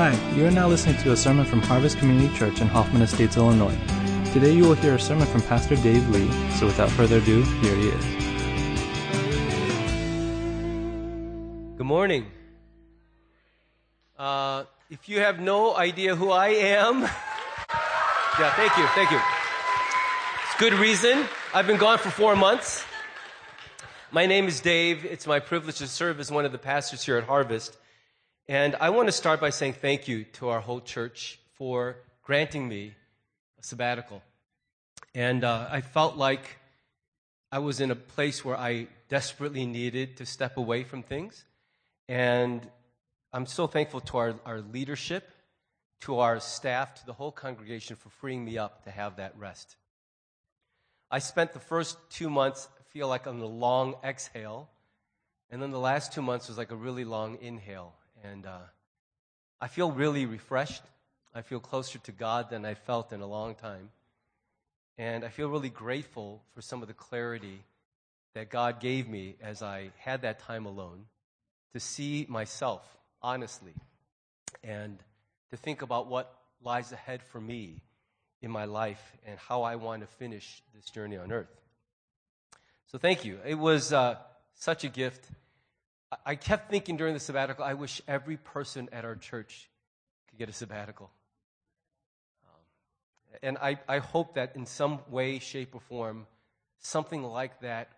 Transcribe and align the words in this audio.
Hi, 0.00 0.16
you 0.34 0.46
are 0.46 0.50
now 0.50 0.66
listening 0.66 0.96
to 1.02 1.12
a 1.12 1.14
sermon 1.14 1.44
from 1.44 1.60
Harvest 1.60 1.98
Community 1.98 2.34
Church 2.34 2.62
in 2.62 2.68
Hoffman 2.68 3.02
Estates, 3.02 3.36
Illinois. 3.36 3.76
Today 4.32 4.50
you 4.50 4.62
will 4.64 4.72
hear 4.72 4.94
a 4.94 4.98
sermon 4.98 5.26
from 5.26 5.42
Pastor 5.42 5.76
Dave 5.76 6.08
Lee, 6.08 6.32
so 6.52 6.64
without 6.64 6.88
further 6.92 7.18
ado, 7.18 7.42
here 7.42 7.74
he 7.74 7.88
is. 7.88 8.04
Good 11.76 11.84
morning. 11.84 12.28
Uh, 14.18 14.64
if 14.88 15.06
you 15.06 15.20
have 15.20 15.38
no 15.38 15.76
idea 15.76 16.16
who 16.16 16.30
I 16.30 16.48
am, 16.48 17.02
yeah, 18.38 18.54
thank 18.56 18.74
you, 18.78 18.86
thank 18.94 19.10
you. 19.10 19.20
It's 20.46 20.58
good 20.58 20.72
reason. 20.72 21.26
I've 21.52 21.66
been 21.66 21.76
gone 21.76 21.98
for 21.98 22.08
four 22.08 22.34
months. 22.36 22.86
My 24.10 24.24
name 24.24 24.48
is 24.48 24.62
Dave. 24.62 25.04
It's 25.04 25.26
my 25.26 25.40
privilege 25.40 25.76
to 25.76 25.86
serve 25.86 26.20
as 26.20 26.30
one 26.30 26.46
of 26.46 26.52
the 26.52 26.58
pastors 26.58 27.04
here 27.04 27.18
at 27.18 27.24
Harvest. 27.24 27.76
And 28.50 28.74
I 28.80 28.90
want 28.90 29.06
to 29.06 29.12
start 29.12 29.40
by 29.40 29.50
saying 29.50 29.74
thank 29.74 30.08
you 30.08 30.24
to 30.32 30.48
our 30.48 30.58
whole 30.58 30.80
church 30.80 31.38
for 31.54 31.98
granting 32.24 32.68
me 32.68 32.94
a 33.60 33.62
sabbatical. 33.62 34.24
And 35.14 35.44
uh, 35.44 35.68
I 35.70 35.82
felt 35.82 36.16
like 36.16 36.58
I 37.52 37.60
was 37.60 37.80
in 37.80 37.92
a 37.92 37.94
place 37.94 38.44
where 38.44 38.56
I 38.56 38.88
desperately 39.08 39.66
needed 39.66 40.16
to 40.16 40.26
step 40.26 40.56
away 40.56 40.82
from 40.82 41.04
things. 41.04 41.44
And 42.08 42.68
I'm 43.32 43.46
so 43.46 43.68
thankful 43.68 44.00
to 44.00 44.16
our, 44.18 44.34
our 44.44 44.60
leadership, 44.60 45.30
to 46.00 46.18
our 46.18 46.40
staff, 46.40 46.96
to 46.96 47.06
the 47.06 47.12
whole 47.12 47.30
congregation 47.30 47.94
for 47.94 48.08
freeing 48.08 48.44
me 48.44 48.58
up 48.58 48.82
to 48.82 48.90
have 48.90 49.18
that 49.18 49.38
rest. 49.38 49.76
I 51.08 51.20
spent 51.20 51.52
the 51.52 51.60
first 51.60 51.96
two 52.10 52.28
months, 52.28 52.66
feel 52.88 53.06
like 53.06 53.28
on 53.28 53.38
a 53.38 53.46
long 53.46 53.94
exhale, 54.02 54.68
and 55.50 55.62
then 55.62 55.70
the 55.70 55.78
last 55.78 56.12
two 56.12 56.22
months 56.22 56.48
was 56.48 56.58
like 56.58 56.72
a 56.72 56.76
really 56.76 57.04
long 57.04 57.38
inhale. 57.40 57.94
And 58.24 58.46
uh, 58.46 58.58
I 59.60 59.68
feel 59.68 59.90
really 59.90 60.26
refreshed. 60.26 60.82
I 61.34 61.42
feel 61.42 61.60
closer 61.60 61.98
to 61.98 62.12
God 62.12 62.50
than 62.50 62.64
I 62.64 62.74
felt 62.74 63.12
in 63.12 63.20
a 63.20 63.26
long 63.26 63.54
time. 63.54 63.90
And 64.98 65.24
I 65.24 65.28
feel 65.28 65.48
really 65.48 65.70
grateful 65.70 66.42
for 66.54 66.60
some 66.60 66.82
of 66.82 66.88
the 66.88 66.94
clarity 66.94 67.62
that 68.34 68.50
God 68.50 68.80
gave 68.80 69.08
me 69.08 69.36
as 69.42 69.62
I 69.62 69.90
had 69.98 70.22
that 70.22 70.40
time 70.40 70.66
alone 70.66 71.06
to 71.72 71.80
see 71.80 72.26
myself 72.28 72.82
honestly 73.22 73.74
and 74.62 74.98
to 75.50 75.56
think 75.56 75.82
about 75.82 76.06
what 76.06 76.34
lies 76.62 76.92
ahead 76.92 77.22
for 77.22 77.40
me 77.40 77.80
in 78.42 78.50
my 78.50 78.64
life 78.64 79.16
and 79.26 79.38
how 79.38 79.62
I 79.62 79.76
want 79.76 80.02
to 80.02 80.06
finish 80.06 80.62
this 80.74 80.86
journey 80.86 81.16
on 81.16 81.32
earth. 81.32 81.60
So, 82.86 82.98
thank 82.98 83.24
you. 83.24 83.38
It 83.46 83.54
was 83.54 83.92
uh, 83.92 84.16
such 84.54 84.84
a 84.84 84.88
gift. 84.88 85.24
I 86.26 86.34
kept 86.34 86.70
thinking 86.70 86.96
during 86.96 87.14
the 87.14 87.20
sabbatical, 87.20 87.64
I 87.64 87.74
wish 87.74 88.02
every 88.08 88.36
person 88.36 88.88
at 88.92 89.04
our 89.04 89.14
church 89.14 89.68
could 90.28 90.38
get 90.38 90.48
a 90.48 90.52
sabbatical. 90.52 91.10
Um, 92.44 93.38
and 93.42 93.58
I, 93.58 93.78
I 93.88 93.98
hope 93.98 94.34
that 94.34 94.56
in 94.56 94.66
some 94.66 95.00
way, 95.08 95.38
shape, 95.38 95.74
or 95.74 95.80
form, 95.80 96.26
something 96.80 97.22
like 97.22 97.60
that 97.60 97.88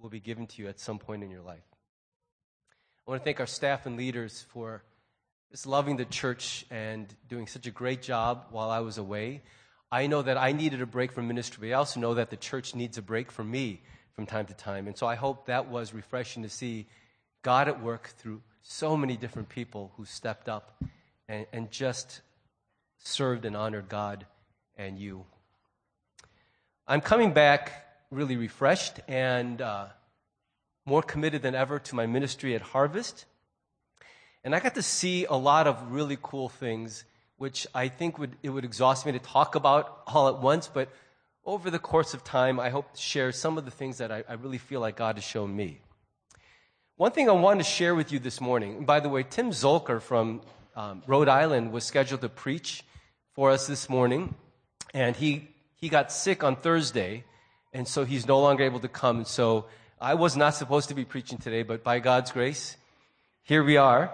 will 0.00 0.10
be 0.10 0.20
given 0.20 0.46
to 0.46 0.62
you 0.62 0.68
at 0.68 0.78
some 0.78 0.98
point 0.98 1.24
in 1.24 1.30
your 1.30 1.40
life. 1.40 1.64
I 3.06 3.10
want 3.10 3.22
to 3.22 3.24
thank 3.24 3.40
our 3.40 3.46
staff 3.46 3.86
and 3.86 3.96
leaders 3.96 4.44
for 4.52 4.82
just 5.50 5.66
loving 5.66 5.96
the 5.96 6.04
church 6.04 6.66
and 6.70 7.06
doing 7.28 7.46
such 7.46 7.66
a 7.66 7.70
great 7.70 8.02
job 8.02 8.46
while 8.50 8.70
I 8.70 8.80
was 8.80 8.98
away. 8.98 9.42
I 9.90 10.06
know 10.06 10.22
that 10.22 10.36
I 10.36 10.52
needed 10.52 10.82
a 10.82 10.86
break 10.86 11.12
from 11.12 11.28
ministry, 11.28 11.68
but 11.68 11.74
I 11.74 11.78
also 11.78 12.00
know 12.00 12.14
that 12.14 12.30
the 12.30 12.36
church 12.36 12.74
needs 12.74 12.98
a 12.98 13.02
break 13.02 13.30
from 13.32 13.50
me 13.50 13.82
from 14.14 14.26
time 14.26 14.46
to 14.46 14.54
time. 14.54 14.86
And 14.86 14.96
so 14.96 15.06
I 15.06 15.14
hope 15.14 15.46
that 15.46 15.68
was 15.68 15.94
refreshing 15.94 16.42
to 16.42 16.48
see 16.48 16.86
God 17.46 17.68
at 17.68 17.80
work 17.80 18.08
through 18.18 18.42
so 18.60 18.96
many 18.96 19.16
different 19.16 19.48
people 19.48 19.92
who 19.96 20.04
stepped 20.04 20.48
up 20.48 20.82
and, 21.28 21.46
and 21.52 21.70
just 21.70 22.22
served 22.98 23.44
and 23.44 23.56
honored 23.56 23.88
God 23.88 24.26
and 24.76 24.98
you. 24.98 25.24
I'm 26.88 27.00
coming 27.00 27.32
back 27.32 27.86
really 28.10 28.36
refreshed 28.36 28.98
and 29.06 29.62
uh, 29.62 29.86
more 30.86 31.04
committed 31.04 31.42
than 31.42 31.54
ever 31.54 31.78
to 31.78 31.94
my 31.94 32.06
ministry 32.06 32.56
at 32.56 32.62
Harvest. 32.62 33.26
And 34.42 34.52
I 34.52 34.58
got 34.58 34.74
to 34.74 34.82
see 34.82 35.24
a 35.26 35.36
lot 35.36 35.68
of 35.68 35.92
really 35.92 36.18
cool 36.20 36.48
things, 36.48 37.04
which 37.36 37.64
I 37.72 37.86
think 37.86 38.18
would, 38.18 38.34
it 38.42 38.50
would 38.50 38.64
exhaust 38.64 39.06
me 39.06 39.12
to 39.12 39.20
talk 39.20 39.54
about 39.54 40.02
all 40.08 40.26
at 40.26 40.42
once, 40.42 40.66
but 40.66 40.88
over 41.44 41.70
the 41.70 41.78
course 41.78 42.12
of 42.12 42.24
time, 42.24 42.58
I 42.58 42.70
hope 42.70 42.92
to 42.92 43.00
share 43.00 43.30
some 43.30 43.56
of 43.56 43.64
the 43.64 43.70
things 43.70 43.98
that 43.98 44.10
I, 44.10 44.24
I 44.28 44.32
really 44.32 44.58
feel 44.58 44.80
like 44.80 44.96
God 44.96 45.14
has 45.14 45.22
shown 45.22 45.54
me. 45.54 45.78
One 46.98 47.12
thing 47.12 47.28
I 47.28 47.32
wanted 47.32 47.62
to 47.62 47.70
share 47.70 47.94
with 47.94 48.10
you 48.10 48.18
this 48.18 48.40
morning, 48.40 48.78
and 48.78 48.86
by 48.86 49.00
the 49.00 49.10
way, 49.10 49.22
Tim 49.22 49.50
Zolker 49.50 50.00
from 50.00 50.40
um, 50.74 51.02
Rhode 51.06 51.28
Island 51.28 51.70
was 51.70 51.84
scheduled 51.84 52.22
to 52.22 52.30
preach 52.30 52.84
for 53.34 53.50
us 53.50 53.66
this 53.66 53.90
morning, 53.90 54.34
and 54.94 55.14
he, 55.14 55.46
he 55.74 55.90
got 55.90 56.10
sick 56.10 56.42
on 56.42 56.56
Thursday, 56.56 57.24
and 57.74 57.86
so 57.86 58.06
he's 58.06 58.26
no 58.26 58.40
longer 58.40 58.64
able 58.64 58.80
to 58.80 58.88
come. 58.88 59.18
And 59.18 59.26
So 59.26 59.66
I 60.00 60.14
was 60.14 60.38
not 60.38 60.54
supposed 60.54 60.88
to 60.88 60.94
be 60.94 61.04
preaching 61.04 61.36
today, 61.36 61.64
but 61.64 61.84
by 61.84 61.98
God's 61.98 62.32
grace, 62.32 62.78
here 63.42 63.62
we 63.62 63.76
are. 63.76 64.10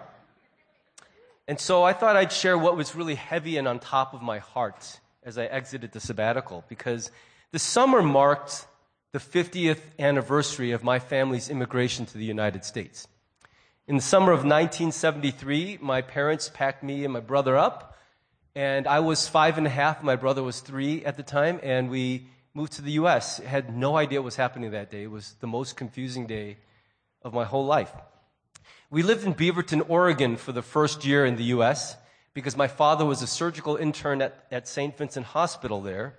And 1.47 1.61
so 1.61 1.85
I 1.85 1.93
thought 1.93 2.17
I'd 2.17 2.33
share 2.33 2.59
what 2.59 2.77
was 2.77 2.97
really 2.97 3.15
heavy 3.15 3.59
and 3.59 3.69
on 3.69 3.79
top 3.79 4.13
of 4.13 4.23
my 4.23 4.41
heart 4.41 4.99
as 5.23 5.39
I 5.39 5.45
exited 5.45 5.93
the 5.93 6.01
sabbatical, 6.01 6.65
because 6.69 7.13
the 7.53 7.61
summer 7.61 8.03
marked 8.03 8.67
the 9.13 9.19
50th 9.19 9.81
anniversary 9.99 10.73
of 10.73 10.83
my 10.83 10.99
family's 10.99 11.51
immigration 11.51 12.07
to 12.07 12.17
the 12.17 12.25
United 12.25 12.65
States. 12.65 13.07
In 13.87 13.97
the 13.97 14.03
summer 14.03 14.33
of 14.33 14.39
1973, 14.39 15.79
my 15.83 16.01
parents 16.01 16.49
packed 16.49 16.83
me 16.83 17.05
and 17.05 17.13
my 17.13 17.21
brother 17.21 17.59
up, 17.59 17.99
and 18.55 18.87
I 18.87 19.01
was 19.01 19.29
five 19.29 19.59
and 19.59 19.67
a 19.67 19.71
half. 19.71 20.03
My 20.03 20.17
brother 20.17 20.43
was 20.43 20.61
three 20.61 21.05
at 21.05 21.19
the 21.19 21.23
time, 21.23 21.61
and 21.63 21.91
we 21.91 22.27
moved 22.55 22.73
to 22.75 22.83
the 22.83 22.93
U.S. 22.93 23.37
Had 23.37 23.77
no 23.77 23.99
idea 23.99 24.21
what 24.21 24.27
was 24.27 24.37
happening 24.37 24.71
that 24.71 24.91
day. 24.91 25.03
It 25.03 25.11
was 25.11 25.35
the 25.41 25.47
most 25.47 25.77
confusing 25.77 26.27
day 26.27 26.57
of 27.21 27.35
my 27.35 27.45
whole 27.45 27.67
life. 27.67 27.93
We 28.89 29.03
lived 29.03 29.27
in 29.27 29.35
Beaverton, 29.35 29.91
Oregon 29.91 30.37
for 30.37 30.53
the 30.53 30.63
first 30.63 31.05
year 31.05 31.27
in 31.27 31.37
the 31.37 31.45
U.S. 31.57 31.97
because 32.33 32.57
my 32.57 32.69
father 32.69 33.05
was 33.05 33.21
a 33.21 33.27
surgical 33.27 33.77
intern 33.77 34.23
at, 34.23 34.47
at 34.51 34.67
St. 34.67 34.97
Vincent 34.97 35.27
Hospital 35.27 35.83
there. 35.83 36.15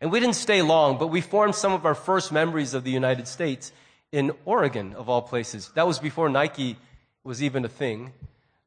And 0.00 0.10
we 0.10 0.20
didn't 0.20 0.36
stay 0.36 0.62
long, 0.62 0.98
but 0.98 1.08
we 1.08 1.20
formed 1.20 1.54
some 1.54 1.72
of 1.72 1.84
our 1.84 1.94
first 1.94 2.32
memories 2.32 2.74
of 2.74 2.84
the 2.84 2.90
United 2.90 3.28
States 3.28 3.72
in 4.12 4.32
Oregon, 4.44 4.94
of 4.94 5.08
all 5.08 5.22
places. 5.22 5.70
That 5.74 5.86
was 5.86 5.98
before 5.98 6.28
Nike 6.28 6.76
was 7.22 7.42
even 7.42 7.64
a 7.64 7.68
thing. 7.68 8.12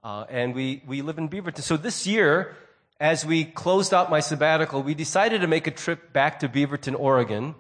Uh, 0.03 0.25
and 0.29 0.53
we, 0.53 0.84
we 0.85 1.01
live 1.01 1.18
in 1.18 1.29
Beaverton. 1.29 1.62
So 1.62 1.78
this 1.78 2.06
year, 2.06 2.56
as 3.00 3.25
we 3.25 3.46
closed 3.46 3.94
out 3.94 4.09
my 4.09 4.19
sabbatical, 4.19 4.84
we 4.84 4.94
decided 4.94 5.41
to 5.41 5.47
make 5.47 5.68
a 5.68 5.72
trip 5.72 6.13
back 6.13 6.40
to 6.40 6.50
Beaverton, 6.50 6.97
Oregon. 6.97 7.56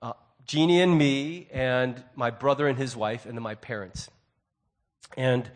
Uh, 0.00 0.12
Jeannie 0.46 0.80
and 0.80 0.96
me, 0.96 1.48
and 1.52 2.02
my 2.14 2.30
brother 2.30 2.68
and 2.68 2.78
his 2.78 2.96
wife, 2.96 3.26
and 3.26 3.36
then 3.36 3.42
my 3.42 3.54
parents. 3.54 4.10
And 5.16 5.50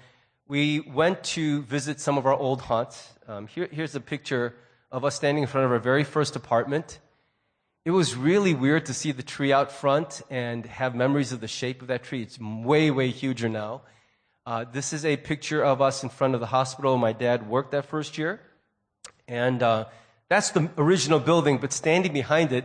we 0.49 0.81
went 0.81 1.25
to 1.25 1.63
visit 1.63 2.01
some 2.01 2.19
of 2.19 2.27
our 2.27 2.35
old 2.35 2.63
haunts. 2.63 3.11
Um, 3.27 3.47
here, 3.47 3.69
here's 3.71 3.95
a 3.95 4.01
picture 4.01 4.55
of 4.91 5.05
us 5.05 5.15
standing 5.15 5.43
in 5.43 5.49
front 5.49 5.65
of 5.65 5.73
our 5.73 5.79
very 5.79 6.05
first 6.05 6.37
apartment. 6.37 6.99
It 7.85 7.91
was 7.91 8.17
really 8.17 8.55
weird 8.55 8.87
to 8.87 8.95
see 8.95 9.13
the 9.13 9.23
tree 9.23 9.53
out 9.53 9.71
front 9.71 10.23
and 10.31 10.65
have 10.65 10.95
memories 10.95 11.33
of 11.33 11.43
the 11.43 11.49
shape 11.49 11.83
of 11.83 11.89
that 11.89 12.03
tree. 12.03 12.23
It's 12.23 12.41
way, 12.41 12.91
way 12.91 13.11
huger 13.11 13.51
now. 13.51 13.83
Uh, 14.47 14.65
this 14.65 14.95
is 14.95 15.05
a 15.05 15.19
picture 15.19 15.63
of 15.63 15.83
us 15.83 16.03
in 16.03 16.09
front 16.09 16.33
of 16.33 16.41
the 16.41 16.47
hospital 16.47 16.97
my 16.97 17.13
dad 17.13 17.47
worked 17.47 17.73
that 17.73 17.85
first 17.85 18.17
year. 18.17 18.41
And 19.29 19.63
uh, 19.63 19.85
that's 20.31 20.49
the 20.53 20.71
original 20.79 21.21
building, 21.21 21.59
but 21.59 21.75
standing 21.75 22.15
behind 22.15 22.53
it 22.53 22.65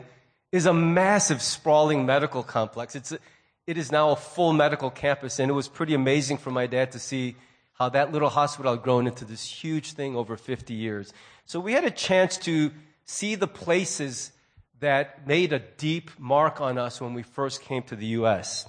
is 0.53 0.65
a 0.65 0.73
massive, 0.73 1.41
sprawling 1.41 2.05
medical 2.05 2.41
complex. 2.41 2.95
It's 2.95 3.11
a, 3.11 3.19
it 3.67 3.77
is 3.77 3.91
now 3.91 4.11
a 4.11 4.15
full 4.15 4.53
medical 4.53 4.89
campus, 4.89 5.37
and 5.37 5.51
it 5.51 5.53
was 5.53 5.67
pretty 5.67 5.95
amazing 5.95 6.37
for 6.37 6.51
my 6.51 6.65
dad 6.65 6.93
to 6.93 6.99
see 6.99 7.35
how 7.73 7.89
that 7.89 8.13
little 8.13 8.29
hospital 8.29 8.71
had 8.71 8.83
grown 8.83 9.05
into 9.05 9.25
this 9.25 9.43
huge 9.43 9.91
thing 9.91 10.15
over 10.15 10.37
50 10.37 10.73
years. 10.73 11.11
So 11.45 11.59
we 11.59 11.73
had 11.73 11.83
a 11.83 11.91
chance 11.91 12.37
to 12.37 12.71
see 13.03 13.35
the 13.35 13.47
places 13.47 14.31
that 14.79 15.27
made 15.27 15.53
a 15.53 15.59
deep 15.59 16.11
mark 16.17 16.61
on 16.61 16.77
us 16.77 17.01
when 17.01 17.13
we 17.13 17.23
first 17.23 17.61
came 17.61 17.83
to 17.83 17.95
the 17.95 18.05
U.S. 18.07 18.67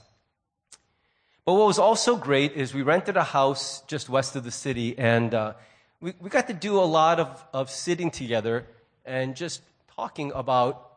But 1.45 1.55
what 1.55 1.67
was 1.67 1.79
also 1.79 2.17
great 2.17 2.53
is 2.53 2.75
we 2.75 2.83
rented 2.83 3.17
a 3.17 3.25
house 3.25 3.83
just 3.83 4.09
west 4.09 4.37
of 4.37 4.45
the 4.45 4.51
city, 4.51 4.99
and 4.99 5.35
uh, 5.35 5.53
we, 6.01 6.15
we 6.21 6.31
got 6.31 6.47
to 6.49 6.55
do 6.55 6.79
a 6.79 6.85
lot 6.85 7.21
of, 7.21 7.45
of 7.53 7.71
sitting 7.71 8.11
together 8.11 8.67
and 9.05 9.37
just 9.37 9.63
talking 9.95 10.33
about 10.35 10.91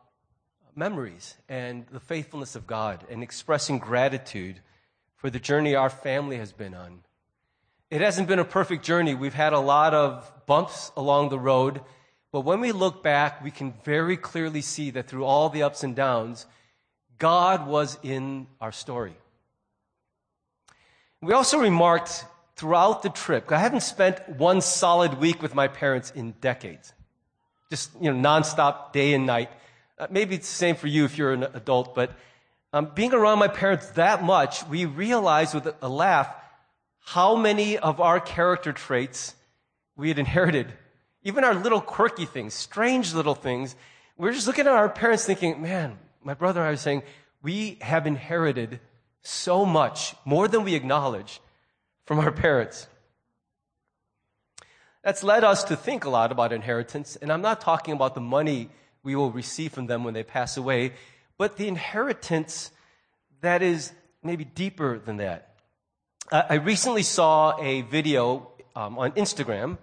memories 0.76 1.36
and 1.48 1.86
the 1.92 2.00
faithfulness 2.00 2.56
of 2.56 2.66
God 2.66 3.06
and 3.10 3.22
expressing 3.22 3.80
gratitude 3.80 4.60
for 5.16 5.30
the 5.30 5.40
journey 5.40 5.76
our 5.76 5.90
family 5.90 6.38
has 6.38 6.52
been 6.52 6.74
on. 6.74 7.00
It 7.90 8.02
hasn't 8.02 8.28
been 8.28 8.40
a 8.40 8.46
perfect 8.46 8.84
journey. 8.84 9.14
We've 9.14 9.34
had 9.34 9.54
a 9.54 9.60
lot 9.60 9.94
of 9.94 10.32
bumps 10.46 10.92
along 10.98 11.30
the 11.30 11.40
road, 11.40 11.82
but 12.34 12.42
when 12.42 12.60
we 12.60 12.72
look 12.72 13.04
back, 13.04 13.44
we 13.44 13.52
can 13.52 13.76
very 13.86 14.18
clearly 14.18 14.62
see 14.62 14.90
that 14.90 15.08
through 15.08 15.24
all 15.24 15.50
the 15.50 15.62
ups 15.62 15.84
and 15.84 15.96
downs, 15.96 16.48
God 17.20 17.68
was 17.68 18.00
in 18.02 18.48
our 18.60 18.72
story. 18.72 19.16
We 21.22 21.32
also 21.34 21.60
remarked 21.60 22.26
throughout 22.56 23.04
the 23.04 23.10
trip, 23.10 23.52
I 23.52 23.60
haven't 23.60 23.82
spent 23.84 24.28
one 24.28 24.62
solid 24.62 25.20
week 25.20 25.44
with 25.44 25.54
my 25.54 25.68
parents 25.68 26.10
in 26.10 26.32
decades. 26.42 26.94
Just, 27.70 27.92
you 28.02 28.12
know, 28.12 28.30
nonstop, 28.30 28.94
day 28.94 29.14
and 29.14 29.28
night. 29.28 29.52
Uh, 30.00 30.08
maybe 30.10 30.34
it's 30.34 30.50
the 30.50 30.56
same 30.56 30.76
for 30.76 30.88
you 30.88 31.06
if 31.06 31.18
you're 31.20 31.34
an 31.34 31.44
adult, 31.44 31.94
but 31.94 32.14
um, 32.74 32.92
being 32.96 33.14
around 33.14 33.38
my 33.38 33.48
parents 33.48 33.90
that 33.92 34.24
much, 34.24 34.66
we 34.68 34.86
realized 34.86 35.54
with 35.54 35.68
a 35.84 35.90
laugh 35.90 36.34
how 37.00 37.36
many 37.36 37.78
of 37.78 38.02
our 38.02 38.20
character 38.20 38.74
traits 38.74 39.36
we 39.96 40.08
had 40.08 40.18
inherited. 40.18 40.74
Even 41.24 41.44
our 41.44 41.56
little 41.56 41.82
quirky 41.82 42.26
things, 42.26 42.54
strange 42.54 43.14
little 43.14 43.36
things. 43.36 43.76
We 44.18 44.26
we're 44.28 44.34
just 44.34 44.48
looking 44.48 44.68
at 44.68 44.74
our 44.74 44.90
parents 44.90 45.26
thinking, 45.26 45.62
man, 45.62 45.98
my 46.24 46.34
brother 46.34 46.60
and 46.60 46.68
I 46.68 46.72
was 46.72 46.82
saying, 46.82 47.04
we 47.42 47.78
have 47.82 48.06
inherited 48.08 48.80
so 49.22 49.66
much, 49.66 50.16
more 50.26 50.48
than 50.48 50.64
we 50.64 50.76
acknowledge, 50.76 51.42
from 52.06 52.20
our 52.20 52.32
parents. 52.32 52.88
That's 55.04 55.24
led 55.24 55.44
us 55.44 55.64
to 55.66 55.76
think 55.76 56.06
a 56.06 56.10
lot 56.10 56.32
about 56.32 56.54
inheritance, 56.54 57.16
and 57.18 57.32
I'm 57.32 57.42
not 57.42 57.62
talking 57.62 57.94
about 57.94 58.16
the 58.16 58.22
money 58.22 58.70
we 59.04 59.16
will 59.16 59.32
receive 59.32 59.74
from 59.74 59.88
them 59.88 60.04
when 60.04 60.14
they 60.14 60.24
pass 60.24 60.56
away, 60.56 60.94
but 61.38 61.58
the 61.58 61.68
inheritance 61.68 62.72
that 63.42 63.62
is 63.62 63.92
maybe 64.24 64.46
deeper 64.46 64.98
than 64.98 65.18
that. 65.18 65.56
I 66.32 66.56
recently 66.56 67.04
saw 67.04 67.60
a 67.62 67.82
video 67.82 68.50
um, 68.76 68.98
on 68.98 69.12
Instagram. 69.12 69.78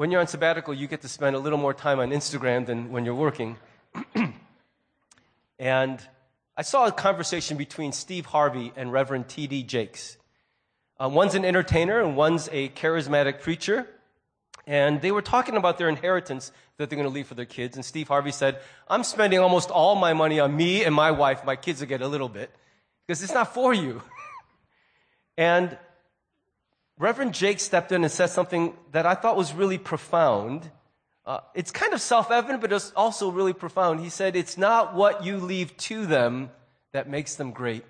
When 0.00 0.10
you're 0.10 0.22
on 0.22 0.28
sabbatical, 0.28 0.72
you 0.72 0.86
get 0.86 1.02
to 1.02 1.08
spend 1.08 1.36
a 1.36 1.38
little 1.38 1.58
more 1.58 1.74
time 1.74 2.00
on 2.00 2.08
Instagram 2.08 2.64
than 2.64 2.90
when 2.90 3.04
you're 3.04 3.14
working. 3.14 3.58
and 5.58 6.08
I 6.56 6.62
saw 6.62 6.86
a 6.86 6.90
conversation 6.90 7.58
between 7.58 7.92
Steve 7.92 8.24
Harvey 8.24 8.72
and 8.76 8.90
Reverend 8.90 9.28
T.D. 9.28 9.64
Jakes. 9.64 10.16
Uh, 10.98 11.10
one's 11.10 11.34
an 11.34 11.44
entertainer 11.44 12.00
and 12.00 12.16
one's 12.16 12.48
a 12.50 12.70
charismatic 12.70 13.42
preacher. 13.42 13.86
And 14.66 15.02
they 15.02 15.12
were 15.12 15.20
talking 15.20 15.58
about 15.58 15.76
their 15.76 15.90
inheritance 15.90 16.50
that 16.78 16.88
they're 16.88 16.96
going 16.96 17.06
to 17.06 17.14
leave 17.14 17.26
for 17.26 17.34
their 17.34 17.44
kids. 17.44 17.76
And 17.76 17.84
Steve 17.84 18.08
Harvey 18.08 18.32
said, 18.32 18.58
I'm 18.88 19.04
spending 19.04 19.40
almost 19.40 19.70
all 19.70 19.96
my 19.96 20.14
money 20.14 20.40
on 20.40 20.56
me 20.56 20.82
and 20.82 20.94
my 20.94 21.10
wife. 21.10 21.44
My 21.44 21.56
kids 21.56 21.80
will 21.80 21.88
get 21.88 22.00
a 22.00 22.08
little 22.08 22.30
bit 22.30 22.50
because 23.06 23.22
it's 23.22 23.34
not 23.34 23.52
for 23.52 23.74
you. 23.74 24.00
and 25.36 25.76
Reverend 27.00 27.32
Jakes 27.32 27.62
stepped 27.62 27.92
in 27.92 28.04
and 28.04 28.12
said 28.12 28.26
something 28.26 28.76
that 28.92 29.06
I 29.06 29.14
thought 29.14 29.34
was 29.34 29.54
really 29.54 29.78
profound. 29.78 30.70
Uh, 31.24 31.40
it's 31.54 31.70
kind 31.70 31.94
of 31.94 32.00
self 32.02 32.30
evident, 32.30 32.60
but 32.60 32.70
it's 32.70 32.92
also 32.94 33.30
really 33.30 33.54
profound. 33.54 34.00
He 34.00 34.10
said, 34.10 34.36
It's 34.36 34.58
not 34.58 34.94
what 34.94 35.24
you 35.24 35.38
leave 35.38 35.74
to 35.88 36.04
them 36.04 36.50
that 36.92 37.08
makes 37.08 37.36
them 37.36 37.52
great, 37.52 37.84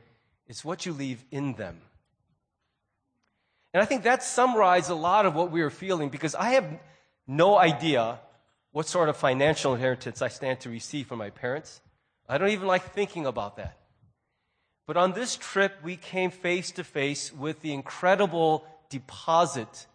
it's 0.46 0.64
what 0.64 0.86
you 0.86 0.92
leave 0.92 1.24
in 1.32 1.54
them. 1.54 1.80
And 3.74 3.82
I 3.82 3.86
think 3.86 4.04
that 4.04 4.22
summarized 4.22 4.90
a 4.90 4.94
lot 4.94 5.26
of 5.26 5.34
what 5.34 5.50
we 5.50 5.60
were 5.60 5.70
feeling 5.70 6.08
because 6.08 6.36
I 6.36 6.50
have 6.50 6.78
no 7.26 7.58
idea 7.58 8.20
what 8.70 8.86
sort 8.86 9.08
of 9.08 9.16
financial 9.16 9.74
inheritance 9.74 10.22
I 10.22 10.28
stand 10.28 10.60
to 10.60 10.70
receive 10.70 11.08
from 11.08 11.18
my 11.18 11.30
parents. 11.30 11.80
I 12.28 12.38
don't 12.38 12.50
even 12.50 12.68
like 12.68 12.92
thinking 12.92 13.26
about 13.26 13.56
that. 13.56 13.76
But 14.86 14.96
on 14.96 15.12
this 15.12 15.34
trip, 15.34 15.78
we 15.82 15.96
came 15.96 16.30
face 16.30 16.70
to 16.72 16.84
face 16.84 17.32
with 17.32 17.60
the 17.60 17.72
incredible 17.72 18.64
deposit 18.90 19.86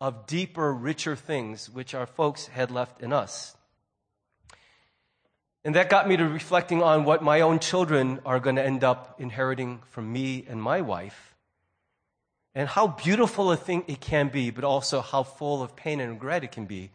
of 0.00 0.26
deeper, 0.26 0.74
richer 0.74 1.16
things 1.16 1.70
which 1.70 1.94
our 1.94 2.06
folks 2.06 2.48
had 2.48 2.70
left 2.70 3.00
in 3.00 3.12
us. 3.12 3.56
And 5.64 5.74
that 5.74 5.90
got 5.90 6.06
me 6.06 6.16
to 6.16 6.28
reflecting 6.28 6.82
on 6.82 7.04
what 7.04 7.22
my 7.22 7.40
own 7.40 7.58
children 7.58 8.20
are 8.24 8.38
going 8.38 8.56
to 8.56 8.64
end 8.64 8.84
up 8.84 9.16
inheriting 9.18 9.80
from 9.90 10.12
me 10.12 10.44
and 10.48 10.62
my 10.62 10.80
wife. 10.80 11.34
And 12.54 12.68
how 12.68 12.86
beautiful 12.86 13.50
a 13.50 13.56
thing 13.56 13.84
it 13.86 14.00
can 14.00 14.28
be, 14.28 14.50
but 14.50 14.64
also 14.64 15.00
how 15.00 15.24
full 15.24 15.62
of 15.62 15.74
pain 15.74 16.00
and 16.00 16.12
regret 16.12 16.44
it 16.44 16.52
can 16.52 16.66
be. 16.66 16.90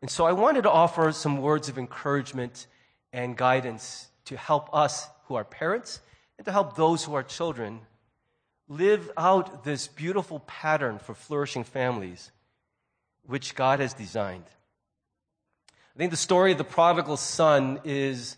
And 0.00 0.10
so 0.10 0.24
I 0.24 0.32
wanted 0.32 0.62
to 0.62 0.70
offer 0.70 1.12
some 1.12 1.42
words 1.42 1.68
of 1.68 1.78
encouragement 1.78 2.66
and 3.12 3.36
guidance 3.36 4.08
to 4.26 4.36
help 4.36 4.74
us 4.74 5.08
who 5.26 5.34
are 5.34 5.44
parents 5.44 6.00
and 6.38 6.44
to 6.44 6.52
help 6.52 6.76
those 6.76 7.04
who 7.04 7.14
are 7.14 7.22
children 7.22 7.80
live 8.68 9.10
out 9.16 9.64
this 9.64 9.86
beautiful 9.86 10.40
pattern 10.40 10.98
for 10.98 11.14
flourishing 11.14 11.64
families 11.64 12.30
which 13.24 13.54
God 13.54 13.80
has 13.80 13.94
designed. 13.94 14.44
I 15.94 15.98
think 15.98 16.10
the 16.10 16.16
story 16.16 16.52
of 16.52 16.58
the 16.58 16.64
prodigal 16.64 17.16
son 17.16 17.80
is 17.84 18.36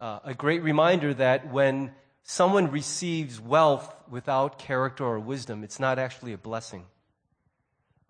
uh, 0.00 0.20
a 0.24 0.34
great 0.34 0.62
reminder 0.62 1.14
that 1.14 1.50
when 1.50 1.92
someone 2.22 2.70
receives 2.70 3.40
wealth 3.40 3.94
without 4.10 4.58
character 4.58 5.04
or 5.04 5.18
wisdom, 5.18 5.64
it's 5.64 5.80
not 5.80 5.98
actually 5.98 6.32
a 6.32 6.38
blessing. 6.38 6.84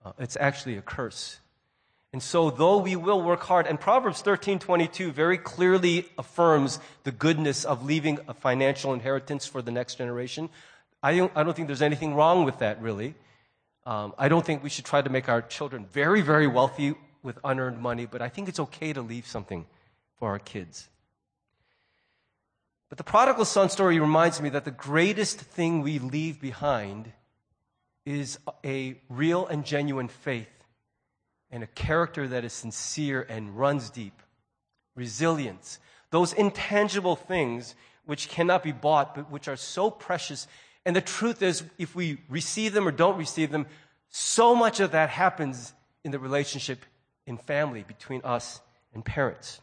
Uh, 0.04 0.12
it's 0.18 0.36
actually 0.40 0.76
a 0.76 0.82
curse. 0.82 1.38
And 2.12 2.22
so, 2.22 2.50
though 2.50 2.78
we 2.78 2.94
will 2.94 3.22
work 3.22 3.42
hard, 3.44 3.66
and 3.66 3.80
Proverbs 3.80 4.20
13 4.20 4.58
22 4.58 5.12
very 5.12 5.38
clearly 5.38 6.06
affirms 6.18 6.78
the 7.04 7.12
goodness 7.12 7.64
of 7.64 7.86
leaving 7.86 8.18
a 8.28 8.34
financial 8.34 8.92
inheritance 8.92 9.46
for 9.46 9.62
the 9.62 9.70
next 9.70 9.94
generation, 9.94 10.50
I 11.02 11.16
don't, 11.16 11.32
I 11.34 11.42
don't 11.42 11.54
think 11.54 11.66
there's 11.66 11.82
anything 11.82 12.14
wrong 12.14 12.44
with 12.44 12.58
that, 12.58 12.80
really. 12.80 13.14
Um, 13.84 14.14
I 14.16 14.28
don't 14.28 14.44
think 14.44 14.62
we 14.62 14.70
should 14.70 14.84
try 14.84 15.02
to 15.02 15.10
make 15.10 15.28
our 15.28 15.42
children 15.42 15.86
very, 15.92 16.20
very 16.20 16.46
wealthy 16.46 16.94
with 17.22 17.38
unearned 17.44 17.80
money, 17.80 18.06
but 18.06 18.22
I 18.22 18.28
think 18.28 18.48
it's 18.48 18.60
okay 18.60 18.92
to 18.92 19.02
leave 19.02 19.26
something 19.26 19.66
for 20.16 20.28
our 20.30 20.38
kids. 20.38 20.88
But 22.88 22.98
the 22.98 23.04
prodigal 23.04 23.44
son 23.44 23.70
story 23.70 23.98
reminds 23.98 24.40
me 24.40 24.50
that 24.50 24.64
the 24.64 24.70
greatest 24.70 25.40
thing 25.40 25.82
we 25.82 25.98
leave 25.98 26.40
behind 26.40 27.12
is 28.04 28.38
a 28.64 29.00
real 29.08 29.46
and 29.46 29.64
genuine 29.64 30.08
faith 30.08 30.48
and 31.50 31.62
a 31.62 31.68
character 31.68 32.28
that 32.28 32.44
is 32.44 32.52
sincere 32.52 33.26
and 33.28 33.58
runs 33.58 33.90
deep, 33.90 34.22
resilience, 34.94 35.78
those 36.10 36.32
intangible 36.32 37.16
things 37.16 37.74
which 38.04 38.28
cannot 38.28 38.62
be 38.62 38.72
bought, 38.72 39.14
but 39.14 39.30
which 39.30 39.48
are 39.48 39.56
so 39.56 39.90
precious 39.90 40.46
and 40.84 40.96
the 40.96 41.00
truth 41.00 41.42
is, 41.42 41.62
if 41.78 41.94
we 41.94 42.18
receive 42.28 42.72
them 42.72 42.88
or 42.88 42.90
don't 42.90 43.16
receive 43.16 43.50
them, 43.50 43.66
so 44.08 44.54
much 44.54 44.80
of 44.80 44.92
that 44.92 45.10
happens 45.10 45.72
in 46.04 46.10
the 46.10 46.18
relationship 46.18 46.84
in 47.26 47.36
family 47.36 47.84
between 47.86 48.20
us 48.24 48.60
and 48.92 49.04
parents. 49.04 49.60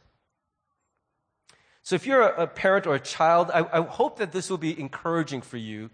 So 1.81 1.95
if 1.95 2.05
you're 2.05 2.21
a, 2.21 2.47
parent 2.47 2.87
or 2.87 2.95
a 2.95 2.99
child, 2.99 3.51
I, 3.53 3.65
I 3.79 3.81
hope 3.81 4.19
that 4.19 4.31
this 4.31 4.49
will 4.49 4.57
be 4.57 4.79
encouraging 4.79 5.41
for 5.41 5.57
you. 5.57 5.89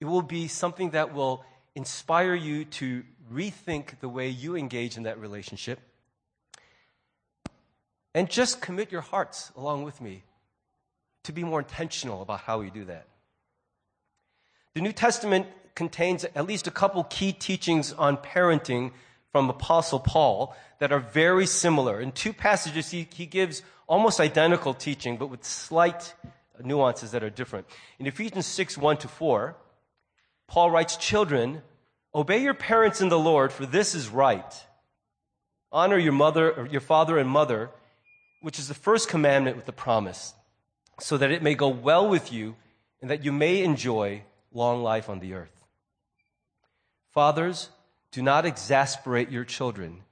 It 0.00 0.06
will 0.06 0.22
be 0.22 0.48
something 0.48 0.90
that 0.90 1.12
will 1.12 1.44
inspire 1.74 2.34
you 2.34 2.64
to 2.64 3.02
rethink 3.32 4.00
the 4.00 4.08
way 4.08 4.28
you 4.28 4.56
engage 4.56 4.96
in 4.96 5.02
that 5.04 5.20
relationship. 5.20 5.80
And 8.14 8.28
just 8.30 8.60
commit 8.60 8.90
your 8.90 9.02
hearts 9.02 9.52
along 9.56 9.84
with 9.84 10.00
me 10.00 10.24
to 11.24 11.32
be 11.32 11.44
more 11.44 11.60
intentional 11.60 12.22
about 12.22 12.40
how 12.40 12.60
we 12.60 12.70
do 12.70 12.84
that. 12.86 13.06
The 14.74 14.80
New 14.80 14.92
Testament 14.92 15.48
contains 15.74 16.24
at 16.24 16.46
least 16.46 16.68
a 16.68 16.70
couple 16.70 17.02
key 17.04 17.32
teachings 17.32 17.92
on 17.92 18.16
parenting 18.16 18.92
from 19.32 19.50
Apostle 19.50 19.98
Paul 19.98 20.54
that 20.78 20.92
are 20.92 21.00
very 21.00 21.46
similar. 21.46 22.00
In 22.00 22.12
two 22.12 22.32
passages, 22.32 22.90
he, 22.90 23.08
he 23.12 23.26
gives 23.26 23.62
almost 23.88 24.20
identical 24.20 24.74
teaching, 24.74 25.16
but 25.16 25.26
with 25.26 25.44
slight 25.44 26.14
nuances 26.62 27.10
that 27.10 27.24
are 27.24 27.30
different. 27.30 27.66
In 27.98 28.06
Ephesians 28.06 28.46
6 28.46 28.78
1 28.78 28.98
to 28.98 29.08
4, 29.08 29.56
Paul 30.46 30.70
writes, 30.70 30.96
Children, 30.96 31.62
obey 32.14 32.42
your 32.42 32.54
parents 32.54 33.00
in 33.00 33.08
the 33.08 33.18
Lord, 33.18 33.52
for 33.52 33.66
this 33.66 33.94
is 33.94 34.08
right. 34.08 34.64
Honor 35.72 35.98
your 35.98 36.12
mother, 36.12 36.52
or 36.52 36.66
your 36.66 36.80
father 36.80 37.18
and 37.18 37.28
mother, 37.28 37.70
which 38.40 38.58
is 38.58 38.68
the 38.68 38.74
first 38.74 39.08
commandment 39.08 39.56
with 39.56 39.66
the 39.66 39.72
promise, 39.72 40.34
so 41.00 41.16
that 41.16 41.32
it 41.32 41.42
may 41.42 41.54
go 41.54 41.68
well 41.68 42.08
with 42.08 42.32
you 42.32 42.54
and 43.00 43.10
that 43.10 43.24
you 43.24 43.32
may 43.32 43.62
enjoy 43.62 44.22
long 44.52 44.82
life 44.82 45.08
on 45.08 45.20
the 45.20 45.34
earth. 45.34 45.64
Fathers, 47.10 47.70
do 48.10 48.22
not 48.22 48.46
exasperate 48.46 49.30
your 49.30 49.44
children. 49.44 50.04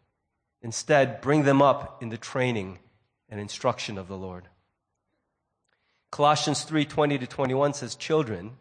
Instead, 0.63 1.21
bring 1.21 1.45
them 1.45 1.63
up 1.63 2.03
in 2.03 2.09
the 2.09 2.19
training 2.19 2.79
and 3.29 3.41
instruction 3.41 3.99
of 3.99 4.09
the 4.09 4.17
Lord. 4.17 4.49
Colossians 6.11 6.65
3:20 6.65 7.19
to 7.19 7.27
21 7.27 7.75
says, 7.75 7.95
"Children, 7.95 8.57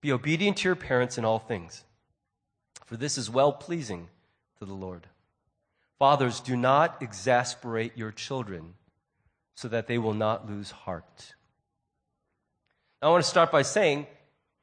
be 0.00 0.12
obedient 0.12 0.58
to 0.58 0.68
your 0.68 0.76
parents 0.76 1.16
in 1.16 1.24
all 1.24 1.38
things, 1.38 1.84
for 2.84 2.96
this 2.96 3.16
is 3.16 3.30
well-pleasing 3.30 4.10
to 4.58 4.64
the 4.64 4.74
Lord. 4.74 5.08
Fathers, 5.98 6.40
do 6.40 6.56
not 6.56 7.00
exasperate 7.02 7.96
your 7.96 8.12
children, 8.12 8.76
so 9.54 9.68
that 9.68 9.86
they 9.86 9.96
will 9.96 10.14
not 10.14 10.46
lose 10.46 10.70
heart." 10.70 11.34
Now, 13.00 13.08
I 13.08 13.10
want 13.12 13.24
to 13.24 13.30
start 13.30 13.50
by 13.50 13.62
saying 13.62 14.06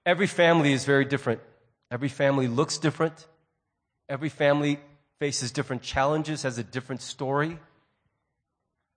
Every 0.06 0.28
family 0.28 0.74
is 0.74 0.86
very 0.86 1.06
different. 1.06 1.42
Every 1.90 2.10
family 2.10 2.48
looks 2.48 2.78
different. 2.78 3.28
Every 4.10 4.30
family 4.30 4.80
faces 5.20 5.52
different 5.52 5.82
challenges, 5.82 6.44
has 6.44 6.58
a 6.58 6.64
different 6.64 7.02
story. 7.02 7.58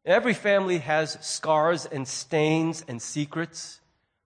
Every 0.05 0.35
family 0.35 0.79
has 0.79 1.19
scars 1.21 1.87
and 1.87 2.07
stains 2.07 2.85
and 2.89 3.01
secrets. 3.01 3.81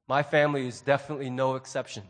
My 0.09 0.23
family 0.23 0.67
is 0.67 0.81
definitely 0.81 1.31
no 1.31 1.55
exception. 1.55 2.05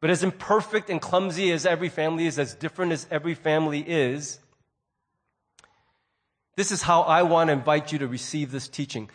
But 0.00 0.10
as 0.10 0.22
imperfect 0.22 0.90
and 0.90 1.00
clumsy 1.00 1.52
as 1.52 1.64
every 1.64 1.88
family 1.88 2.26
is, 2.26 2.38
as 2.38 2.54
different 2.54 2.92
as 2.92 3.06
every 3.10 3.34
family 3.34 3.80
is, 3.80 4.40
this 6.56 6.72
is 6.72 6.82
how 6.82 7.02
I 7.02 7.22
want 7.22 7.48
to 7.48 7.52
invite 7.52 7.92
you 7.92 7.98
to 8.00 8.08
receive 8.08 8.52
this 8.52 8.68
teaching. 8.68 9.08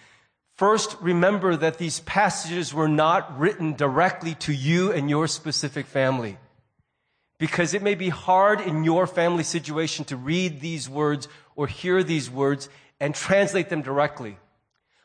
First, 0.57 0.97
remember 0.99 1.55
that 1.55 1.77
these 1.77 1.99
passages 1.99 2.73
were 2.73 2.87
not 2.87 3.39
written 3.39 3.75
directly 3.75 4.33
to 4.35 4.51
you 4.51 4.91
and 4.91 5.07
your 5.07 5.27
specific 5.27 5.85
family. 5.85 6.39
Because 7.37 7.75
it 7.75 7.83
may 7.83 7.93
be 7.93 8.09
hard 8.09 8.59
in 8.59 8.83
your 8.83 9.05
family 9.05 9.43
situation 9.43 10.03
to 10.05 10.17
read 10.17 10.59
these 10.59 10.89
words 10.89 11.27
or 11.55 11.67
hear 11.67 12.01
these 12.01 12.31
words 12.31 12.69
and 12.99 13.13
translate 13.13 13.69
them 13.69 13.83
directly. 13.83 14.39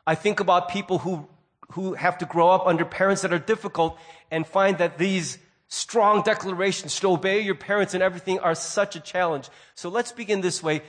I 0.07 0.15
think 0.15 0.41
about 0.41 0.71
people 0.71 0.99
who, 0.99 1.29
who 1.73 1.93
have 1.93 2.17
to 2.19 2.25
grow 2.25 2.49
up 2.49 2.67
under 2.67 2.87
parents 2.87 3.21
that 3.21 3.35
are 3.35 3.39
difficult 3.39 3.99
and 4.31 4.47
find 4.47 4.79
that 4.79 4.97
these 4.97 5.37
strong 5.69 6.23
declarations 6.23 6.99
to 7.01 7.11
obey 7.11 7.41
your 7.41 7.55
parents 7.55 7.93
and 7.93 8.03
everything 8.03 8.39
are 8.39 8.55
such 8.55 8.97
a 8.97 9.01
challenge. 9.01 9.51
So 9.75 9.91
let's 9.91 10.13
begin 10.13 10.41
this 10.41 10.63
way. 10.63 10.81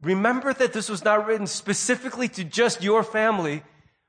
Remember 0.00 0.54
that 0.54 0.72
this 0.72 0.88
was 0.88 1.04
not 1.04 1.26
written 1.26 1.48
specifically 1.48 2.28
to 2.28 2.44
just 2.44 2.84
your 2.84 3.02
family, 3.02 3.64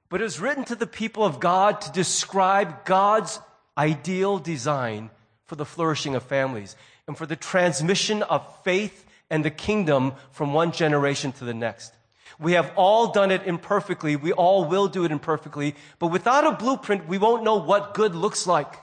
but 0.09 0.21
it 0.21 0.23
was 0.23 0.39
written 0.39 0.63
to 0.65 0.75
the 0.75 0.87
people 0.87 1.23
of 1.23 1.39
God 1.39 1.81
to 1.81 1.91
describe 1.91 2.85
God's 2.85 3.39
ideal 3.77 4.39
design 4.39 5.09
for 5.45 5.55
the 5.55 5.65
flourishing 5.65 6.15
of 6.15 6.23
families 6.23 6.75
and 7.07 7.17
for 7.17 7.25
the 7.25 7.35
transmission 7.35 8.23
of 8.23 8.45
faith 8.63 9.05
and 9.29 9.43
the 9.43 9.51
kingdom 9.51 10.13
from 10.31 10.53
one 10.53 10.71
generation 10.71 11.31
to 11.33 11.45
the 11.45 11.53
next. 11.53 11.93
We 12.39 12.53
have 12.53 12.71
all 12.75 13.11
done 13.11 13.31
it 13.31 13.43
imperfectly. 13.45 14.15
We 14.15 14.31
all 14.31 14.65
will 14.65 14.87
do 14.87 15.05
it 15.05 15.11
imperfectly. 15.11 15.75
But 15.99 16.07
without 16.07 16.45
a 16.45 16.51
blueprint, 16.51 17.07
we 17.07 17.17
won't 17.17 17.43
know 17.43 17.55
what 17.55 17.93
good 17.93 18.13
looks 18.13 18.45
like. 18.45 18.73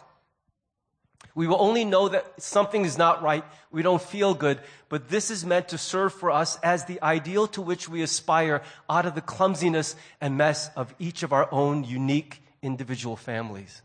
We 1.35 1.49
will 1.49 1.61
only 1.61 1.85
know 1.85 2.09
that 2.09 2.41
something 2.41 2.85
is 2.85 2.97
not 2.97 3.23
right. 3.23 3.45
We 3.73 3.83
don't 3.83 4.01
feel 4.01 4.35
good. 4.35 4.61
But 4.89 5.09
this 5.09 5.31
is 5.31 5.45
meant 5.45 5.69
to 5.71 5.79
serve 5.79 6.15
for 6.15 6.31
us 6.31 6.59
as 6.63 6.85
the 6.85 7.03
ideal 7.03 7.49
to 7.49 7.63
which 7.63 7.89
we 7.89 8.03
aspire 8.03 8.63
out 8.89 9.05
of 9.05 9.17
the 9.17 9.21
clumsiness 9.21 9.97
and 10.21 10.37
mess 10.37 10.71
of 10.77 10.95
each 11.01 11.25
of 11.25 11.33
our 11.33 11.49
own 11.51 11.83
unique 11.83 12.41
individual 12.63 13.17
families. 13.17 13.83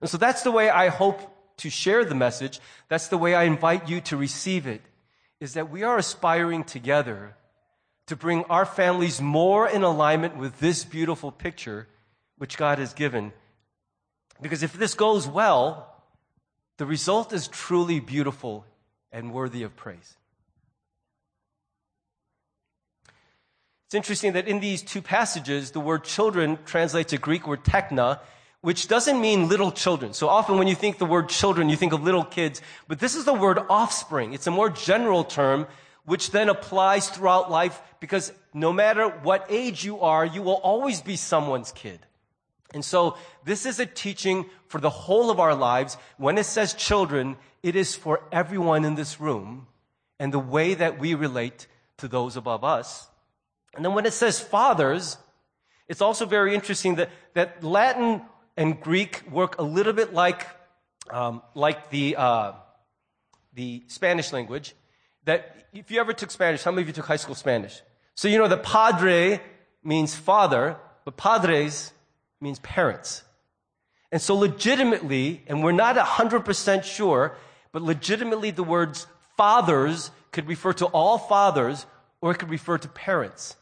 And 0.00 0.08
so 0.08 0.16
that's 0.16 0.42
the 0.42 0.52
way 0.52 0.70
I 0.70 0.88
hope 0.88 1.20
to 1.56 1.70
share 1.70 2.04
the 2.04 2.14
message. 2.14 2.60
That's 2.88 3.08
the 3.08 3.18
way 3.18 3.34
I 3.34 3.44
invite 3.44 3.88
you 3.88 4.00
to 4.02 4.16
receive 4.16 4.66
it, 4.66 4.82
is 5.40 5.54
that 5.54 5.70
we 5.70 5.82
are 5.82 5.98
aspiring 5.98 6.62
together 6.64 7.34
to 8.06 8.14
bring 8.14 8.44
our 8.44 8.64
families 8.64 9.20
more 9.20 9.68
in 9.68 9.82
alignment 9.82 10.36
with 10.36 10.60
this 10.60 10.84
beautiful 10.84 11.32
picture 11.32 11.88
which 12.38 12.56
God 12.56 12.78
has 12.78 12.92
given. 12.92 13.32
Because 14.40 14.62
if 14.62 14.74
this 14.74 14.94
goes 14.94 15.26
well, 15.26 15.92
the 16.78 16.86
result 16.86 17.32
is 17.32 17.48
truly 17.48 18.00
beautiful 18.00 18.64
and 19.10 19.32
worthy 19.32 19.62
of 19.62 19.74
praise. 19.76 20.16
It's 23.86 23.94
interesting 23.94 24.32
that 24.32 24.48
in 24.48 24.60
these 24.60 24.82
two 24.82 25.00
passages, 25.00 25.70
the 25.70 25.80
word 25.80 26.04
children 26.04 26.58
translates 26.64 27.12
a 27.12 27.18
Greek 27.18 27.46
word 27.46 27.62
tekna, 27.62 28.18
which 28.60 28.88
doesn't 28.88 29.20
mean 29.20 29.48
little 29.48 29.70
children. 29.70 30.12
So 30.12 30.28
often 30.28 30.58
when 30.58 30.66
you 30.66 30.74
think 30.74 30.98
the 30.98 31.06
word 31.06 31.28
children, 31.28 31.68
you 31.68 31.76
think 31.76 31.92
of 31.92 32.02
little 32.02 32.24
kids, 32.24 32.60
but 32.88 32.98
this 32.98 33.14
is 33.14 33.24
the 33.24 33.32
word 33.32 33.60
offspring. 33.70 34.34
It's 34.34 34.48
a 34.48 34.50
more 34.50 34.70
general 34.70 35.22
term, 35.22 35.68
which 36.04 36.32
then 36.32 36.48
applies 36.48 37.08
throughout 37.08 37.50
life 37.50 37.80
because 38.00 38.32
no 38.52 38.72
matter 38.72 39.08
what 39.08 39.46
age 39.48 39.84
you 39.84 40.00
are, 40.00 40.26
you 40.26 40.42
will 40.42 40.54
always 40.54 41.00
be 41.00 41.16
someone's 41.16 41.70
kid. 41.72 42.05
And 42.76 42.84
so 42.84 43.16
this 43.42 43.64
is 43.64 43.80
a 43.80 43.86
teaching 43.86 44.44
for 44.68 44.82
the 44.82 44.90
whole 44.90 45.30
of 45.30 45.40
our 45.40 45.54
lives. 45.54 45.96
When 46.18 46.36
it 46.36 46.44
says 46.44 46.74
children, 46.74 47.38
it 47.62 47.74
is 47.74 47.96
for 47.96 48.20
everyone 48.30 48.84
in 48.84 48.96
this 48.96 49.18
room 49.18 49.66
and 50.20 50.30
the 50.30 50.38
way 50.38 50.74
that 50.74 50.98
we 50.98 51.14
relate 51.14 51.68
to 51.96 52.06
those 52.06 52.36
above 52.36 52.64
us. 52.64 53.08
And 53.74 53.82
then 53.82 53.94
when 53.94 54.04
it 54.04 54.12
says 54.12 54.38
fathers, 54.38 55.16
it's 55.88 56.02
also 56.02 56.26
very 56.26 56.54
interesting 56.54 56.96
that, 56.96 57.08
that 57.32 57.64
Latin 57.64 58.20
and 58.58 58.78
Greek 58.78 59.22
work 59.30 59.58
a 59.58 59.62
little 59.62 59.94
bit 59.94 60.12
like, 60.12 60.46
um, 61.08 61.40
like 61.54 61.88
the, 61.88 62.16
uh, 62.16 62.52
the 63.54 63.84
Spanish 63.86 64.34
language. 64.34 64.74
That 65.24 65.66
if 65.72 65.90
you 65.90 65.98
ever 65.98 66.12
took 66.12 66.30
Spanish, 66.30 66.62
how 66.62 66.72
many 66.72 66.82
of 66.82 66.88
you 66.88 66.92
took 66.92 67.06
high 67.06 67.16
school 67.16 67.34
Spanish? 67.34 67.80
So 68.14 68.28
you 68.28 68.36
know 68.36 68.48
the 68.48 68.58
padre 68.58 69.40
means 69.82 70.14
father, 70.14 70.76
but 71.06 71.16
padres 71.16 71.92
means 72.46 72.60
parents. 72.60 73.24
And 74.12 74.22
so 74.22 74.34
legitimately, 74.36 75.42
and 75.48 75.64
we're 75.64 75.72
not 75.72 75.96
100% 75.96 76.84
sure, 76.84 77.36
but 77.72 77.82
legitimately 77.82 78.52
the 78.52 78.62
words 78.62 79.06
fathers 79.36 80.12
could 80.30 80.46
refer 80.46 80.72
to 80.74 80.86
all 80.86 81.18
fathers 81.18 81.86
or 82.20 82.30
it 82.30 82.38
could 82.38 82.50
refer 82.50 82.78
to 82.78 82.88
parents. 82.88 83.56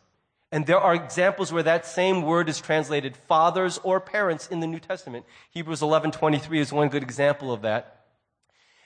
And 0.52 0.66
there 0.66 0.78
are 0.78 0.94
examples 0.94 1.50
where 1.50 1.62
that 1.62 1.86
same 1.86 2.22
word 2.22 2.48
is 2.48 2.60
translated 2.60 3.16
fathers 3.16 3.80
or 3.82 4.00
parents 4.00 4.46
in 4.46 4.60
the 4.60 4.66
New 4.66 4.78
Testament. 4.78 5.24
Hebrews 5.50 5.80
11:23 5.80 6.60
is 6.60 6.72
one 6.72 6.90
good 6.90 7.02
example 7.02 7.52
of 7.52 7.62
that. 7.62 8.04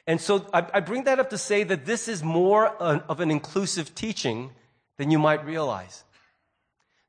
And 0.07 0.21
so 0.21 0.49
I, 0.55 0.81
bring 0.81 1.05
that 1.05 1.19
up 1.19 1.29
to 1.31 1.39
say 1.39 1.65
that 1.65 1.85
this 1.85 2.09
is 2.09 2.23
more 2.23 2.69
of 2.69 3.21
an 3.21 3.31
inclusive 3.31 3.95
teaching 3.95 4.53
than 4.97 5.11
you 5.11 5.19
might 5.19 5.45
realize. 5.45 6.05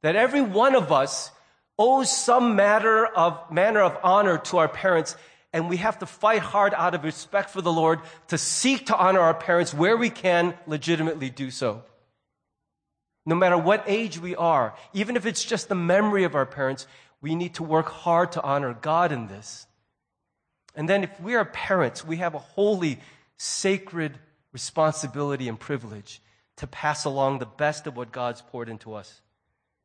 That 0.02 0.18
every 0.18 0.42
one 0.42 0.76
of 0.76 0.92
us 0.92 1.32
owes 1.80 2.16
some 2.16 2.58
matter 2.58 3.06
of, 3.06 3.50
manner 3.50 3.80
of 3.82 3.98
honor 4.04 4.38
to 4.38 4.58
our 4.58 4.68
parents, 4.68 5.16
and 5.54 5.70
we 5.70 5.78
have 5.78 5.98
to 6.00 6.06
fight 6.06 6.42
hard 6.42 6.74
out 6.76 6.94
of 6.94 7.06
respect 7.06 7.50
for 7.50 7.62
the 7.62 7.72
Lord 7.72 8.02
to 8.28 8.38
seek 8.38 8.88
to 8.88 8.98
honor 8.98 9.22
our 9.22 9.34
parents 9.34 9.74
where 9.74 9.96
we 9.96 10.10
can 10.10 10.54
legitimately 10.68 11.30
do 11.30 11.50
so. 11.50 11.84
No 13.26 13.34
matter 13.34 13.58
what 13.58 13.86
age 13.88 14.20
we 14.20 14.36
are, 14.36 14.76
even 14.94 15.16
if 15.16 15.26
it's 15.26 15.44
just 15.44 15.70
the 15.70 15.76
memory 15.76 16.26
of 16.26 16.36
our 16.36 16.46
parents, 16.46 16.86
we 17.22 17.34
need 17.34 17.56
to 17.56 17.64
work 17.64 17.88
hard 17.88 18.34
to 18.34 18.44
honor 18.44 18.74
God 18.74 19.12
in 19.12 19.28
this. 19.28 19.66
And 20.76 20.88
then 20.88 21.04
if 21.04 21.20
we 21.22 21.36
are 21.36 21.46
parents, 21.46 22.06
we 22.06 22.18
have 22.18 22.36
a 22.36 22.40
holy, 22.40 23.00
sacred 23.38 24.20
responsibility 24.52 25.48
and 25.48 25.60
privilege 25.60 26.22
to 26.58 26.68
pass 26.68 27.06
along 27.06 27.40
the 27.40 27.46
best 27.46 27.88
of 27.88 27.96
what 27.96 28.12
God's 28.12 28.42
poured 28.42 28.68
into 28.68 28.94
us 28.94 29.22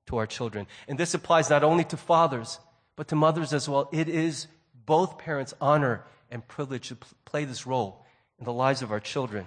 to 0.06 0.16
our 0.18 0.26
children. 0.26 0.66
And 0.88 0.98
this 0.98 1.14
applies 1.14 1.50
not 1.50 1.64
only 1.64 1.84
to 1.84 1.96
fathers, 1.96 2.58
but 2.96 3.08
to 3.08 3.16
mothers 3.16 3.52
as 3.52 3.68
well. 3.68 3.88
It 3.92 4.08
is 4.08 4.46
both 4.86 5.18
parents' 5.18 5.54
honor 5.60 6.04
and 6.30 6.46
privilege 6.46 6.88
to 6.88 6.96
play 7.24 7.44
this 7.44 7.66
role 7.66 8.04
in 8.38 8.44
the 8.44 8.52
lives 8.52 8.82
of 8.82 8.90
our 8.90 9.00
children. 9.00 9.46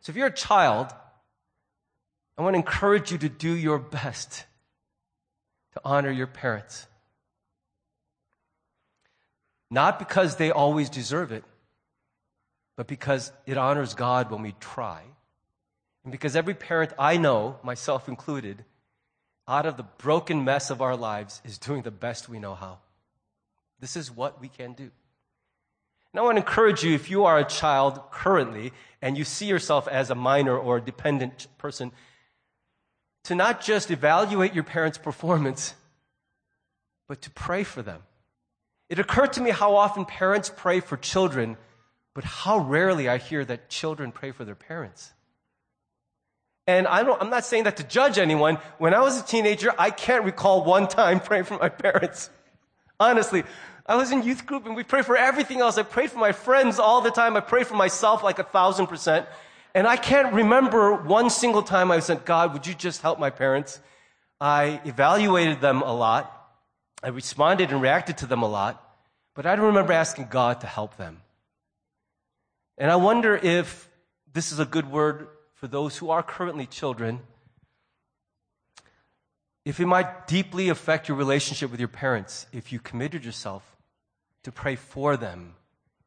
So 0.00 0.10
if 0.10 0.16
you're 0.16 0.26
a 0.26 0.34
child, 0.34 0.88
I 2.36 2.42
want 2.42 2.54
to 2.54 2.58
encourage 2.58 3.12
you 3.12 3.18
to 3.18 3.28
do 3.28 3.52
your 3.52 3.78
best 3.78 4.44
to 5.74 5.80
honor 5.84 6.10
your 6.10 6.26
parents. 6.26 6.86
Not 9.70 9.98
because 9.98 10.36
they 10.36 10.50
always 10.50 10.90
deserve 10.90 11.32
it, 11.32 11.44
but 12.76 12.86
because 12.86 13.32
it 13.46 13.56
honors 13.56 13.94
God 13.94 14.30
when 14.30 14.42
we 14.42 14.54
try. 14.60 15.02
And 16.04 16.12
because 16.12 16.36
every 16.36 16.54
parent 16.54 16.92
I 16.98 17.16
know, 17.16 17.58
myself 17.62 18.08
included, 18.08 18.64
out 19.48 19.66
of 19.66 19.76
the 19.76 19.82
broken 19.82 20.44
mess 20.44 20.70
of 20.70 20.80
our 20.80 20.96
lives 20.96 21.42
is 21.44 21.58
doing 21.58 21.82
the 21.82 21.90
best 21.90 22.28
we 22.28 22.38
know 22.38 22.54
how. 22.54 22.78
This 23.80 23.96
is 23.96 24.10
what 24.10 24.40
we 24.40 24.48
can 24.48 24.74
do. 24.74 24.90
And 26.12 26.20
I 26.20 26.22
want 26.22 26.36
to 26.36 26.42
encourage 26.42 26.84
you 26.84 26.94
if 26.94 27.10
you 27.10 27.24
are 27.24 27.38
a 27.38 27.44
child 27.44 28.00
currently 28.10 28.72
and 29.00 29.16
you 29.16 29.24
see 29.24 29.46
yourself 29.46 29.88
as 29.88 30.10
a 30.10 30.14
minor 30.14 30.56
or 30.56 30.76
a 30.76 30.80
dependent 30.80 31.48
person, 31.58 31.90
to 33.24 33.34
not 33.34 33.60
just 33.60 33.90
evaluate 33.90 34.52
your 34.52 34.64
parents' 34.64 34.98
performance, 34.98 35.74
but 37.08 37.22
to 37.22 37.30
pray 37.30 37.64
for 37.64 37.82
them. 37.82 38.02
It 38.88 38.98
occurred 38.98 39.32
to 39.34 39.40
me 39.40 39.50
how 39.50 39.76
often 39.76 40.04
parents 40.04 40.52
pray 40.54 40.80
for 40.80 40.96
children, 40.96 41.56
but 42.14 42.24
how 42.24 42.58
rarely 42.58 43.08
I 43.08 43.18
hear 43.18 43.44
that 43.44 43.70
children 43.70 44.12
pray 44.12 44.32
for 44.32 44.44
their 44.44 44.54
parents. 44.54 45.12
And 46.66 46.86
I 46.86 47.00
I'm 47.00 47.30
not 47.30 47.44
saying 47.44 47.64
that 47.64 47.76
to 47.78 47.84
judge 47.84 48.18
anyone. 48.18 48.58
When 48.78 48.94
I 48.94 49.00
was 49.00 49.20
a 49.20 49.24
teenager, 49.24 49.74
I 49.78 49.90
can't 49.90 50.24
recall 50.24 50.64
one 50.64 50.86
time 50.86 51.20
praying 51.28 51.44
for 51.44 51.58
my 51.58 51.68
parents. 51.68 52.30
Honestly, 53.00 53.42
I 53.84 53.96
was 53.96 54.12
in 54.12 54.22
youth 54.22 54.46
group 54.46 54.66
and 54.66 54.76
we 54.76 54.84
prayed 54.84 55.06
for 55.06 55.16
everything 55.16 55.60
else. 55.60 55.76
I 55.76 55.82
prayed 55.82 56.10
for 56.10 56.18
my 56.18 56.32
friends 56.32 56.78
all 56.78 57.00
the 57.00 57.10
time. 57.10 57.36
I 57.36 57.40
prayed 57.40 57.66
for 57.66 57.74
myself 57.74 58.22
like 58.22 58.38
a 58.38 58.44
thousand 58.44 58.86
percent. 58.86 59.26
And 59.74 59.86
I 59.86 59.96
can't 59.96 60.32
remember 60.34 60.94
one 60.94 61.30
single 61.30 61.62
time 61.62 61.90
I 61.90 61.98
said, 62.00 62.24
God, 62.24 62.52
would 62.52 62.66
you 62.66 62.74
just 62.74 63.02
help 63.02 63.18
my 63.18 63.30
parents? 63.30 63.80
I 64.40 64.80
evaluated 64.84 65.60
them 65.60 65.82
a 65.82 65.94
lot. 65.94 66.30
I 67.02 67.08
responded 67.08 67.72
and 67.72 67.80
reacted 67.80 68.18
to 68.18 68.26
them 68.26 68.42
a 68.42 68.48
lot. 68.48 68.78
But 69.34 69.46
I 69.46 69.56
don't 69.56 69.66
remember 69.66 69.92
asking 69.92 70.28
God 70.30 70.60
to 70.60 70.66
help 70.66 70.96
them. 70.96 71.22
And 72.78 72.90
I 72.90 72.96
wonder 72.96 73.34
if 73.34 73.88
this 74.32 74.52
is 74.52 74.58
a 74.60 74.66
good 74.66 74.90
word 74.90 75.28
for 75.62 75.68
those 75.68 75.96
who 75.98 76.10
are 76.10 76.24
currently 76.24 76.66
children, 76.66 77.20
if 79.64 79.78
it 79.78 79.86
might 79.86 80.26
deeply 80.26 80.70
affect 80.70 81.08
your 81.08 81.16
relationship 81.16 81.70
with 81.70 81.78
your 81.78 81.88
parents 81.88 82.46
if 82.52 82.72
you 82.72 82.80
committed 82.80 83.24
yourself 83.24 83.76
to 84.42 84.50
pray 84.50 84.74
for 84.74 85.16
them 85.16 85.54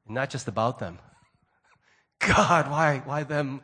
and 0.05 0.15
not 0.15 0.29
just 0.29 0.49
about 0.49 0.79
them. 0.79 0.99
God, 2.19 2.69
why, 2.69 3.01
why 3.05 3.23
them? 3.23 3.61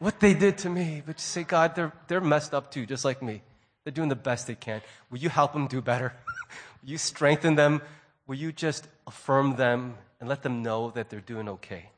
What 0.00 0.18
they 0.18 0.34
did 0.34 0.58
to 0.58 0.68
me. 0.68 1.04
But 1.06 1.18
you 1.18 1.20
say, 1.20 1.44
God, 1.44 1.76
they're, 1.76 1.92
they're 2.08 2.20
messed 2.20 2.52
up 2.52 2.72
too, 2.72 2.84
just 2.84 3.04
like 3.04 3.22
me. 3.22 3.42
They're 3.84 3.92
doing 3.92 4.08
the 4.08 4.16
best 4.16 4.48
they 4.48 4.56
can. 4.56 4.82
Will 5.08 5.18
you 5.18 5.28
help 5.28 5.52
them 5.52 5.68
do 5.68 5.80
better? 5.80 6.14
Will 6.82 6.90
you 6.90 6.98
strengthen 6.98 7.54
them? 7.54 7.80
Will 8.26 8.34
you 8.34 8.50
just 8.50 8.88
affirm 9.06 9.54
them 9.54 9.94
and 10.18 10.28
let 10.28 10.42
them 10.42 10.64
know 10.64 10.90
that 10.96 11.10
they're 11.10 11.20
doing 11.20 11.48
okay? 11.48 11.91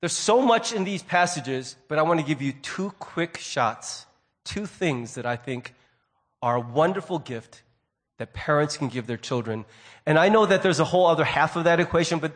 There's 0.00 0.12
so 0.12 0.40
much 0.40 0.72
in 0.72 0.84
these 0.84 1.02
passages, 1.02 1.76
but 1.88 1.98
I 1.98 2.02
want 2.02 2.20
to 2.20 2.26
give 2.26 2.40
you 2.40 2.52
two 2.52 2.92
quick 2.98 3.36
shots, 3.36 4.06
two 4.44 4.64
things 4.64 5.14
that 5.14 5.26
I 5.26 5.36
think 5.36 5.74
are 6.40 6.56
a 6.56 6.60
wonderful 6.60 7.18
gift 7.18 7.62
that 8.16 8.32
parents 8.32 8.78
can 8.78 8.88
give 8.88 9.06
their 9.06 9.18
children. 9.18 9.66
And 10.06 10.18
I 10.18 10.30
know 10.30 10.46
that 10.46 10.62
there's 10.62 10.80
a 10.80 10.84
whole 10.84 11.06
other 11.06 11.24
half 11.24 11.56
of 11.56 11.64
that 11.64 11.80
equation, 11.80 12.18
but 12.18 12.32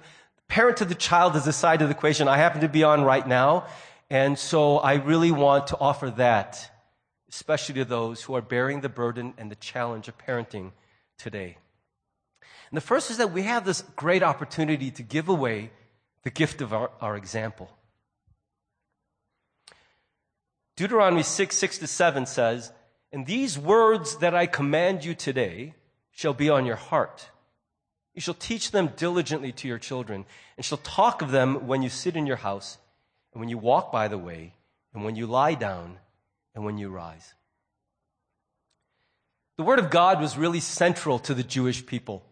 parent 0.47 0.77
to 0.79 0.85
the 0.85 0.95
child 0.95 1.37
is 1.37 1.45
the 1.45 1.53
side 1.53 1.81
of 1.81 1.89
the 1.89 1.95
equation 1.95 2.29
I 2.29 2.37
happen 2.37 2.61
to 2.61 2.69
be 2.69 2.85
on 2.85 3.03
right 3.03 3.27
now. 3.27 3.67
And 4.11 4.39
so 4.39 4.79
I 4.79 4.95
really 4.95 5.31
want 5.31 5.69
to 5.69 5.79
offer 5.79 6.11
that, 6.11 6.71
especially 7.31 7.77
to 7.77 7.85
those 7.87 8.23
who 8.23 8.35
are 8.35 8.43
bearing 8.43 8.83
the 8.83 8.91
burden 8.91 9.33
and 9.39 9.51
the 9.51 9.57
challenge 9.57 10.07
of 10.09 10.19
parenting 10.19 10.73
today. 11.17 11.57
And 12.71 12.77
the 12.77 12.83
first 12.83 13.11
is 13.11 13.17
that 13.17 13.33
we 13.33 13.43
have 13.43 13.65
this 13.65 13.83
great 13.97 14.23
opportunity 14.23 14.91
to 14.91 15.03
give 15.03 15.31
away 15.31 15.71
the 16.25 16.31
gift 16.31 16.61
of 16.61 16.73
our, 16.73 16.91
our 17.01 17.17
example. 17.17 17.71
Deuteronomy 20.77 21.23
6, 21.23 21.57
6 21.57 21.79
to 21.79 21.87
7 21.87 22.27
says, 22.27 22.73
And 23.13 23.27
these 23.27 23.59
words 23.59 24.17
that 24.19 24.35
I 24.35 24.47
command 24.47 25.05
you 25.05 25.15
today 25.15 25.75
shall 26.11 26.35
be 26.35 26.51
on 26.51 26.67
your 26.67 26.77
heart. 26.77 27.31
You 28.15 28.21
shall 28.21 28.35
teach 28.35 28.71
them 28.71 28.93
diligently 28.97 29.53
to 29.53 29.69
your 29.69 29.79
children, 29.79 30.25
and 30.57 30.65
shall 30.65 30.79
talk 30.79 31.23
of 31.23 31.31
them 31.31 31.67
when 31.67 31.83
you 31.83 31.89
sit 31.89 32.17
in 32.17 32.27
your 32.27 32.37
house, 32.37 32.79
and 33.33 33.41
when 33.41 33.49
you 33.49 33.59
walk 33.59 33.93
by 33.93 34.09
the 34.09 34.19
way, 34.19 34.55
and 34.93 35.05
when 35.05 35.17
you 35.17 35.27
lie 35.27 35.55
down, 35.55 35.99
and 36.55 36.65
when 36.65 36.79
you 36.79 36.89
rise. 36.89 37.35
The 39.57 39.65
Word 39.65 39.79
of 39.79 39.91
God 39.91 40.21
was 40.21 40.37
really 40.37 40.61
central 40.61 41.19
to 41.21 41.35
the 41.35 41.43
Jewish 41.43 41.85
people. 41.87 42.25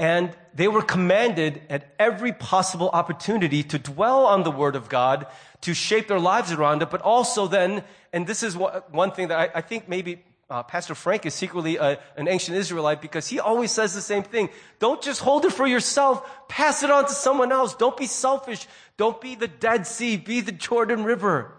And 0.00 0.34
they 0.54 0.66
were 0.66 0.80
commanded 0.80 1.60
at 1.68 1.92
every 1.98 2.32
possible 2.32 2.88
opportunity 2.88 3.62
to 3.64 3.78
dwell 3.78 4.24
on 4.24 4.44
the 4.44 4.50
Word 4.50 4.74
of 4.74 4.88
God, 4.88 5.26
to 5.60 5.74
shape 5.74 6.08
their 6.08 6.18
lives 6.18 6.52
around 6.52 6.80
it, 6.80 6.88
but 6.88 7.02
also 7.02 7.46
then, 7.46 7.84
and 8.10 8.26
this 8.26 8.42
is 8.42 8.56
one 8.56 9.10
thing 9.12 9.28
that 9.28 9.38
I, 9.38 9.58
I 9.58 9.60
think 9.60 9.90
maybe 9.90 10.24
uh, 10.48 10.62
Pastor 10.62 10.94
Frank 10.94 11.26
is 11.26 11.34
secretly 11.34 11.76
a, 11.76 11.98
an 12.16 12.28
ancient 12.28 12.56
Israelite 12.56 13.02
because 13.02 13.28
he 13.28 13.40
always 13.40 13.72
says 13.72 13.94
the 13.94 14.00
same 14.00 14.22
thing. 14.22 14.48
Don't 14.78 15.02
just 15.02 15.20
hold 15.20 15.44
it 15.44 15.52
for 15.52 15.66
yourself. 15.66 16.48
Pass 16.48 16.82
it 16.82 16.90
on 16.90 17.04
to 17.04 17.12
someone 17.12 17.52
else. 17.52 17.74
Don't 17.74 17.96
be 17.96 18.06
selfish. 18.06 18.66
Don't 18.96 19.20
be 19.20 19.34
the 19.34 19.48
Dead 19.48 19.86
Sea. 19.86 20.16
Be 20.16 20.40
the 20.40 20.50
Jordan 20.50 21.04
River. 21.04 21.52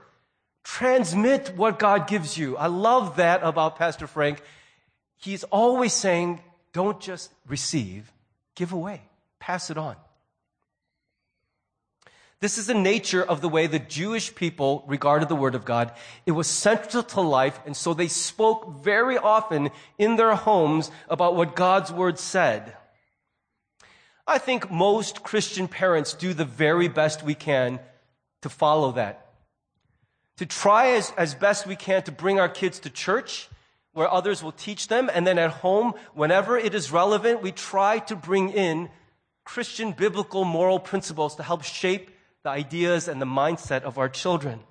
Transmit 0.64 1.54
what 1.56 1.78
God 1.78 2.08
gives 2.08 2.40
you. 2.40 2.58
I 2.58 2.68
love 2.68 3.18
that 3.18 3.44
about 3.44 3.78
Pastor 3.78 4.08
Frank. 4.08 4.42
He's 5.18 5.44
always 5.44 5.94
saying, 5.94 6.42
don't 6.74 7.00
just 7.00 7.32
receive, 7.48 8.12
give 8.56 8.74
away, 8.74 9.02
pass 9.40 9.70
it 9.70 9.78
on. 9.78 9.96
This 12.42 12.58
is 12.58 12.66
the 12.66 12.74
nature 12.74 13.24
of 13.24 13.42
the 13.42 13.50
way 13.50 13.68
the 13.68 13.78
Jewish 13.78 14.34
people 14.34 14.84
regarded 14.88 15.30
the 15.30 15.36
Word 15.36 15.54
of 15.54 15.64
God. 15.64 15.92
It 16.26 16.32
was 16.32 16.48
central 16.48 17.04
to 17.04 17.22
life, 17.22 17.60
and 17.68 17.78
so 17.78 17.94
they 17.94 18.08
spoke 18.08 18.84
very 18.84 19.16
often 19.16 19.70
in 20.00 20.16
their 20.16 20.34
homes 20.34 20.90
about 21.08 21.36
what 21.36 21.56
God's 21.56 21.92
Word 21.92 22.18
said. 22.18 22.76
I 24.26 24.40
think 24.40 24.72
most 24.72 25.22
Christian 25.22 25.68
parents 25.68 26.14
do 26.14 26.34
the 26.34 26.46
very 26.46 26.88
best 26.88 27.22
we 27.22 27.36
can 27.36 27.80
to 28.42 28.50
follow 28.50 28.92
that. 28.94 29.34
To 30.38 30.48
try 30.48 30.94
as, 30.94 31.14
as 31.18 31.36
best 31.36 31.68
we 31.68 31.76
can 31.76 32.02
to 32.04 32.12
bring 32.12 32.40
our 32.40 32.50
kids 32.50 32.80
to 32.80 32.90
church 32.90 33.50
where 33.94 34.12
others 34.12 34.42
will 34.44 34.52
teach 34.52 34.88
them. 34.88 35.10
And 35.14 35.26
then 35.26 35.38
at 35.38 35.52
home, 35.52 35.94
whenever 36.14 36.58
it 36.58 36.74
is 36.74 36.92
relevant, 36.92 37.42
we 37.42 37.52
try 37.52 38.00
to 38.00 38.16
bring 38.16 38.50
in 38.50 38.90
Christian 39.44 39.92
biblical 39.92 40.46
moral 40.46 40.80
principles 40.80 41.36
to 41.36 41.44
help 41.44 41.64
shape 41.64 42.12
the 42.44 42.50
ideas 42.50 43.08
and 43.08 43.22
the 43.22 43.26
mindset 43.26 43.84
of 43.84 43.98
our 43.98 44.10
children. 44.10 44.62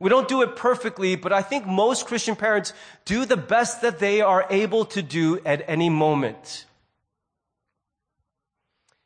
We 0.00 0.10
don't 0.10 0.28
do 0.28 0.42
it 0.42 0.56
perfectly, 0.56 1.16
but 1.16 1.32
I 1.32 1.42
think 1.42 1.66
most 1.66 2.06
Christian 2.06 2.36
parents 2.36 2.72
do 3.04 3.24
the 3.24 3.36
best 3.36 3.82
that 3.82 4.00
they 4.00 4.20
are 4.20 4.46
able 4.50 4.84
to 4.86 5.02
do 5.02 5.40
at 5.44 5.64
any 5.68 5.88
moment. 5.88 6.66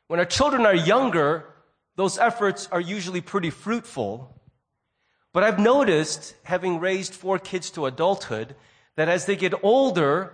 When 0.07 0.19
our 0.19 0.25
children 0.25 0.65
are 0.65 0.75
younger, 0.75 1.45
those 1.95 2.17
efforts 2.17 2.67
are 2.71 2.81
usually 2.81 3.21
pretty 3.21 3.51
fruitful. 3.51 4.35
But 5.31 5.43
I've 5.43 5.59
noticed, 5.59 6.33
having 6.43 6.79
raised 6.79 7.13
four 7.13 7.37
kids 7.37 7.69
to 7.71 7.85
adulthood, 7.85 8.55
that 8.99 9.07
as 9.07 9.25
they 9.25 9.37
get 9.37 9.53
older, 9.63 10.33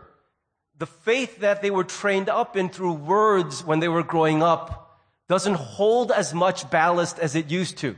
the 0.80 0.88
faith 0.88 1.41
that 1.41 1.62
they 1.62 1.69
were 1.69 1.84
trained 1.84 2.30
up 2.30 2.58
in 2.58 2.67
through 2.67 2.93
words 2.93 3.63
when 3.63 3.80
they 3.80 3.88
were 3.88 4.01
growing 4.01 4.41
up 4.41 4.97
doesn't 5.30 5.54
hold 5.54 6.12
as 6.12 6.34
much 6.34 6.67
ballast 6.71 7.19
as 7.19 7.36
it 7.36 7.51
used 7.51 7.78
to. 7.78 7.95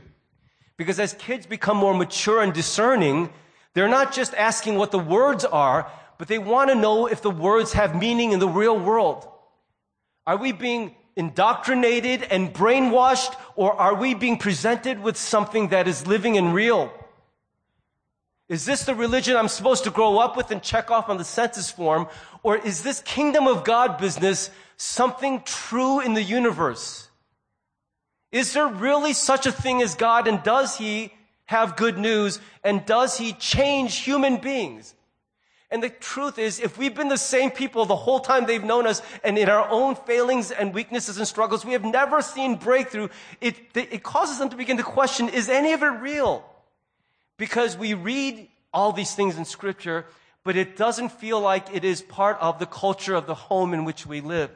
Because 0.76 1.00
as 1.00 1.14
kids 1.14 1.46
become 1.46 1.78
more 1.78 1.94
mature 1.94 2.42
and 2.42 2.52
discerning, 2.52 3.30
they're 3.72 3.88
not 3.88 4.12
just 4.12 4.34
asking 4.34 4.74
what 4.74 4.90
the 4.90 4.98
words 4.98 5.46
are, 5.46 5.90
but 6.18 6.28
they 6.28 6.36
want 6.38 6.68
to 6.68 6.74
know 6.74 7.06
if 7.06 7.22
the 7.22 7.30
words 7.30 7.72
have 7.72 7.98
meaning 7.98 8.32
in 8.32 8.38
the 8.38 8.46
real 8.46 8.78
world. 8.78 9.26
Are 10.26 10.36
we 10.36 10.52
being 10.52 10.94
indoctrinated 11.16 12.24
and 12.24 12.52
brainwashed, 12.52 13.34
or 13.56 13.72
are 13.72 13.94
we 13.94 14.12
being 14.12 14.36
presented 14.36 15.00
with 15.00 15.16
something 15.16 15.68
that 15.68 15.88
is 15.88 16.06
living 16.06 16.36
and 16.36 16.52
real? 16.52 16.92
Is 18.48 18.64
this 18.64 18.84
the 18.84 18.94
religion 18.94 19.36
I'm 19.36 19.48
supposed 19.48 19.84
to 19.84 19.90
grow 19.90 20.18
up 20.18 20.36
with 20.36 20.50
and 20.50 20.62
check 20.62 20.90
off 20.90 21.08
on 21.08 21.18
the 21.18 21.24
census 21.24 21.70
form? 21.70 22.08
Or 22.42 22.56
is 22.56 22.82
this 22.82 23.00
kingdom 23.00 23.46
of 23.46 23.62
God 23.62 23.98
business 23.98 24.50
something 24.76 25.42
true 25.44 26.00
in 26.00 26.14
the 26.14 26.22
universe? 26.22 27.08
Is 28.32 28.54
there 28.54 28.66
really 28.66 29.12
such 29.12 29.46
a 29.46 29.52
thing 29.52 29.82
as 29.82 29.94
God 29.94 30.28
and 30.28 30.42
does 30.42 30.78
he 30.78 31.12
have 31.46 31.76
good 31.76 31.98
news 31.98 32.40
and 32.64 32.84
does 32.86 33.18
he 33.18 33.32
change 33.34 33.98
human 33.98 34.38
beings? 34.38 34.94
And 35.70 35.82
the 35.82 35.90
truth 35.90 36.38
is, 36.38 36.60
if 36.60 36.78
we've 36.78 36.94
been 36.94 37.08
the 37.08 37.18
same 37.18 37.50
people 37.50 37.84
the 37.84 37.96
whole 37.96 38.20
time 38.20 38.46
they've 38.46 38.64
known 38.64 38.86
us 38.86 39.02
and 39.22 39.36
in 39.36 39.50
our 39.50 39.68
own 39.68 39.94
failings 39.94 40.50
and 40.50 40.72
weaknesses 40.72 41.18
and 41.18 41.28
struggles, 41.28 41.66
we 41.66 41.72
have 41.72 41.84
never 41.84 42.22
seen 42.22 42.54
breakthrough, 42.54 43.08
it, 43.42 43.56
it 43.74 44.02
causes 44.02 44.38
them 44.38 44.48
to 44.48 44.56
begin 44.56 44.78
to 44.78 44.82
question, 44.82 45.28
is 45.28 45.50
any 45.50 45.72
of 45.72 45.82
it 45.82 45.86
real? 45.86 46.48
Because 47.38 47.76
we 47.76 47.94
read 47.94 48.48
all 48.74 48.92
these 48.92 49.14
things 49.14 49.38
in 49.38 49.44
scripture, 49.44 50.04
but 50.44 50.56
it 50.56 50.76
doesn't 50.76 51.10
feel 51.10 51.40
like 51.40 51.74
it 51.74 51.84
is 51.84 52.02
part 52.02 52.36
of 52.40 52.58
the 52.58 52.66
culture 52.66 53.14
of 53.14 53.26
the 53.26 53.34
home 53.34 53.72
in 53.72 53.84
which 53.84 54.04
we 54.04 54.20
live. 54.20 54.50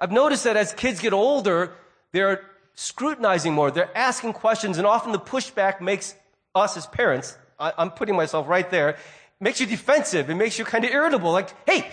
I've 0.00 0.12
noticed 0.12 0.44
that 0.44 0.56
as 0.56 0.72
kids 0.72 1.00
get 1.00 1.12
older, 1.12 1.72
they're 2.12 2.42
scrutinizing 2.74 3.52
more, 3.52 3.70
they're 3.70 3.96
asking 3.96 4.32
questions, 4.32 4.78
and 4.78 4.86
often 4.86 5.12
the 5.12 5.18
pushback 5.18 5.80
makes 5.80 6.14
us 6.54 6.76
as 6.76 6.86
parents, 6.86 7.36
I, 7.58 7.72
am 7.78 7.90
putting 7.90 8.16
myself 8.16 8.48
right 8.48 8.68
there, 8.70 8.96
makes 9.40 9.60
you 9.60 9.66
defensive. 9.66 10.30
It 10.30 10.34
makes 10.34 10.58
you 10.58 10.64
kind 10.64 10.84
of 10.84 10.90
irritable. 10.90 11.32
Like, 11.32 11.50
hey, 11.66 11.86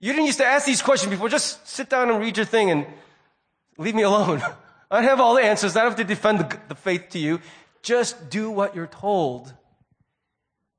you 0.00 0.12
didn't 0.12 0.26
used 0.26 0.38
to 0.38 0.46
ask 0.46 0.66
these 0.66 0.82
questions 0.82 1.10
before. 1.10 1.28
Just 1.28 1.66
sit 1.66 1.88
down 1.88 2.10
and 2.10 2.20
read 2.20 2.36
your 2.36 2.46
thing 2.46 2.70
and 2.70 2.86
leave 3.78 3.94
me 3.94 4.02
alone. 4.02 4.42
I 4.90 5.02
have 5.02 5.20
all 5.20 5.34
the 5.34 5.42
answers. 5.42 5.76
I 5.76 5.80
don't 5.80 5.90
have 5.90 5.98
to 5.98 6.04
defend 6.04 6.40
the, 6.40 6.60
the 6.68 6.74
faith 6.74 7.10
to 7.10 7.18
you. 7.18 7.40
Just 7.82 8.30
do 8.30 8.50
what 8.50 8.74
you're 8.74 8.86
told. 8.86 9.52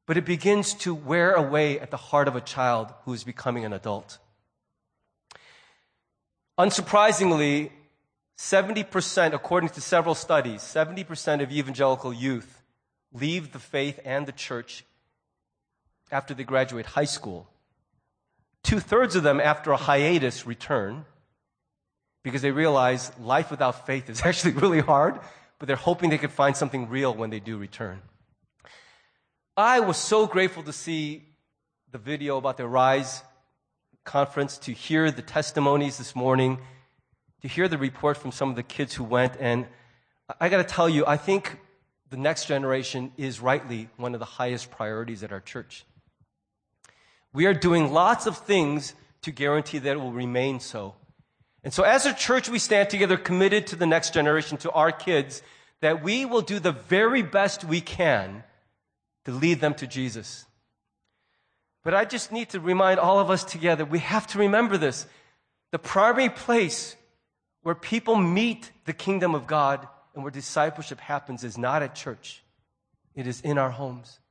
But 0.05 0.17
it 0.17 0.25
begins 0.25 0.73
to 0.75 0.95
wear 0.95 1.33
away 1.33 1.79
at 1.79 1.91
the 1.91 1.97
heart 1.97 2.27
of 2.27 2.35
a 2.35 2.41
child 2.41 2.93
who 3.03 3.13
is 3.13 3.23
becoming 3.23 3.65
an 3.65 3.73
adult. 3.73 4.19
Unsurprisingly, 6.57 7.71
70%, 8.37 9.33
according 9.33 9.69
to 9.69 9.81
several 9.81 10.15
studies, 10.15 10.61
70% 10.61 11.43
of 11.43 11.51
evangelical 11.51 12.13
youth 12.13 12.61
leave 13.13 13.51
the 13.51 13.59
faith 13.59 13.99
and 14.05 14.25
the 14.25 14.31
church 14.31 14.85
after 16.11 16.33
they 16.33 16.43
graduate 16.43 16.85
high 16.85 17.05
school. 17.05 17.49
Two 18.63 18.79
thirds 18.79 19.15
of 19.15 19.23
them, 19.23 19.39
after 19.39 19.71
a 19.71 19.77
hiatus, 19.77 20.45
return 20.45 21.05
because 22.23 22.41
they 22.41 22.51
realize 22.51 23.11
life 23.19 23.51
without 23.51 23.85
faith 23.85 24.09
is 24.09 24.21
actually 24.25 24.53
really 24.53 24.81
hard, 24.81 25.19
but 25.59 25.67
they're 25.67 25.75
hoping 25.75 26.09
they 26.09 26.17
can 26.17 26.29
find 26.29 26.55
something 26.55 26.89
real 26.89 27.13
when 27.13 27.29
they 27.29 27.39
do 27.39 27.57
return. 27.57 28.01
I 29.55 29.79
was 29.79 29.97
so 29.97 30.27
grateful 30.27 30.63
to 30.63 30.73
see 30.73 31.23
the 31.91 31.97
video 31.97 32.37
about 32.37 32.57
the 32.57 32.67
Rise 32.67 33.23
conference, 34.03 34.57
to 34.59 34.71
hear 34.71 35.09
the 35.09 35.21
testimonies 35.21 35.97
this 35.97 36.15
morning, 36.15 36.59
to 37.41 37.47
hear 37.47 37.67
the 37.67 37.77
report 37.77 38.17
from 38.17 38.31
some 38.31 38.49
of 38.49 38.55
the 38.55 38.63
kids 38.63 38.93
who 38.93 39.03
went. 39.03 39.33
And 39.39 39.67
I 40.39 40.49
got 40.49 40.57
to 40.57 40.63
tell 40.63 40.87
you, 40.87 41.05
I 41.05 41.17
think 41.17 41.59
the 42.09 42.17
next 42.17 42.45
generation 42.45 43.11
is 43.17 43.39
rightly 43.39 43.89
one 43.97 44.13
of 44.13 44.19
the 44.19 44.25
highest 44.25 44.71
priorities 44.71 45.23
at 45.23 45.31
our 45.31 45.41
church. 45.41 45.85
We 47.33 47.45
are 47.45 47.53
doing 47.53 47.91
lots 47.91 48.25
of 48.25 48.37
things 48.37 48.93
to 49.23 49.31
guarantee 49.31 49.79
that 49.79 49.91
it 49.91 49.99
will 49.99 50.13
remain 50.13 50.59
so. 50.59 50.95
And 51.67 51.73
so 51.73 51.83
as 51.83 52.05
a 52.05 52.13
church, 52.13 52.47
we 52.47 52.59
stand 52.59 52.89
together 52.89 53.17
committed 53.17 53.67
to 53.67 53.75
the 53.75 53.85
next 53.85 54.13
generation, 54.13 54.57
to 54.59 54.71
our 54.71 54.89
kids, 54.89 55.41
that 55.81 56.01
we 56.01 56.23
will 56.23 56.39
do 56.39 56.59
the 56.59 56.71
very 56.71 57.21
best 57.21 57.65
we 57.65 57.81
can 57.81 58.45
to 59.25 59.33
lead 59.33 59.59
them 59.59 59.73
to 59.73 59.85
Jesus. 59.85 60.45
But 61.83 61.93
I 61.93 62.05
just 62.05 62.31
need 62.31 62.51
to 62.51 62.61
remind 62.61 63.01
all 63.01 63.19
of 63.19 63.29
us 63.29 63.43
together, 63.43 63.83
we 63.83 63.99
have 63.99 64.27
to 64.27 64.39
remember 64.39 64.77
this. 64.77 65.07
The 65.71 65.77
primary 65.77 66.29
place 66.29 66.95
where 67.63 67.75
people 67.75 68.15
meet 68.15 68.71
the 68.85 68.93
kingdom 68.93 69.35
of 69.35 69.45
God 69.45 69.85
and 70.15 70.23
where 70.23 70.31
discipleship 70.31 71.01
happens 71.01 71.43
is 71.43 71.57
not 71.57 71.83
at 71.83 71.95
church. 71.95 72.43
It 73.13 73.27
is 73.27 73.41
in 73.41 73.57
our 73.57 73.71
homes. 73.71 74.21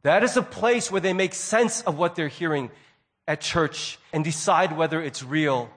That 0.00 0.24
is 0.24 0.34
a 0.38 0.42
place 0.42 0.90
where 0.90 1.02
they 1.02 1.12
make 1.12 1.34
sense 1.34 1.82
of 1.82 1.98
what 1.98 2.16
they're 2.16 2.28
hearing 2.28 2.70
at 3.26 3.42
church 3.42 3.98
and 4.14 4.24
decide 4.24 4.74
whether 4.74 5.02
it's 5.02 5.22
real 5.22 5.68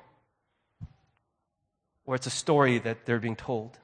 or 2.05 2.15
it's 2.15 2.27
a 2.27 2.31
story 2.31 2.79
that 2.79 3.05
they're 3.05 3.19
being 3.19 3.35
told. 3.35 3.77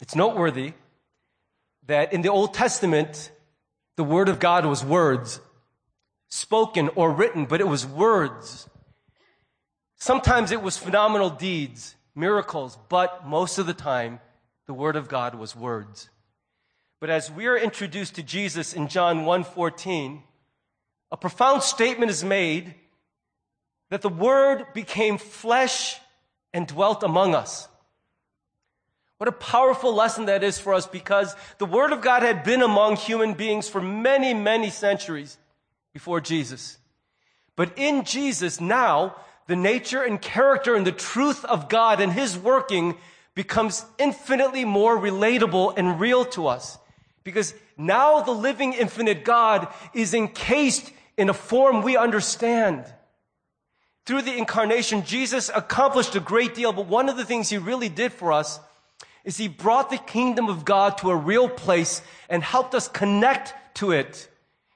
It's 0.00 0.14
noteworthy 0.16 0.72
that 1.86 2.12
in 2.12 2.22
the 2.22 2.28
Old 2.28 2.54
Testament, 2.54 3.30
the 3.96 4.04
Word 4.04 4.28
of 4.28 4.38
God 4.38 4.64
was 4.64 4.84
words, 4.84 5.40
spoken 6.28 6.88
or 6.94 7.10
written, 7.10 7.44
but 7.44 7.60
it 7.60 7.68
was 7.68 7.86
words. 7.86 8.68
Sometimes 9.96 10.50
it 10.50 10.62
was 10.62 10.78
phenomenal 10.78 11.28
deeds, 11.28 11.96
miracles, 12.14 12.78
but 12.88 13.26
most 13.26 13.58
of 13.58 13.66
the 13.66 13.74
time, 13.74 14.20
the 14.66 14.72
Word 14.72 14.96
of 14.96 15.08
God 15.08 15.34
was 15.34 15.54
words. 15.54 16.08
But 17.00 17.10
as 17.10 17.30
we 17.30 17.46
are 17.46 17.56
introduced 17.56 18.14
to 18.14 18.22
Jesus 18.22 18.72
in 18.72 18.88
John 18.88 19.24
1:14, 19.24 20.22
a 21.10 21.16
profound 21.16 21.62
statement 21.62 22.10
is 22.10 22.22
made 22.22 22.74
that 23.88 24.02
the 24.02 24.08
Word 24.08 24.72
became 24.72 25.18
flesh 25.18 26.00
and 26.52 26.66
dwelt 26.66 27.02
among 27.02 27.34
us. 27.34 27.68
What 29.18 29.28
a 29.28 29.32
powerful 29.32 29.94
lesson 29.94 30.26
that 30.26 30.42
is 30.42 30.58
for 30.58 30.72
us 30.72 30.86
because 30.86 31.36
the 31.58 31.66
Word 31.66 31.92
of 31.92 32.00
God 32.00 32.22
had 32.22 32.42
been 32.42 32.62
among 32.62 32.96
human 32.96 33.34
beings 33.34 33.68
for 33.68 33.80
many, 33.80 34.32
many 34.32 34.70
centuries 34.70 35.36
before 35.92 36.20
Jesus. 36.20 36.78
But 37.54 37.76
in 37.76 38.04
Jesus, 38.04 38.60
now, 38.60 39.16
the 39.46 39.56
nature 39.56 40.02
and 40.02 40.22
character 40.22 40.74
and 40.74 40.86
the 40.86 40.92
truth 40.92 41.44
of 41.44 41.68
God 41.68 42.00
and 42.00 42.12
His 42.12 42.38
working 42.38 42.96
becomes 43.34 43.84
infinitely 43.98 44.64
more 44.64 44.96
relatable 44.98 45.74
and 45.76 46.00
real 46.00 46.24
to 46.26 46.46
us. 46.46 46.78
Because 47.22 47.54
now 47.76 48.22
the 48.22 48.32
living 48.32 48.72
infinite 48.72 49.24
God 49.24 49.68
is 49.92 50.14
encased 50.14 50.90
in 51.16 51.28
a 51.28 51.34
form 51.34 51.82
we 51.82 51.96
understand. 51.96 52.84
Through 54.10 54.22
the 54.22 54.36
incarnation, 54.36 55.04
Jesus 55.04 55.52
accomplished 55.54 56.16
a 56.16 56.18
great 56.20 56.52
deal, 56.52 56.72
but 56.72 56.88
one 56.88 57.08
of 57.08 57.16
the 57.16 57.24
things 57.24 57.48
He 57.48 57.58
really 57.58 57.88
did 57.88 58.12
for 58.12 58.32
us 58.32 58.58
is 59.22 59.36
he 59.36 59.46
brought 59.46 59.88
the 59.88 59.98
kingdom 59.98 60.48
of 60.48 60.64
God 60.64 60.98
to 60.98 61.10
a 61.10 61.16
real 61.16 61.48
place 61.48 62.02
and 62.28 62.42
helped 62.42 62.74
us 62.74 62.88
connect 62.88 63.54
to 63.74 63.92
it. 63.92 64.28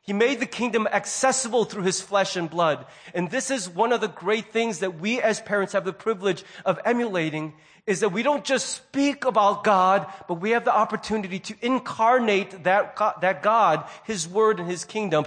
He 0.02 0.12
made 0.12 0.38
the 0.38 0.46
kingdom 0.46 0.86
accessible 0.86 1.64
through 1.64 1.82
his 1.82 2.00
flesh 2.00 2.36
and 2.36 2.48
blood. 2.48 2.86
And 3.12 3.28
this 3.28 3.50
is 3.50 3.68
one 3.68 3.92
of 3.92 4.00
the 4.00 4.06
great 4.06 4.52
things 4.52 4.78
that 4.78 5.00
we 5.00 5.20
as 5.20 5.40
parents 5.40 5.72
have 5.72 5.84
the 5.84 5.92
privilege 5.92 6.44
of 6.64 6.78
emulating 6.84 7.54
is 7.88 7.98
that 7.98 8.12
we 8.12 8.22
don't 8.22 8.44
just 8.44 8.68
speak 8.68 9.24
about 9.24 9.64
God, 9.64 10.06
but 10.28 10.34
we 10.34 10.50
have 10.50 10.64
the 10.64 10.72
opportunity 10.72 11.40
to 11.40 11.56
incarnate 11.60 12.62
that 12.62 12.94
God, 12.94 13.14
that 13.20 13.42
God, 13.42 13.84
his 14.04 14.28
word 14.28 14.60
and 14.60 14.70
his 14.70 14.84
kingdom 14.84 15.24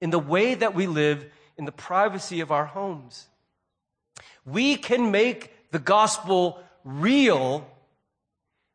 in 0.00 0.08
the 0.08 0.18
way 0.18 0.54
that 0.54 0.74
we 0.74 0.86
live 0.86 1.26
in 1.58 1.66
the 1.66 1.72
privacy 1.72 2.40
of 2.40 2.50
our 2.50 2.64
homes. 2.64 3.26
We 4.44 4.76
can 4.76 5.10
make 5.10 5.70
the 5.70 5.78
gospel 5.78 6.62
real 6.84 7.66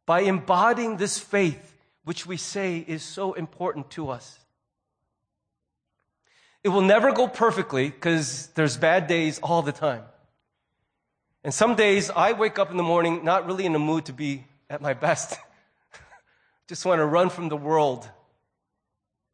by 0.05 0.21
embodying 0.21 0.97
this 0.97 1.19
faith, 1.19 1.75
which 2.03 2.25
we 2.25 2.37
say 2.37 2.83
is 2.87 3.03
so 3.03 3.33
important 3.33 3.91
to 3.91 4.09
us. 4.09 4.39
It 6.63 6.69
will 6.69 6.81
never 6.81 7.11
go 7.11 7.27
perfectly 7.27 7.89
because 7.89 8.47
there's 8.55 8.75
bad 8.75 9.07
days 9.07 9.39
all 9.39 9.61
the 9.61 9.71
time. 9.71 10.03
And 11.43 11.53
some 11.53 11.75
days 11.75 12.09
I 12.09 12.33
wake 12.33 12.59
up 12.59 12.69
in 12.71 12.77
the 12.77 12.83
morning 12.83 13.23
not 13.23 13.45
really 13.45 13.65
in 13.65 13.71
the 13.71 13.79
mood 13.79 14.05
to 14.05 14.13
be 14.13 14.45
at 14.69 14.81
my 14.81 14.93
best. 14.93 15.37
Just 16.67 16.85
want 16.85 16.99
to 16.99 17.05
run 17.05 17.29
from 17.29 17.47
the 17.47 17.55
world 17.55 18.09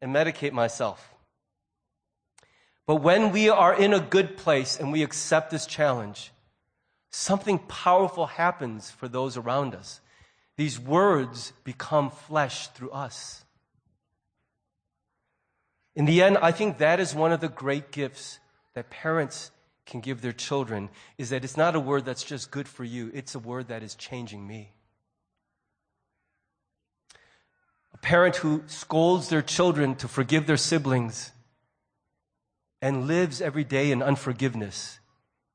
and 0.02 0.14
medicate 0.14 0.52
myself. 0.52 1.15
But 2.88 2.98
when 2.98 3.32
we 3.32 3.50
are 3.50 3.74
in 3.74 3.94
a 3.94 4.00
good 4.00 4.38
place 4.38 4.80
and 4.80 4.92
we 4.92 5.02
accept 5.04 5.50
this 5.50 5.66
challenge, 5.66 6.32
something 7.10 7.60
powerful 7.60 8.28
happens 8.28 8.92
for 8.92 9.08
those 9.08 9.38
around 9.38 9.74
us. 9.74 10.02
These 10.58 10.80
words 10.80 11.52
become 11.64 12.12
flesh 12.12 12.68
through 12.68 12.92
us. 12.92 13.44
In 15.96 16.06
the 16.06 16.22
end, 16.22 16.38
I 16.38 16.52
think 16.52 16.78
that 16.78 17.00
is 17.00 17.16
one 17.16 17.32
of 17.32 17.40
the 17.40 17.50
great 17.50 17.92
gifts 17.92 18.40
that 18.74 18.90
parents 18.90 19.52
can 19.86 20.02
give 20.02 20.22
their 20.22 20.34
children 20.34 20.90
is 21.18 21.30
that 21.30 21.44
it's 21.44 21.58
not 21.58 21.76
a 21.76 21.80
word 21.80 22.06
that's 22.06 22.24
just 22.24 22.52
good 22.52 22.68
for 22.68 22.84
you, 22.84 23.12
it's 23.14 23.36
a 23.36 23.40
word 23.40 23.70
that 23.70 23.84
is 23.84 23.96
changing 23.96 24.46
me. 24.46 24.72
A 27.94 27.98
parent 27.98 28.38
who 28.38 28.64
scolds 28.68 29.30
their 29.30 29.42
children 29.42 29.96
to 29.96 30.08
forgive 30.08 30.48
their 30.48 30.58
siblings 30.58 31.32
and 32.86 33.08
lives 33.08 33.42
every 33.42 33.64
day 33.64 33.90
in 33.90 34.04
unforgiveness 34.04 35.00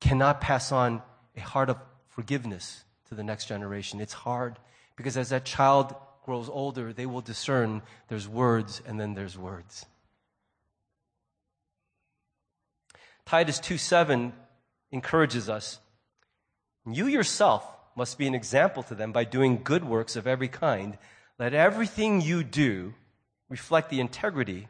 cannot 0.01 0.41
pass 0.41 0.69
on 0.69 1.01
a 1.37 1.39
heart 1.39 1.69
of 1.69 1.77
forgiveness 2.09 2.83
to 3.07 3.15
the 3.15 3.23
next 3.23 3.45
generation. 3.45 4.01
It's 4.01 4.11
hard. 4.11 4.59
Because 4.97 5.15
as 5.15 5.29
that 5.29 5.45
child 5.45 5.95
grows 6.25 6.49
older, 6.49 6.91
they 6.91 7.05
will 7.05 7.21
discern 7.21 7.83
there's 8.09 8.27
words 8.27 8.81
and 8.85 8.99
then 8.99 9.13
there's 9.13 9.37
words. 9.37 9.85
Titus 13.25 13.59
2 13.59 13.77
7 13.77 14.33
encourages 14.91 15.47
us. 15.47 15.79
You 16.85 17.07
yourself 17.07 17.63
must 17.95 18.17
be 18.17 18.27
an 18.27 18.35
example 18.35 18.83
to 18.83 18.93
them 18.93 19.13
by 19.13 19.23
doing 19.23 19.61
good 19.63 19.85
works 19.85 20.17
of 20.17 20.27
every 20.27 20.49
kind. 20.49 20.97
Let 21.39 21.53
everything 21.53 22.19
you 22.19 22.43
do 22.43 22.93
reflect 23.47 23.89
the 23.89 24.01
integrity 24.01 24.67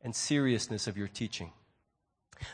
and 0.00 0.16
seriousness 0.16 0.86
of 0.86 0.96
your 0.96 1.08
teaching. 1.08 1.52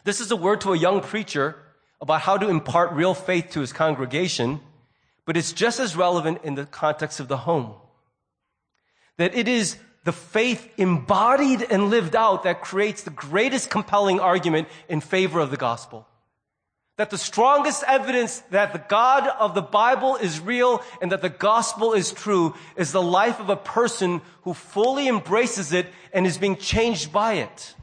This 0.05 0.21
is 0.21 0.31
a 0.31 0.37
word 0.37 0.61
to 0.63 0.73
a 0.73 0.79
young 0.79 1.01
preacher 1.01 1.57
about 2.01 2.23
how 2.23 2.37
to 2.37 2.49
impart 2.49 2.93
real 2.93 3.15
faith 3.15 3.51
to 3.51 3.61
his 3.61 3.73
congregation 3.73 4.61
but 5.25 5.37
it's 5.37 5.53
just 5.53 5.81
as 5.81 5.97
relevant 5.97 6.41
in 6.45 6.55
the 6.55 6.67
context 6.67 7.21
of 7.21 7.29
the 7.29 7.39
home. 7.39 7.75
That 9.17 9.35
it 9.35 9.49
is 9.49 9.79
the 10.05 10.13
faith 10.13 10.69
embodied 10.77 11.63
and 11.71 11.89
lived 11.89 12.15
out 12.15 12.43
that 12.43 12.61
creates 12.61 13.03
the 13.03 13.11
greatest 13.11 13.71
compelling 13.71 14.21
argument 14.21 14.69
in 14.89 15.01
favor 15.01 15.41
of 15.41 15.51
the 15.51 15.57
gospel. 15.57 16.07
That 16.97 17.11
the 17.11 17.19
strongest 17.19 17.83
evidence 17.89 18.41
that 18.51 18.73
the 18.73 18.85
God 18.87 19.27
of 19.27 19.55
the 19.55 19.63
Bible 19.63 20.17
is 20.17 20.39
real 20.39 20.83
and 21.01 21.11
that 21.11 21.23
the 21.23 21.29
gospel 21.29 21.93
is 21.93 22.13
true 22.13 22.55
is 22.77 22.93
the 22.93 23.03
life 23.03 23.41
of 23.41 23.49
a 23.49 23.57
person 23.57 24.21
who 24.43 24.55
fully 24.55 25.09
embraces 25.09 25.73
it 25.73 25.87
and 26.13 26.27
is 26.27 26.39
being 26.39 26.57
changed 26.57 27.13
by 27.13 27.35
it. 27.35 27.75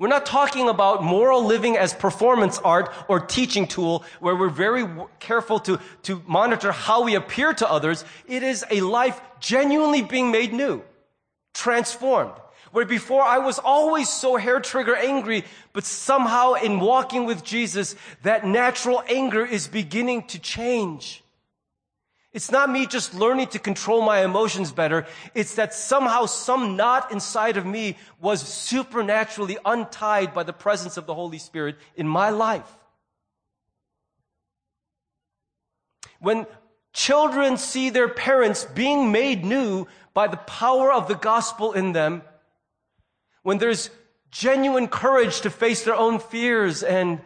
We're 0.00 0.08
not 0.08 0.24
talking 0.24 0.70
about 0.70 1.04
moral 1.04 1.44
living 1.44 1.76
as 1.76 1.92
performance 1.92 2.58
art 2.64 2.90
or 3.06 3.20
teaching 3.20 3.66
tool 3.66 4.02
where 4.18 4.34
we're 4.34 4.48
very 4.48 4.88
careful 5.18 5.60
to, 5.60 5.78
to 6.04 6.22
monitor 6.26 6.72
how 6.72 7.04
we 7.04 7.16
appear 7.16 7.52
to 7.52 7.70
others. 7.70 8.06
It 8.26 8.42
is 8.42 8.64
a 8.70 8.80
life 8.80 9.20
genuinely 9.40 10.00
being 10.00 10.30
made 10.30 10.54
new, 10.54 10.82
transformed. 11.52 12.32
Where 12.72 12.86
before 12.86 13.22
I 13.22 13.40
was 13.40 13.58
always 13.58 14.08
so 14.08 14.36
hair 14.36 14.58
trigger 14.58 14.96
angry, 14.96 15.44
but 15.74 15.84
somehow 15.84 16.54
in 16.54 16.80
walking 16.80 17.26
with 17.26 17.44
Jesus, 17.44 17.94
that 18.22 18.46
natural 18.46 19.02
anger 19.06 19.44
is 19.44 19.68
beginning 19.68 20.28
to 20.28 20.38
change. 20.38 21.19
It's 22.32 22.50
not 22.50 22.70
me 22.70 22.86
just 22.86 23.12
learning 23.12 23.48
to 23.48 23.58
control 23.58 24.02
my 24.02 24.24
emotions 24.24 24.70
better. 24.70 25.06
It's 25.34 25.56
that 25.56 25.74
somehow 25.74 26.26
some 26.26 26.76
knot 26.76 27.10
inside 27.10 27.56
of 27.56 27.66
me 27.66 27.96
was 28.20 28.40
supernaturally 28.40 29.58
untied 29.64 30.32
by 30.32 30.44
the 30.44 30.52
presence 30.52 30.96
of 30.96 31.06
the 31.06 31.14
Holy 31.14 31.38
Spirit 31.38 31.76
in 31.96 32.06
my 32.06 32.30
life. 32.30 32.70
When 36.20 36.46
children 36.92 37.56
see 37.56 37.90
their 37.90 38.08
parents 38.08 38.64
being 38.64 39.10
made 39.10 39.44
new 39.44 39.88
by 40.14 40.28
the 40.28 40.36
power 40.36 40.92
of 40.92 41.08
the 41.08 41.16
gospel 41.16 41.72
in 41.72 41.92
them, 41.92 42.22
when 43.42 43.58
there's 43.58 43.90
genuine 44.30 44.86
courage 44.86 45.40
to 45.40 45.50
face 45.50 45.82
their 45.82 45.96
own 45.96 46.20
fears 46.20 46.84
and 46.84 47.20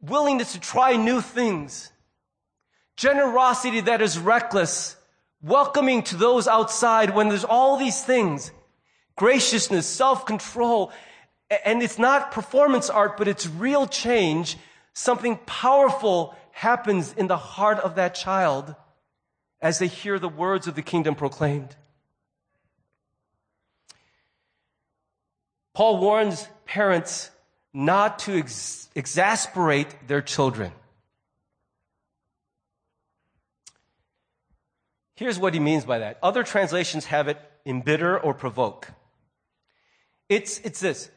willingness 0.00 0.54
to 0.54 0.60
try 0.60 0.96
new 0.96 1.20
things, 1.20 1.91
generosity 2.96 3.80
that 3.80 4.02
is 4.02 4.18
reckless, 4.18 4.96
welcoming 5.42 6.02
to 6.04 6.16
those 6.16 6.46
outside 6.46 7.14
when 7.14 7.28
there's 7.28 7.44
all 7.44 7.76
these 7.76 8.02
things, 8.02 8.52
graciousness, 9.16 9.86
self-control. 9.86 10.92
And 11.64 11.82
it's 11.82 11.98
not 11.98 12.32
performance 12.32 12.88
art, 12.88 13.16
but 13.16 13.28
it's 13.28 13.46
real 13.46 13.86
change. 13.86 14.56
Something 14.92 15.38
powerful 15.46 16.34
happens 16.52 17.12
in 17.14 17.26
the 17.26 17.36
heart 17.36 17.78
of 17.78 17.94
that 17.96 18.14
child 18.14 18.74
as 19.60 19.78
they 19.78 19.86
hear 19.86 20.18
the 20.18 20.28
words 20.28 20.66
of 20.66 20.74
the 20.74 20.82
kingdom 20.82 21.14
proclaimed. 21.14 21.76
Paul 25.74 25.98
warns 25.98 26.46
parents 26.66 27.30
not 27.72 28.18
to 28.20 28.38
ex- 28.38 28.88
exasperate 28.94 29.88
their 30.06 30.20
children. 30.20 30.72
Here's 35.14 35.38
what 35.38 35.54
he 35.54 35.60
means 35.60 35.84
by 35.84 35.98
that. 35.98 36.18
Other 36.22 36.42
translations 36.42 37.06
have 37.06 37.28
it 37.28 37.38
embitter 37.66 38.18
or 38.18 38.34
provoke. 38.34 38.88
It's, 40.28 40.58
it's 40.60 40.80
this. 40.80 41.10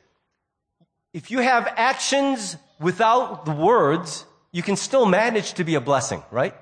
If 1.14 1.32
you 1.32 1.40
have 1.40 1.72
actions 1.78 2.58
without 2.80 3.46
the 3.46 3.54
words, 3.54 4.26
you 4.52 4.62
can 4.62 4.76
still 4.76 5.06
manage 5.06 5.54
to 5.54 5.64
be 5.64 5.76
a 5.76 5.82
blessing, 5.82 6.22
right? 6.32 6.54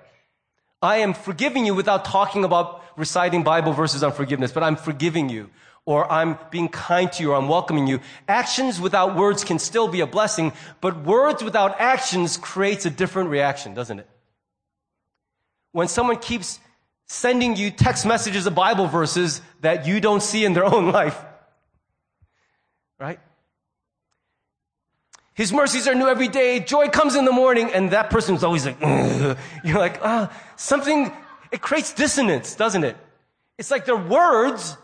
I 0.81 0.97
am 0.97 1.13
forgiving 1.13 1.65
you 1.65 1.73
without 1.73 2.05
talking 2.05 2.43
about 2.43 2.83
reciting 2.97 3.43
Bible 3.43 3.73
verses 3.73 4.03
on 4.03 4.11
forgiveness, 4.11 4.51
but 4.51 4.61
I'm 4.61 4.75
forgiving 4.75 5.29
you, 5.29 5.49
or 5.85 6.11
I'm 6.11 6.37
being 6.51 6.69
kind 6.69 7.11
to 7.13 7.23
you, 7.23 7.31
or 7.31 7.35
I'm 7.35 7.47
welcoming 7.47 7.87
you. 7.87 7.99
Actions 8.27 8.79
without 8.79 9.15
words 9.15 9.43
can 9.43 9.57
still 9.59 9.87
be 9.87 10.01
a 10.01 10.07
blessing, 10.07 10.53
but 10.81 11.03
words 11.03 11.43
without 11.43 11.79
actions 11.79 12.37
creates 12.37 12.85
a 12.85 12.89
different 12.89 13.29
reaction, 13.29 13.73
doesn't 13.73 13.99
it? 13.99 14.09
When 15.71 15.87
someone 15.87 16.17
keeps 16.17 16.59
sending 17.07 17.55
you 17.55 17.71
text 17.71 18.05
messages 18.05 18.45
of 18.45 18.55
Bible 18.55 18.87
verses 18.87 19.41
that 19.61 19.85
you 19.85 19.99
don't 19.99 20.21
see 20.21 20.45
in 20.45 20.53
their 20.53 20.65
own 20.65 20.91
life. 20.91 21.19
Right? 22.99 23.19
His 25.33 25.51
mercies 25.51 25.87
are 25.87 25.95
new 25.95 26.07
every 26.07 26.27
day. 26.27 26.59
Joy 26.59 26.89
comes 26.89 27.15
in 27.15 27.25
the 27.25 27.31
morning. 27.31 27.71
And 27.73 27.91
that 27.91 28.09
person's 28.09 28.43
always 28.43 28.65
like, 28.65 28.77
Ugh. 28.81 29.37
you're 29.63 29.79
like, 29.79 29.99
ah, 30.03 30.29
oh, 30.31 30.53
something, 30.55 31.11
it 31.51 31.61
creates 31.61 31.93
dissonance, 31.93 32.55
doesn't 32.55 32.83
it? 32.83 32.95
It's 33.57 33.71
like 33.71 33.85
they're 33.85 33.95
words, 33.95 34.77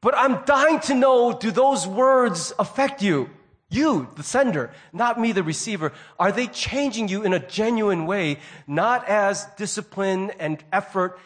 but 0.00 0.14
I'm 0.16 0.44
dying 0.44 0.80
to 0.80 0.94
know, 0.94 1.32
do 1.32 1.50
those 1.50 1.86
words 1.86 2.52
affect 2.58 3.02
you? 3.02 3.30
You, 3.70 4.08
the 4.16 4.22
sender, 4.22 4.70
not 4.94 5.20
me, 5.20 5.32
the 5.32 5.42
receiver. 5.42 5.92
Are 6.18 6.32
they 6.32 6.46
changing 6.46 7.08
you 7.08 7.22
in 7.22 7.34
a 7.34 7.38
genuine 7.38 8.06
way, 8.06 8.38
not 8.66 9.06
as 9.06 9.44
discipline 9.56 10.30
and 10.38 10.62
effort, 10.72 11.18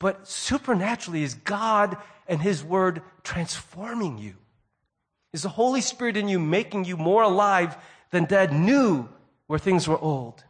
but 0.00 0.26
supernaturally 0.26 1.22
is 1.22 1.34
God 1.34 1.96
and 2.26 2.42
His 2.42 2.64
Word 2.64 3.02
transforming 3.22 4.18
you? 4.18 4.34
Is 5.32 5.42
the 5.42 5.48
Holy 5.48 5.80
Spirit 5.80 6.16
in 6.16 6.26
you 6.26 6.40
making 6.40 6.86
you 6.86 6.96
more 6.96 7.22
alive 7.22 7.76
than 8.10 8.24
Dad 8.24 8.52
knew 8.52 9.08
where 9.46 9.60
things 9.60 9.86
were 9.86 9.98
old? 9.98 10.42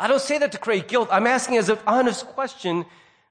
I 0.00 0.08
don't 0.08 0.20
say 0.20 0.38
that 0.38 0.52
to 0.52 0.58
create 0.58 0.88
guilt. 0.88 1.08
I'm 1.12 1.26
asking 1.26 1.58
as 1.58 1.68
an 1.68 1.78
honest 1.86 2.26
question, 2.26 2.84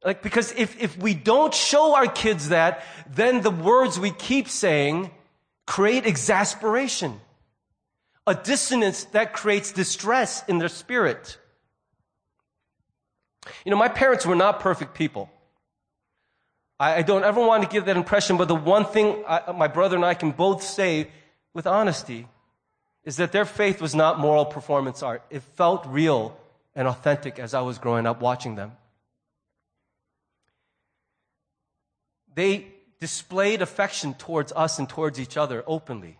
like, 0.05 0.21
because 0.21 0.53
if, 0.53 0.81
if 0.81 0.97
we 0.97 1.13
don't 1.13 1.53
show 1.53 1.95
our 1.95 2.07
kids 2.07 2.49
that, 2.49 2.83
then 3.09 3.41
the 3.41 3.51
words 3.51 3.99
we 3.99 4.11
keep 4.11 4.47
saying 4.47 5.11
create 5.67 6.05
exasperation, 6.05 7.19
a 8.27 8.35
dissonance 8.35 9.05
that 9.05 9.33
creates 9.33 9.71
distress 9.71 10.43
in 10.47 10.57
their 10.59 10.69
spirit. 10.69 11.37
You 13.65 13.71
know, 13.71 13.77
my 13.77 13.87
parents 13.87 14.25
were 14.25 14.35
not 14.35 14.59
perfect 14.59 14.93
people. 14.93 15.29
I, 16.79 16.97
I 16.97 17.01
don't 17.01 17.23
ever 17.23 17.39
want 17.39 17.63
to 17.63 17.69
give 17.69 17.85
that 17.85 17.97
impression, 17.97 18.37
but 18.37 18.47
the 18.47 18.55
one 18.55 18.85
thing 18.85 19.23
I, 19.27 19.51
my 19.51 19.67
brother 19.67 19.95
and 19.95 20.05
I 20.05 20.13
can 20.13 20.31
both 20.31 20.63
say 20.63 21.07
with 21.53 21.67
honesty 21.67 22.27
is 23.03 23.17
that 23.17 23.31
their 23.31 23.45
faith 23.45 23.81
was 23.81 23.95
not 23.95 24.19
moral 24.19 24.45
performance 24.45 25.01
art. 25.01 25.23
It 25.29 25.41
felt 25.41 25.85
real 25.87 26.37
and 26.75 26.87
authentic 26.87 27.39
as 27.39 27.53
I 27.53 27.61
was 27.61 27.77
growing 27.77 28.05
up 28.05 28.21
watching 28.21 28.55
them. 28.55 28.73
They 32.33 32.67
displayed 32.99 33.61
affection 33.61 34.13
towards 34.13 34.51
us 34.53 34.79
and 34.79 34.87
towards 34.87 35.19
each 35.19 35.35
other 35.35 35.63
openly. 35.67 36.17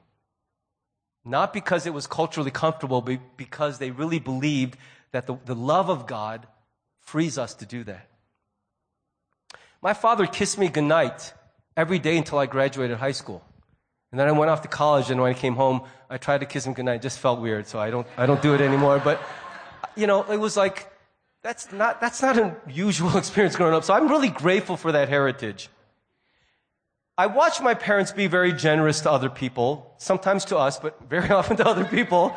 Not 1.23 1.53
because 1.53 1.86
it 1.86 1.93
was 1.93 2.07
culturally 2.07 2.51
comfortable, 2.51 3.01
but 3.01 3.19
because 3.38 3.77
they 3.77 3.91
really 3.91 4.19
believed 4.19 4.75
that 5.12 5.27
the, 5.27 5.38
the 5.45 5.55
love 5.55 5.89
of 5.89 6.07
God 6.07 6.47
frees 7.12 7.38
us 7.38 7.54
to 7.56 7.65
do 7.65 7.84
that. 7.84 8.08
My 9.82 9.93
father 9.93 10.26
kissed 10.26 10.58
me 10.58 10.69
goodnight 10.69 11.34
every 11.76 12.00
day 12.00 12.17
until 12.17 12.38
I 12.39 12.45
graduated 12.45 12.97
high 12.97 13.17
school. 13.21 13.43
And 14.12 14.19
then 14.19 14.30
I 14.30 14.32
went 14.32 14.50
off 14.50 14.62
to 14.62 14.69
college, 14.69 15.12
and 15.12 15.19
when 15.21 15.30
I 15.30 15.34
came 15.34 15.56
home, 15.56 15.82
I 16.10 16.17
tried 16.17 16.39
to 16.39 16.45
kiss 16.45 16.65
him 16.65 16.74
goodnight. 16.74 16.97
It 16.97 17.02
just 17.02 17.19
felt 17.19 17.41
weird, 17.41 17.67
so 17.67 17.80
I 17.80 17.89
don't, 17.91 18.08
I 18.15 18.26
don't 18.26 18.41
do 18.41 18.54
it 18.54 18.62
anymore. 18.62 19.02
But, 19.04 19.19
you 19.95 20.08
know, 20.08 20.24
it 20.24 20.38
was 20.38 20.56
like, 20.56 20.89
that's 21.43 21.74
not, 21.74 22.00
that's 22.00 22.21
not 22.21 22.38
an 22.38 22.56
usual 22.69 23.17
experience 23.21 23.58
growing 23.58 23.74
up. 23.74 23.84
So 23.84 23.93
I'm 23.93 24.08
really 24.08 24.30
grateful 24.30 24.78
for 24.78 24.93
that 24.93 25.10
heritage. 25.10 25.67
I 27.17 27.28
watched 27.28 27.62
my 27.62 27.74
parents 27.74 28.13
be 28.13 28.28
very 28.28 28.54
generous 28.54 29.02
to 29.02 29.12
other 29.12 29.30
people, 29.30 29.95
sometimes 29.97 30.45
to 30.45 30.58
us, 30.58 30.80
but 30.80 30.97
very 31.10 31.30
often 31.39 31.58
to 31.58 31.67
other 31.67 31.84
people. 31.84 32.34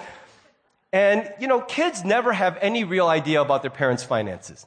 And, 0.94 1.28
you 1.40 1.48
know, 1.48 1.60
kids 1.60 2.04
never 2.04 2.32
have 2.32 2.56
any 2.60 2.84
real 2.84 3.08
idea 3.08 3.42
about 3.42 3.62
their 3.62 3.70
parents' 3.72 4.04
finances. 4.04 4.64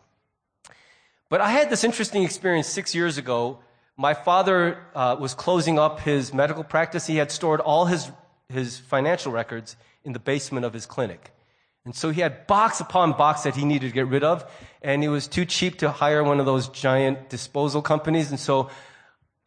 But 1.30 1.40
I 1.40 1.52
had 1.52 1.70
this 1.70 1.86
interesting 1.86 2.24
experience 2.24 2.68
six 2.68 2.94
years 2.94 3.18
ago. 3.18 3.60
My 3.96 4.14
father 4.14 4.84
uh, 4.94 5.16
was 5.18 5.34
closing 5.34 5.80
up 5.80 6.02
his 6.02 6.34
medical 6.34 6.66
practice. 6.66 7.08
He 7.08 7.16
had 7.16 7.32
stored 7.32 7.62
all 7.62 7.86
his, 7.86 8.12
his 8.50 8.78
financial 8.78 9.32
records 9.32 9.78
in 10.04 10.12
the 10.12 10.20
basement 10.20 10.66
of 10.66 10.74
his 10.74 10.86
clinic. 10.86 11.32
And 11.86 11.96
so 11.96 12.10
he 12.10 12.20
had 12.20 12.46
box 12.46 12.82
upon 12.82 13.14
box 13.14 13.44
that 13.44 13.56
he 13.56 13.64
needed 13.64 13.88
to 13.88 13.94
get 13.94 14.08
rid 14.08 14.26
of. 14.26 14.44
And 14.82 15.06
it 15.06 15.10
was 15.10 15.30
too 15.30 15.46
cheap 15.46 15.78
to 15.78 15.92
hire 15.92 16.26
one 16.26 16.42
of 16.42 16.46
those 16.46 16.68
giant 16.68 17.30
disposal 17.30 17.82
companies. 17.82 18.32
And 18.32 18.40
so 18.40 18.70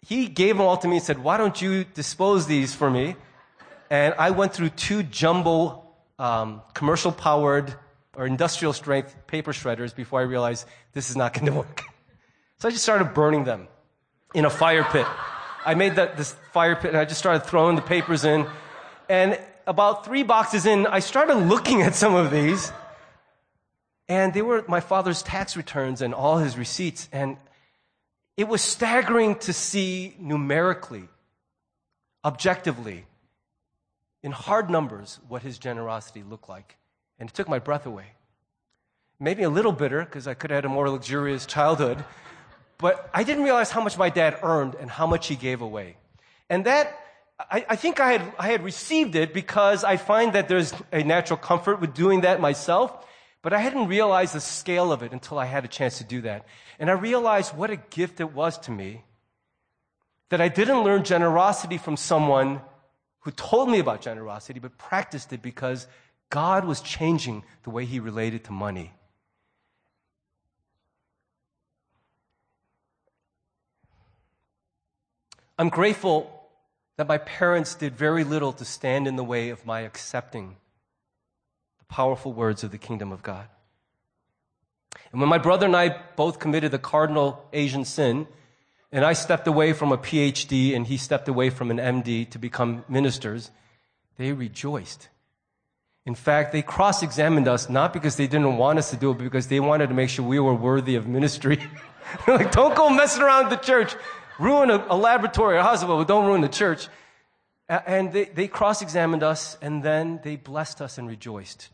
he 0.01 0.29
gave 0.29 0.57
them 0.57 0.67
all 0.67 0.79
to 0.79 0.89
me 0.89 0.97
and 0.97 1.05
said, 1.05 1.19
Why 1.19 1.37
don't 1.37 1.61
you 1.61 1.85
dispose 1.85 2.47
these 2.47 2.75
for 2.75 2.89
me? 2.89 3.17
And 3.91 4.15
I 4.19 4.31
went 4.31 4.55
through 4.55 4.71
two 4.71 5.03
jumbo 5.03 5.80
um, 6.21 6.61
commercial 6.75 7.11
powered 7.11 7.75
or 8.15 8.27
industrial 8.27 8.75
strength 8.75 9.17
paper 9.27 9.53
shredders 9.53 9.97
before 9.97 10.21
I 10.21 10.25
realized 10.25 10.67
this 10.93 11.09
is 11.11 11.17
not 11.17 11.33
going 11.35 11.47
to 11.47 11.53
work. 11.53 11.83
So 12.59 12.69
I 12.69 12.71
just 12.71 12.85
started 12.85 13.15
burning 13.15 13.45
them 13.45 13.67
in 14.35 14.45
a 14.45 14.51
fire 14.51 14.85
pit. 14.85 15.07
I 15.65 15.75
made 15.75 15.97
that, 15.97 16.17
this 16.17 16.37
fire 16.53 16.77
pit 16.77 16.91
and 16.91 16.99
I 16.99 17.07
just 17.07 17.19
started 17.19 17.47
throwing 17.47 17.75
the 17.75 17.83
papers 17.83 18.25
in. 18.25 18.47
And 19.09 19.41
about 19.67 20.05
three 20.05 20.23
boxes 20.23 20.67
in, 20.67 20.87
I 20.87 21.01
started 21.01 21.37
looking 21.37 21.83
at 21.83 21.95
some 21.95 22.15
of 22.15 22.31
these. 22.31 22.71
And 24.09 24.35
they 24.35 24.43
were 24.43 24.65
my 24.69 24.81
father's 24.81 25.23
tax 25.23 25.57
returns 25.57 26.03
and 26.03 26.13
all 26.13 26.39
his 26.39 26.59
receipts. 26.59 27.09
And 27.13 27.39
it 28.37 28.49
was 28.49 28.61
staggering 28.61 29.37
to 29.37 29.53
see 29.53 30.15
numerically, 30.19 31.09
objectively, 32.25 33.07
in 34.23 34.33
hard 34.33 34.71
numbers 34.71 35.19
what 35.29 35.43
his 35.43 35.59
generosity 35.59 36.23
looked 36.23 36.49
like. 36.49 36.77
And 37.19 37.29
it 37.29 37.35
took 37.35 37.49
my 37.49 37.59
breath 37.59 37.87
away. 37.87 38.13
Maybe 39.19 39.43
a 39.43 39.51
little 39.51 39.73
bitter 39.73 40.05
because 40.05 40.27
I 40.27 40.35
could 40.35 40.51
have 40.51 40.59
had 40.59 40.65
a 40.65 40.69
more 40.69 40.89
luxurious 40.89 41.45
childhood, 41.47 42.05
but 42.79 43.11
I 43.13 43.23
didn't 43.25 43.45
realize 43.45 43.71
how 43.71 43.83
much 43.83 43.99
my 43.99 44.09
dad 44.09 44.39
earned 44.43 44.75
and 44.75 44.91
how 44.91 45.07
much 45.07 45.27
he 45.27 45.37
gave 45.37 45.61
away. 45.61 45.97
And 46.49 46.65
that, 46.65 46.99
I, 47.39 47.65
I 47.69 47.77
think 47.77 48.01
I 48.01 48.13
had, 48.13 48.33
I 48.39 48.49
had 48.49 48.65
received 48.65 49.15
it 49.15 49.35
because 49.35 49.85
I 49.85 49.99
find 49.99 50.33
that 50.33 50.49
there's 50.49 50.73
a 50.91 51.03
natural 51.03 51.37
comfort 51.37 51.81
with 51.81 51.93
doing 51.93 52.23
that 52.23 52.41
myself, 52.41 53.07
but 53.43 53.53
I 53.53 53.59
hadn't 53.59 53.89
realized 53.89 54.35
the 54.35 54.41
scale 54.41 54.93
of 54.93 55.03
it 55.03 55.13
until 55.13 55.39
I 55.39 55.45
had 55.45 55.65
a 55.65 55.69
chance 55.69 55.99
to 55.99 56.05
do 56.05 56.23
that. 56.23 56.47
And 56.79 56.91
I 56.91 56.95
realized 56.95 57.55
what 57.55 57.71
a 57.71 57.77
gift 57.77 58.21
it 58.21 58.33
was 58.33 58.57
to 58.61 58.71
me 58.71 59.05
that 60.31 60.41
I 60.41 60.49
didn't 60.49 60.83
learn 60.83 61.05
generosity 61.05 61.77
from 61.77 61.97
someone 61.97 62.63
who 63.21 63.31
told 63.31 63.69
me 63.69 63.79
about 63.79 64.01
generosity, 64.01 64.61
but 64.61 64.79
practiced 64.79 65.33
it 65.33 65.43
because 65.43 65.87
God 66.31 66.65
was 66.65 66.81
changing 66.81 67.43
the 67.65 67.71
way 67.71 67.85
he 67.85 68.01
related 68.01 68.45
to 68.45 68.53
money. 68.53 68.93
I'm 75.59 75.69
grateful 75.69 76.49
that 76.97 77.09
my 77.09 77.19
parents 77.19 77.75
did 77.75 77.95
very 77.95 78.25
little 78.25 78.53
to 78.55 78.65
stand 78.65 79.07
in 79.07 79.17
the 79.17 79.25
way 79.25 79.51
of 79.51 79.67
my 79.67 79.81
accepting 79.81 80.57
the 81.79 81.85
powerful 81.85 82.33
words 82.33 82.65
of 82.65 82.71
the 82.71 82.79
kingdom 82.79 83.13
of 83.13 83.23
God. 83.23 83.47
And 85.13 85.21
when 85.21 85.29
my 85.29 85.39
brother 85.39 85.67
and 85.67 85.77
I 85.77 86.01
both 86.17 86.39
committed 86.39 86.71
the 86.71 86.79
cardinal 86.79 87.47
Asian 87.53 87.85
sin, 87.85 88.27
and 88.93 89.05
I 89.05 89.13
stepped 89.13 89.47
away 89.47 89.73
from 89.73 89.93
a 89.93 89.99
PhD 89.99 90.75
and 90.75 90.87
he 90.87 90.97
stepped 90.97 91.29
away 91.29 91.51
from 91.51 91.71
an 91.71 91.79
MD 91.79 92.29
to 92.31 92.39
become 92.39 92.85
ministers, 92.89 93.51
they 94.17 94.33
rejoiced. 94.33 95.09
In 96.07 96.15
fact, 96.15 96.53
they 96.53 96.63
cross 96.63 97.03
examined 97.03 97.47
us 97.47 97.69
not 97.69 97.93
because 97.93 98.17
they 98.17 98.27
didn't 98.27 98.57
want 98.57 98.79
us 98.79 98.91
to 98.91 98.97
do 98.97 99.11
it, 99.11 99.15
but 99.15 99.25
because 99.25 99.47
they 99.47 99.61
wanted 99.61 99.89
to 99.89 99.95
make 99.95 100.09
sure 100.09 100.25
we 100.25 100.41
were 100.41 100.55
worthy 100.55 100.97
of 100.97 101.07
ministry. 101.07 101.57
They're 102.27 102.39
like, 102.39 102.53
don't 102.53 102.75
go 102.75 102.91
messing 102.91 103.23
around 103.23 103.51
the 103.51 103.57
church. 103.57 103.95
Ruin 104.39 104.71
a, 104.71 104.85
a 104.89 104.97
laboratory 104.97 105.57
or 105.57 105.63
hospital, 105.63 105.99
but 105.99 106.09
don't 106.09 106.27
ruin 106.27 106.41
the 106.41 106.49
church. 106.49 106.89
And 107.69 108.13
they, 108.13 108.25
they 108.25 108.49
cross 108.49 108.83
examined 108.83 109.23
us 109.23 109.57
and 109.63 109.83
then 109.83 110.21
they 110.25 110.35
blessed 110.35 110.81
us 110.81 110.99
and 110.99 111.07
rejoiced. 111.07 111.69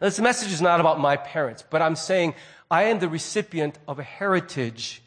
Now, 0.00 0.06
this 0.06 0.20
message 0.20 0.52
is 0.52 0.62
not 0.62 0.78
about 0.78 1.00
my 1.00 1.16
parents, 1.16 1.64
but 1.68 1.82
I'm 1.82 1.96
saying 1.96 2.34
I 2.70 2.84
am 2.84 3.00
the 3.00 3.08
recipient 3.08 3.78
of 3.88 3.98
a 3.98 4.04
heritage 4.04 5.02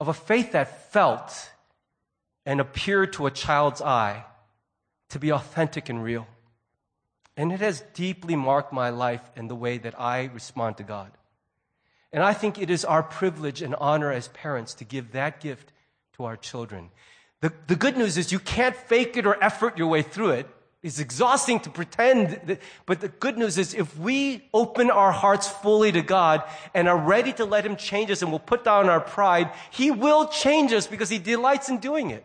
of 0.00 0.08
a 0.08 0.14
faith 0.14 0.52
that 0.52 0.92
felt 0.92 1.50
and 2.44 2.60
appeared 2.60 3.12
to 3.14 3.26
a 3.26 3.30
child's 3.30 3.82
eye 3.82 4.24
to 5.10 5.18
be 5.18 5.32
authentic 5.32 5.88
and 5.88 6.02
real. 6.02 6.26
And 7.36 7.52
it 7.52 7.60
has 7.60 7.82
deeply 7.94 8.36
marked 8.36 8.72
my 8.72 8.90
life 8.90 9.22
and 9.36 9.50
the 9.50 9.54
way 9.54 9.78
that 9.78 9.98
I 10.00 10.24
respond 10.24 10.78
to 10.78 10.82
God. 10.82 11.10
And 12.12 12.22
I 12.22 12.32
think 12.32 12.58
it 12.58 12.70
is 12.70 12.84
our 12.84 13.02
privilege 13.02 13.60
and 13.60 13.74
honor 13.74 14.10
as 14.10 14.28
parents 14.28 14.74
to 14.74 14.84
give 14.84 15.12
that 15.12 15.40
gift 15.40 15.72
to 16.14 16.24
our 16.24 16.36
children. 16.36 16.90
The, 17.40 17.52
the 17.66 17.76
good 17.76 17.96
news 17.96 18.16
is 18.16 18.32
you 18.32 18.38
can't 18.38 18.74
fake 18.74 19.16
it 19.16 19.26
or 19.26 19.42
effort 19.42 19.76
your 19.76 19.88
way 19.88 20.02
through 20.02 20.30
it. 20.30 20.48
It's 20.86 21.00
exhausting 21.00 21.58
to 21.60 21.70
pretend, 21.70 22.40
that, 22.46 22.62
but 22.86 23.00
the 23.00 23.08
good 23.08 23.36
news 23.36 23.58
is 23.58 23.74
if 23.74 23.98
we 23.98 24.48
open 24.54 24.88
our 24.88 25.10
hearts 25.10 25.48
fully 25.48 25.90
to 25.90 26.00
God 26.00 26.44
and 26.74 26.86
are 26.86 26.96
ready 26.96 27.32
to 27.32 27.44
let 27.44 27.66
Him 27.66 27.74
change 27.74 28.08
us 28.12 28.22
and 28.22 28.30
we'll 28.30 28.38
put 28.38 28.62
down 28.62 28.88
our 28.88 29.00
pride, 29.00 29.50
He 29.72 29.90
will 29.90 30.28
change 30.28 30.72
us 30.72 30.86
because 30.86 31.08
He 31.08 31.18
delights 31.18 31.68
in 31.68 31.78
doing 31.78 32.10
it. 32.10 32.24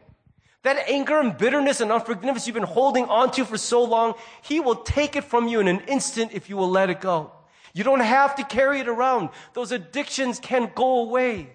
That 0.62 0.88
anger 0.88 1.19
and 1.19 1.36
bitterness 1.36 1.82
and 1.82 1.91
unforgiveness 1.91 2.45
you've 2.45 2.54
been 2.54 2.62
holding 2.62 3.06
onto 3.06 3.45
for 3.45 3.58
so 3.58 3.84
long, 3.84 4.13
He 4.43 4.60
will 4.60 4.76
take 4.76 5.15
it 5.15 5.24
from 5.24 5.47
you 5.47 5.60
in 5.60 5.67
an 5.67 5.80
instant 5.88 6.32
if 6.32 6.47
you 6.47 6.56
will 6.56 6.69
let 6.69 6.91
it 6.91 7.02
go. 7.02 7.32
You 7.74 7.84
don't 7.84 8.02
have 8.02 8.36
to 8.36 8.43
carry 8.43 8.80
it 8.80 8.88
around. 8.88 9.30
Those 9.56 9.71
addictions 9.71 10.39
can 10.39 10.71
go 10.76 11.00
away. 11.00 11.50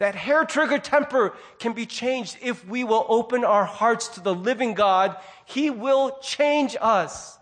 That 0.00 0.14
hair 0.14 0.44
trigger 0.44 0.78
temper 0.78 1.34
can 1.58 1.72
be 1.72 1.86
changed 1.86 2.38
if 2.42 2.66
we 2.66 2.84
will 2.84 3.06
open 3.08 3.44
our 3.44 3.64
hearts 3.64 4.08
to 4.08 4.20
the 4.20 4.34
living 4.34 4.74
God. 4.74 5.16
He 5.44 5.70
will 5.70 6.18
change 6.20 6.76
us. 6.80 7.38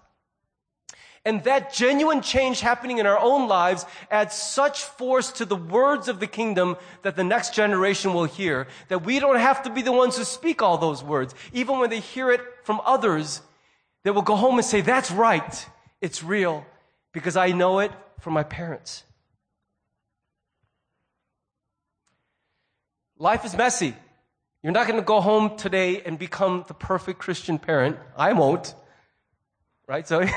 And 1.25 1.45
that 1.45 1.73
genuine 1.73 2.21
change 2.21 2.61
happening 2.61 2.99
in 2.99 3.07
our 3.07 3.19
own 3.19 3.47
lives 3.49 3.87
adds 4.11 4.35
such 4.35 4.83
force 4.83 5.31
to 5.33 5.45
the 5.45 5.57
words 5.57 6.09
of 6.09 6.19
the 6.19 6.27
kingdom 6.27 6.77
that 7.03 7.15
the 7.15 7.23
next 7.23 7.55
generation 7.55 8.13
will 8.13 8.25
hear 8.25 8.67
that 8.89 9.05
we 9.05 9.21
don't 9.21 9.39
have 9.39 9.63
to 9.63 9.71
be 9.71 9.83
the 9.83 9.93
ones 9.93 10.17
who 10.17 10.25
speak 10.25 10.63
all 10.63 10.79
those 10.79 11.03
words. 11.03 11.35
Even 11.53 11.79
when 11.79 11.91
they 11.91 12.01
hear 12.01 12.33
it 12.33 12.41
from 12.65 12.81
others, 12.85 13.41
they 14.03 14.11
will 14.11 14.23
go 14.23 14.35
home 14.35 14.59
and 14.59 14.65
say, 14.65 14.81
that's 14.81 15.13
right. 15.13 15.67
It's 16.01 16.25
real 16.25 16.67
because 17.13 17.37
I 17.37 17.53
know 17.53 17.79
it 17.79 17.93
from 18.19 18.33
my 18.33 18.43
parents. 18.43 19.05
Life 23.23 23.45
is 23.45 23.57
messy. 23.57 23.95
You're 24.65 24.73
not 24.73 24.89
going 24.89 24.99
to 24.99 25.07
go 25.07 25.21
home 25.21 25.57
today 25.57 26.03
and 26.03 26.19
become 26.19 26.65
the 26.67 26.75
perfect 26.75 27.21
Christian 27.21 27.57
parent. 27.57 27.97
I 28.17 28.33
won't. 28.33 28.75
Right, 29.87 30.05
Zoe? 30.05 30.29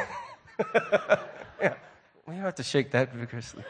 yeah. 1.59 1.73
We 2.27 2.35
have 2.35 2.53
to 2.55 2.63
shake 2.63 2.91
that 2.91 3.11
vigorously. 3.11 3.63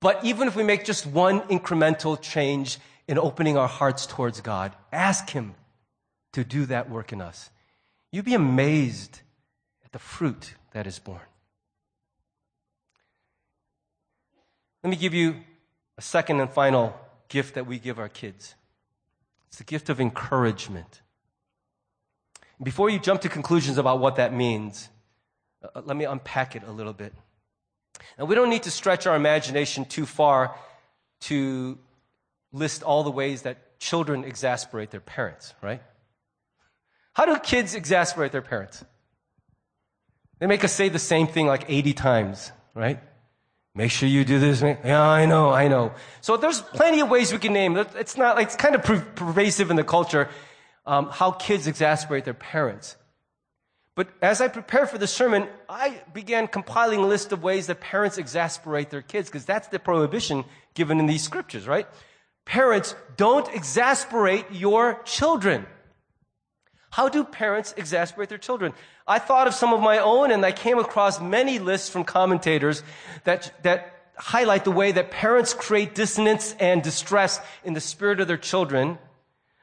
But 0.00 0.24
even 0.24 0.48
if 0.48 0.56
we 0.56 0.64
make 0.64 0.84
just 0.84 1.06
one 1.06 1.42
incremental 1.42 2.20
change 2.20 2.80
in 3.06 3.16
opening 3.16 3.56
our 3.56 3.68
hearts 3.68 4.04
towards 4.04 4.40
God, 4.40 4.74
ask 4.92 5.30
Him 5.30 5.54
to 6.32 6.42
do 6.42 6.66
that 6.66 6.90
work 6.90 7.12
in 7.12 7.20
us. 7.20 7.50
You'd 8.10 8.24
be 8.24 8.34
amazed 8.34 9.20
at 9.84 9.92
the 9.92 10.00
fruit 10.00 10.56
that 10.72 10.88
is 10.88 10.98
born. 10.98 11.20
Let 14.82 14.90
me 14.90 14.96
give 14.96 15.14
you 15.14 15.36
a 15.98 16.02
second 16.02 16.40
and 16.40 16.48
final 16.48 16.98
gift 17.28 17.54
that 17.54 17.66
we 17.66 17.78
give 17.78 17.98
our 17.98 18.08
kids 18.08 18.54
it's 19.48 19.58
the 19.58 19.64
gift 19.64 19.88
of 19.88 20.00
encouragement. 20.00 21.00
Before 22.62 22.90
you 22.90 22.98
jump 22.98 23.22
to 23.22 23.28
conclusions 23.28 23.78
about 23.78 23.98
what 23.98 24.16
that 24.16 24.32
means, 24.32 24.88
uh, 25.62 25.80
let 25.84 25.96
me 25.96 26.04
unpack 26.04 26.54
it 26.54 26.62
a 26.66 26.72
little 26.72 26.92
bit. 26.92 27.14
Now, 28.18 28.26
we 28.26 28.34
don't 28.34 28.50
need 28.50 28.64
to 28.64 28.70
stretch 28.70 29.06
our 29.06 29.16
imagination 29.16 29.84
too 29.84 30.06
far 30.06 30.54
to 31.22 31.78
list 32.52 32.82
all 32.82 33.02
the 33.04 33.10
ways 33.10 33.42
that 33.42 33.78
children 33.78 34.24
exasperate 34.24 34.90
their 34.90 35.00
parents, 35.00 35.54
right? 35.62 35.82
How 37.14 37.26
do 37.26 37.38
kids 37.38 37.74
exasperate 37.74 38.32
their 38.32 38.42
parents? 38.42 38.84
They 40.38 40.46
make 40.46 40.62
us 40.62 40.72
say 40.72 40.88
the 40.88 40.98
same 40.98 41.26
thing 41.26 41.46
like 41.46 41.64
80 41.68 41.92
times, 41.94 42.52
right? 42.74 43.00
Make 43.78 43.92
sure 43.92 44.08
you 44.08 44.24
do 44.24 44.40
this. 44.40 44.60
Yeah, 44.60 45.00
I 45.00 45.24
know, 45.24 45.50
I 45.50 45.68
know. 45.68 45.92
So 46.20 46.36
there's 46.36 46.60
plenty 46.60 46.98
of 46.98 47.08
ways 47.08 47.32
we 47.32 47.38
can 47.38 47.52
name. 47.52 47.76
It's 47.76 48.16
not 48.16 48.34
like 48.34 48.48
it's 48.48 48.56
kind 48.56 48.74
of 48.74 48.82
pervasive 49.14 49.70
in 49.70 49.76
the 49.76 49.84
culture 49.84 50.28
um, 50.84 51.08
how 51.10 51.30
kids 51.30 51.68
exasperate 51.68 52.24
their 52.24 52.34
parents. 52.34 52.96
But 53.94 54.08
as 54.20 54.40
I 54.40 54.48
prepared 54.48 54.90
for 54.90 54.98
the 54.98 55.06
sermon, 55.06 55.46
I 55.68 56.00
began 56.12 56.48
compiling 56.48 56.98
a 56.98 57.06
list 57.06 57.30
of 57.30 57.44
ways 57.44 57.68
that 57.68 57.80
parents 57.80 58.18
exasperate 58.18 58.90
their 58.90 59.02
kids 59.02 59.28
because 59.28 59.44
that's 59.44 59.68
the 59.68 59.78
prohibition 59.78 60.44
given 60.74 60.98
in 60.98 61.06
these 61.06 61.22
scriptures, 61.22 61.68
right? 61.68 61.86
Parents, 62.46 62.96
don't 63.16 63.48
exasperate 63.54 64.46
your 64.50 65.00
children. 65.04 65.66
How 66.90 67.08
do 67.08 67.22
parents 67.22 67.74
exasperate 67.76 68.28
their 68.28 68.38
children? 68.38 68.72
I 69.08 69.18
thought 69.18 69.46
of 69.46 69.54
some 69.54 69.72
of 69.72 69.80
my 69.80 69.98
own 69.98 70.30
and 70.30 70.44
I 70.44 70.52
came 70.52 70.78
across 70.78 71.18
many 71.18 71.58
lists 71.58 71.88
from 71.88 72.04
commentators 72.04 72.82
that, 73.24 73.52
that 73.62 73.94
highlight 74.16 74.64
the 74.64 74.70
way 74.70 74.92
that 74.92 75.10
parents 75.10 75.54
create 75.54 75.94
dissonance 75.94 76.54
and 76.60 76.82
distress 76.82 77.40
in 77.64 77.72
the 77.72 77.80
spirit 77.80 78.20
of 78.20 78.28
their 78.28 78.36
children. 78.36 78.98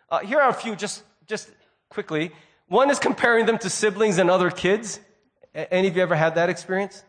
Uh, 0.09 0.19
here 0.19 0.39
are 0.39 0.49
a 0.49 0.53
few 0.53 0.75
just, 0.75 1.03
just 1.27 1.49
quickly. 1.89 2.31
One 2.67 2.89
is 2.89 2.97
comparing 2.97 3.45
them 3.45 3.59
to 3.59 3.69
siblings 3.69 4.17
and 4.17 4.31
other 4.31 4.49
kids. 4.49 4.99
Any 5.53 5.87
of 5.87 5.95
you 5.95 6.01
ever 6.01 6.15
had 6.15 6.35
that 6.35 6.49
experience? 6.49 7.03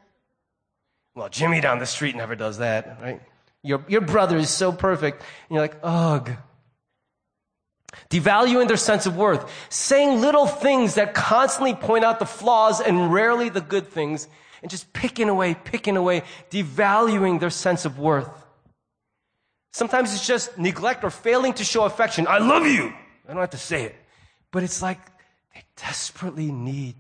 Well, 1.14 1.30
Jimmy 1.30 1.62
down 1.62 1.78
the 1.78 1.86
street 1.86 2.14
never 2.14 2.34
does 2.36 2.58
that, 2.58 2.98
right? 3.00 3.22
Your, 3.62 3.82
your 3.88 4.02
brother 4.02 4.36
is 4.36 4.50
so 4.50 4.70
perfect. 4.70 5.22
And 5.48 5.54
you're 5.54 5.62
like, 5.62 5.78
ugh, 5.82 6.30
devaluing 8.10 8.68
their 8.68 8.76
sense 8.76 9.06
of 9.06 9.16
worth, 9.16 9.50
saying 9.68 10.20
little 10.20 10.46
things 10.46 10.94
that 10.94 11.14
constantly 11.14 11.74
point 11.74 12.04
out 12.04 12.18
the 12.18 12.26
flaws 12.26 12.80
and 12.80 13.12
rarely 13.12 13.48
the 13.48 13.60
good 13.60 13.88
things, 13.88 14.28
and 14.62 14.70
just 14.70 14.92
picking 14.92 15.28
away, 15.28 15.54
picking 15.54 15.96
away, 15.96 16.22
devaluing 16.50 17.40
their 17.40 17.50
sense 17.50 17.84
of 17.84 17.98
worth. 17.98 18.30
Sometimes 19.72 20.14
it's 20.14 20.26
just 20.26 20.56
neglect 20.56 21.04
or 21.04 21.10
failing 21.10 21.52
to 21.54 21.64
show 21.64 21.84
affection. 21.84 22.26
I 22.26 22.38
love 22.38 22.66
you. 22.66 22.92
I 23.28 23.32
don't 23.32 23.40
have 23.40 23.50
to 23.50 23.58
say 23.58 23.84
it. 23.84 23.96
But 24.50 24.62
it's 24.62 24.80
like 24.80 24.98
they 25.54 25.62
desperately 25.76 26.50
need 26.50 26.96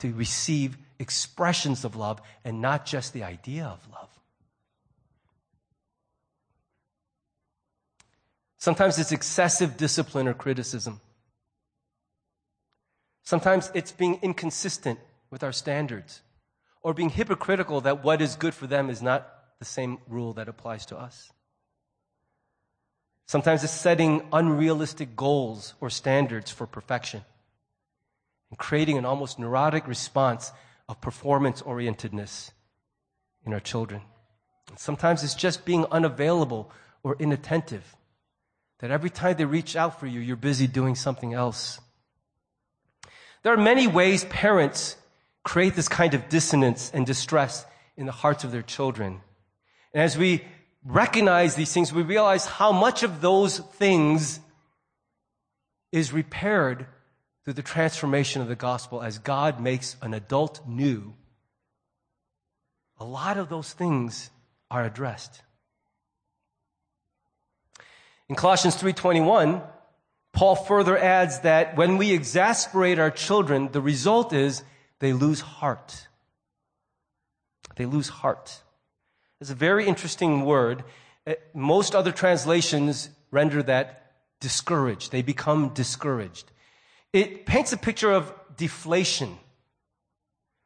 to 0.00 0.12
receive 0.12 0.76
expressions 0.98 1.84
of 1.84 1.94
love 1.94 2.20
and 2.44 2.60
not 2.60 2.86
just 2.86 3.12
the 3.12 3.22
idea 3.22 3.66
of 3.66 3.86
love. 3.92 4.09
Sometimes 8.60 8.98
it's 8.98 9.10
excessive 9.10 9.78
discipline 9.78 10.28
or 10.28 10.34
criticism. 10.34 11.00
Sometimes 13.22 13.70
it's 13.74 13.90
being 13.90 14.18
inconsistent 14.20 14.98
with 15.30 15.42
our 15.42 15.52
standards 15.52 16.20
or 16.82 16.92
being 16.92 17.08
hypocritical 17.08 17.80
that 17.80 18.04
what 18.04 18.20
is 18.20 18.36
good 18.36 18.52
for 18.52 18.66
them 18.66 18.90
is 18.90 19.00
not 19.00 19.26
the 19.60 19.64
same 19.64 19.96
rule 20.06 20.34
that 20.34 20.48
applies 20.48 20.84
to 20.86 20.98
us. 20.98 21.32
Sometimes 23.26 23.64
it's 23.64 23.72
setting 23.72 24.28
unrealistic 24.30 25.16
goals 25.16 25.72
or 25.80 25.88
standards 25.88 26.50
for 26.50 26.66
perfection 26.66 27.24
and 28.50 28.58
creating 28.58 28.98
an 28.98 29.06
almost 29.06 29.38
neurotic 29.38 29.88
response 29.88 30.52
of 30.86 31.00
performance 31.00 31.62
orientedness 31.62 32.50
in 33.46 33.54
our 33.54 33.60
children. 33.60 34.02
Sometimes 34.76 35.24
it's 35.24 35.34
just 35.34 35.64
being 35.64 35.86
unavailable 35.90 36.70
or 37.02 37.16
inattentive 37.18 37.96
that 38.80 38.90
every 38.90 39.10
time 39.10 39.36
they 39.36 39.44
reach 39.44 39.76
out 39.76 40.00
for 40.00 40.06
you, 40.06 40.20
you're 40.20 40.36
busy 40.36 40.66
doing 40.66 40.94
something 40.94 41.34
else. 41.34 41.80
There 43.42 43.52
are 43.52 43.58
many 43.58 43.86
ways 43.86 44.24
parents 44.24 44.96
create 45.44 45.74
this 45.74 45.88
kind 45.88 46.14
of 46.14 46.28
dissonance 46.28 46.90
and 46.92 47.06
distress 47.06 47.64
in 47.96 48.06
the 48.06 48.12
hearts 48.12 48.44
of 48.44 48.52
their 48.52 48.62
children. 48.62 49.20
And 49.94 50.02
as 50.02 50.16
we 50.16 50.44
recognize 50.84 51.54
these 51.54 51.72
things, 51.72 51.92
we 51.92 52.02
realize 52.02 52.46
how 52.46 52.72
much 52.72 53.02
of 53.02 53.20
those 53.20 53.58
things 53.58 54.40
is 55.92 56.12
repaired 56.12 56.86
through 57.44 57.54
the 57.54 57.62
transformation 57.62 58.42
of 58.42 58.48
the 58.48 58.56
gospel 58.56 59.02
as 59.02 59.18
God 59.18 59.60
makes 59.60 59.96
an 60.02 60.14
adult 60.14 60.60
new. 60.66 61.14
A 62.98 63.04
lot 63.04 63.38
of 63.38 63.48
those 63.48 63.72
things 63.72 64.30
are 64.70 64.84
addressed. 64.84 65.42
In 68.30 68.36
Colossians 68.36 68.76
3:21, 68.76 69.60
Paul 70.32 70.54
further 70.54 70.96
adds 70.96 71.40
that 71.40 71.76
when 71.76 71.96
we 71.96 72.12
exasperate 72.12 72.96
our 72.96 73.10
children, 73.10 73.72
the 73.72 73.80
result 73.80 74.32
is 74.32 74.62
they 75.00 75.12
lose 75.12 75.40
heart. 75.40 76.06
They 77.74 77.86
lose 77.86 78.08
heart. 78.08 78.62
It's 79.40 79.50
a 79.50 79.54
very 79.56 79.84
interesting 79.84 80.44
word. 80.44 80.84
Uh, 81.26 81.34
most 81.54 81.96
other 81.96 82.12
translations 82.12 83.10
render 83.32 83.64
that 83.64 84.12
discouraged. 84.38 85.10
They 85.10 85.22
become 85.22 85.70
discouraged. 85.70 86.52
It 87.12 87.46
paints 87.46 87.72
a 87.72 87.76
picture 87.76 88.12
of 88.12 88.32
deflation. 88.56 89.38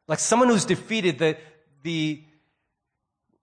Like 0.07 0.19
someone 0.19 0.49
who's 0.49 0.65
defeated, 0.65 1.17
the, 1.17 1.37
the, 1.81 2.23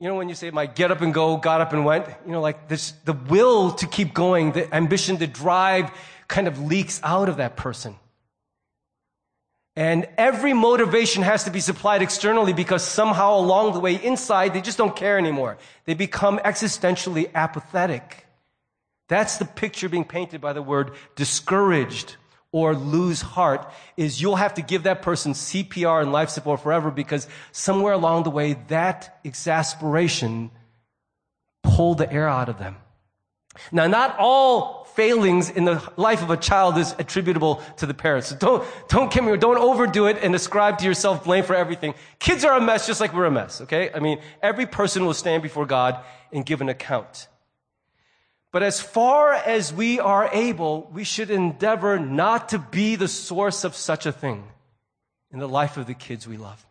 you 0.02 0.08
know, 0.08 0.16
when 0.16 0.28
you 0.28 0.34
say, 0.34 0.50
my 0.50 0.66
get 0.66 0.90
up 0.90 1.00
and 1.00 1.14
go, 1.14 1.36
got 1.36 1.60
up 1.60 1.72
and 1.72 1.84
went, 1.84 2.08
you 2.26 2.32
know, 2.32 2.40
like 2.40 2.66
this, 2.66 2.90
the 3.04 3.12
will 3.12 3.70
to 3.70 3.86
keep 3.86 4.12
going, 4.12 4.50
the 4.50 4.74
ambition 4.74 5.16
to 5.18 5.28
drive 5.28 5.92
kind 6.26 6.48
of 6.48 6.60
leaks 6.60 7.00
out 7.04 7.28
of 7.28 7.36
that 7.36 7.56
person. 7.56 7.94
And 9.76 10.08
every 10.18 10.54
motivation 10.54 11.22
has 11.22 11.44
to 11.44 11.52
be 11.52 11.60
supplied 11.60 12.02
externally 12.02 12.52
because 12.52 12.82
somehow 12.82 13.36
along 13.36 13.74
the 13.74 13.78
way 13.78 13.94
inside, 13.94 14.54
they 14.54 14.60
just 14.60 14.76
don't 14.76 14.96
care 14.96 15.18
anymore. 15.18 15.56
They 15.84 15.94
become 15.94 16.38
existentially 16.38 17.32
apathetic. 17.32 18.26
That's 19.06 19.36
the 19.36 19.44
picture 19.44 19.88
being 19.88 20.04
painted 20.04 20.40
by 20.40 20.52
the 20.52 20.62
word 20.62 20.94
discouraged 21.14 22.16
or 22.52 22.74
lose 22.74 23.22
heart 23.22 23.66
is 23.96 24.20
you'll 24.20 24.36
have 24.36 24.54
to 24.54 24.62
give 24.62 24.84
that 24.84 25.02
person 25.02 25.32
CPR 25.32 26.02
and 26.02 26.12
life 26.12 26.28
support 26.28 26.60
forever 26.60 26.90
because 26.90 27.26
somewhere 27.50 27.94
along 27.94 28.22
the 28.22 28.30
way 28.30 28.52
that 28.68 29.18
exasperation 29.24 30.50
pulled 31.62 31.98
the 31.98 32.12
air 32.12 32.28
out 32.28 32.50
of 32.50 32.58
them. 32.58 32.76
Now, 33.70 33.86
not 33.86 34.16
all 34.18 34.84
failings 34.94 35.48
in 35.50 35.64
the 35.64 35.82
life 35.96 36.22
of 36.22 36.30
a 36.30 36.36
child 36.36 36.76
is 36.78 36.94
attributable 36.98 37.62
to 37.78 37.86
the 37.86 37.94
parents. 37.94 38.28
So 38.28 38.36
don't, 38.36 38.68
don't 38.88 39.12
get 39.12 39.24
me, 39.24 39.36
don't 39.36 39.58
overdo 39.58 40.06
it 40.06 40.18
and 40.22 40.34
ascribe 40.34 40.78
to 40.78 40.84
yourself 40.84 41.24
blame 41.24 41.44
for 41.44 41.54
everything. 41.54 41.94
Kids 42.18 42.44
are 42.44 42.56
a 42.56 42.60
mess 42.60 42.86
just 42.86 43.00
like 43.00 43.14
we're 43.14 43.26
a 43.26 43.30
mess, 43.30 43.62
okay? 43.62 43.90
I 43.94 44.00
mean, 44.00 44.20
every 44.42 44.66
person 44.66 45.06
will 45.06 45.14
stand 45.14 45.42
before 45.42 45.66
God 45.66 46.02
and 46.30 46.44
give 46.44 46.60
an 46.60 46.68
account. 46.68 47.28
But 48.52 48.62
as 48.62 48.80
far 48.80 49.32
as 49.32 49.72
we 49.72 49.98
are 49.98 50.28
able, 50.30 50.88
we 50.92 51.04
should 51.04 51.30
endeavor 51.30 51.98
not 51.98 52.50
to 52.50 52.58
be 52.58 52.96
the 52.96 53.08
source 53.08 53.64
of 53.64 53.74
such 53.74 54.04
a 54.04 54.12
thing 54.12 54.44
in 55.32 55.38
the 55.38 55.48
life 55.48 55.78
of 55.78 55.86
the 55.86 55.94
kids 55.94 56.28
we 56.28 56.36
love. 56.36 56.64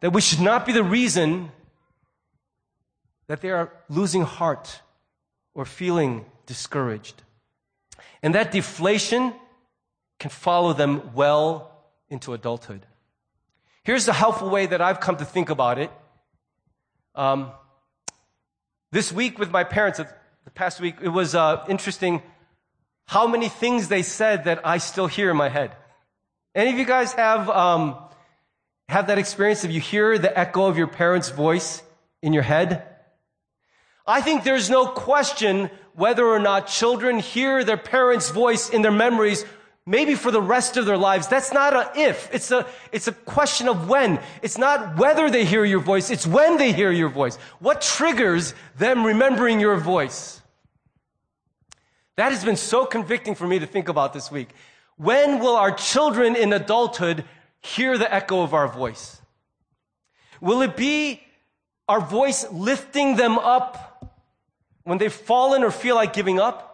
That 0.00 0.12
we 0.12 0.20
should 0.20 0.40
not 0.40 0.66
be 0.66 0.72
the 0.72 0.84
reason 0.84 1.50
that 3.26 3.40
they 3.40 3.50
are 3.50 3.72
losing 3.88 4.22
heart 4.22 4.82
or 5.54 5.64
feeling 5.64 6.26
discouraged. 6.44 7.22
And 8.22 8.34
that 8.34 8.52
deflation 8.52 9.32
can 10.18 10.30
follow 10.30 10.74
them 10.74 11.14
well 11.14 11.72
into 12.10 12.34
adulthood. 12.34 12.84
Here's 13.82 14.04
the 14.04 14.12
helpful 14.12 14.50
way 14.50 14.66
that 14.66 14.82
I've 14.82 15.00
come 15.00 15.16
to 15.16 15.24
think 15.24 15.48
about 15.48 15.78
it. 15.78 15.90
Um, 17.14 17.52
this 18.92 19.10
week 19.10 19.38
with 19.38 19.50
my 19.50 19.64
parents, 19.64 19.98
the 19.98 20.50
past 20.50 20.78
week, 20.80 20.96
it 21.02 21.08
was 21.08 21.34
uh, 21.34 21.64
interesting 21.68 22.22
how 23.06 23.26
many 23.26 23.48
things 23.48 23.88
they 23.88 24.02
said 24.02 24.44
that 24.44 24.64
I 24.64 24.78
still 24.78 25.06
hear 25.06 25.30
in 25.30 25.36
my 25.36 25.48
head. 25.48 25.72
Any 26.54 26.70
of 26.70 26.78
you 26.78 26.84
guys 26.84 27.14
have 27.14 27.48
um, 27.48 27.96
have 28.88 29.06
that 29.06 29.18
experience? 29.18 29.64
of 29.64 29.70
you 29.70 29.80
hear 29.80 30.18
the 30.18 30.38
echo 30.38 30.66
of 30.66 30.76
your 30.76 30.86
parents' 30.86 31.30
voice 31.30 31.82
in 32.20 32.34
your 32.34 32.42
head? 32.42 32.86
I 34.06 34.20
think 34.20 34.44
there's 34.44 34.68
no 34.68 34.86
question 34.86 35.70
whether 35.94 36.26
or 36.26 36.38
not 36.38 36.66
children 36.66 37.18
hear 37.18 37.64
their 37.64 37.76
parents' 37.78 38.30
voice 38.30 38.68
in 38.68 38.82
their 38.82 38.92
memories, 38.92 39.44
maybe 39.86 40.14
for 40.14 40.30
the 40.30 40.40
rest 40.40 40.76
of 40.76 40.86
their 40.86 40.96
lives. 40.96 41.28
That's 41.28 41.52
not 41.52 41.74
a 41.74 41.92
if. 41.96 42.32
It's 42.32 42.50
a, 42.50 42.66
it's 42.92 43.08
a 43.08 43.12
question 43.12 43.68
of 43.68 43.88
when. 43.88 44.20
It's 44.42 44.58
not 44.58 44.96
whether 44.96 45.30
they 45.30 45.44
hear 45.44 45.64
your 45.64 45.80
voice, 45.80 46.10
it's 46.10 46.26
when 46.26 46.56
they 46.56 46.72
hear 46.72 46.90
your 46.90 47.08
voice. 47.08 47.36
What 47.58 47.80
triggers 47.80 48.54
them 48.76 49.04
remembering 49.04 49.60
your 49.60 49.76
voice? 49.76 50.40
That 52.16 52.32
has 52.32 52.44
been 52.44 52.56
so 52.56 52.84
convicting 52.84 53.34
for 53.34 53.46
me 53.46 53.58
to 53.58 53.66
think 53.66 53.88
about 53.88 54.12
this 54.12 54.30
week. 54.30 54.50
When 54.96 55.40
will 55.40 55.56
our 55.56 55.72
children 55.72 56.36
in 56.36 56.52
adulthood 56.52 57.24
hear 57.60 57.96
the 57.96 58.12
echo 58.12 58.42
of 58.42 58.54
our 58.54 58.68
voice? 58.68 59.20
Will 60.40 60.62
it 60.62 60.76
be 60.76 61.22
our 61.88 62.00
voice 62.00 62.44
lifting 62.52 63.16
them 63.16 63.38
up 63.38 64.12
when 64.84 64.98
they've 64.98 65.12
fallen 65.12 65.62
or 65.62 65.70
feel 65.70 65.94
like 65.94 66.12
giving 66.12 66.38
up? 66.38 66.71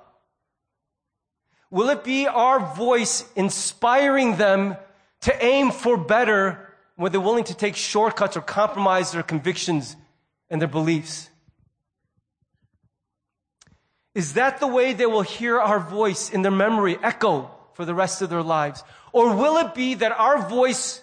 Will 1.70 1.90
it 1.90 2.02
be 2.02 2.26
our 2.26 2.74
voice 2.74 3.24
inspiring 3.36 4.36
them 4.36 4.76
to 5.22 5.44
aim 5.44 5.70
for 5.70 5.96
better 5.96 6.74
when 6.96 7.12
they're 7.12 7.20
willing 7.20 7.44
to 7.44 7.54
take 7.54 7.76
shortcuts 7.76 8.36
or 8.36 8.40
compromise 8.40 9.12
their 9.12 9.22
convictions 9.22 9.96
and 10.48 10.60
their 10.60 10.68
beliefs? 10.68 11.28
Is 14.14 14.34
that 14.34 14.60
the 14.60 14.66
way 14.66 14.94
they 14.94 15.06
will 15.06 15.22
hear 15.22 15.60
our 15.60 15.78
voice 15.78 16.30
in 16.30 16.42
their 16.42 16.50
memory 16.52 16.98
echo 17.02 17.50
for 17.74 17.84
the 17.84 17.94
rest 17.94 18.22
of 18.22 18.30
their 18.30 18.42
lives? 18.42 18.82
Or 19.12 19.36
will 19.36 19.58
it 19.58 19.74
be 19.74 19.94
that 19.94 20.12
our 20.12 20.48
voice 20.48 21.02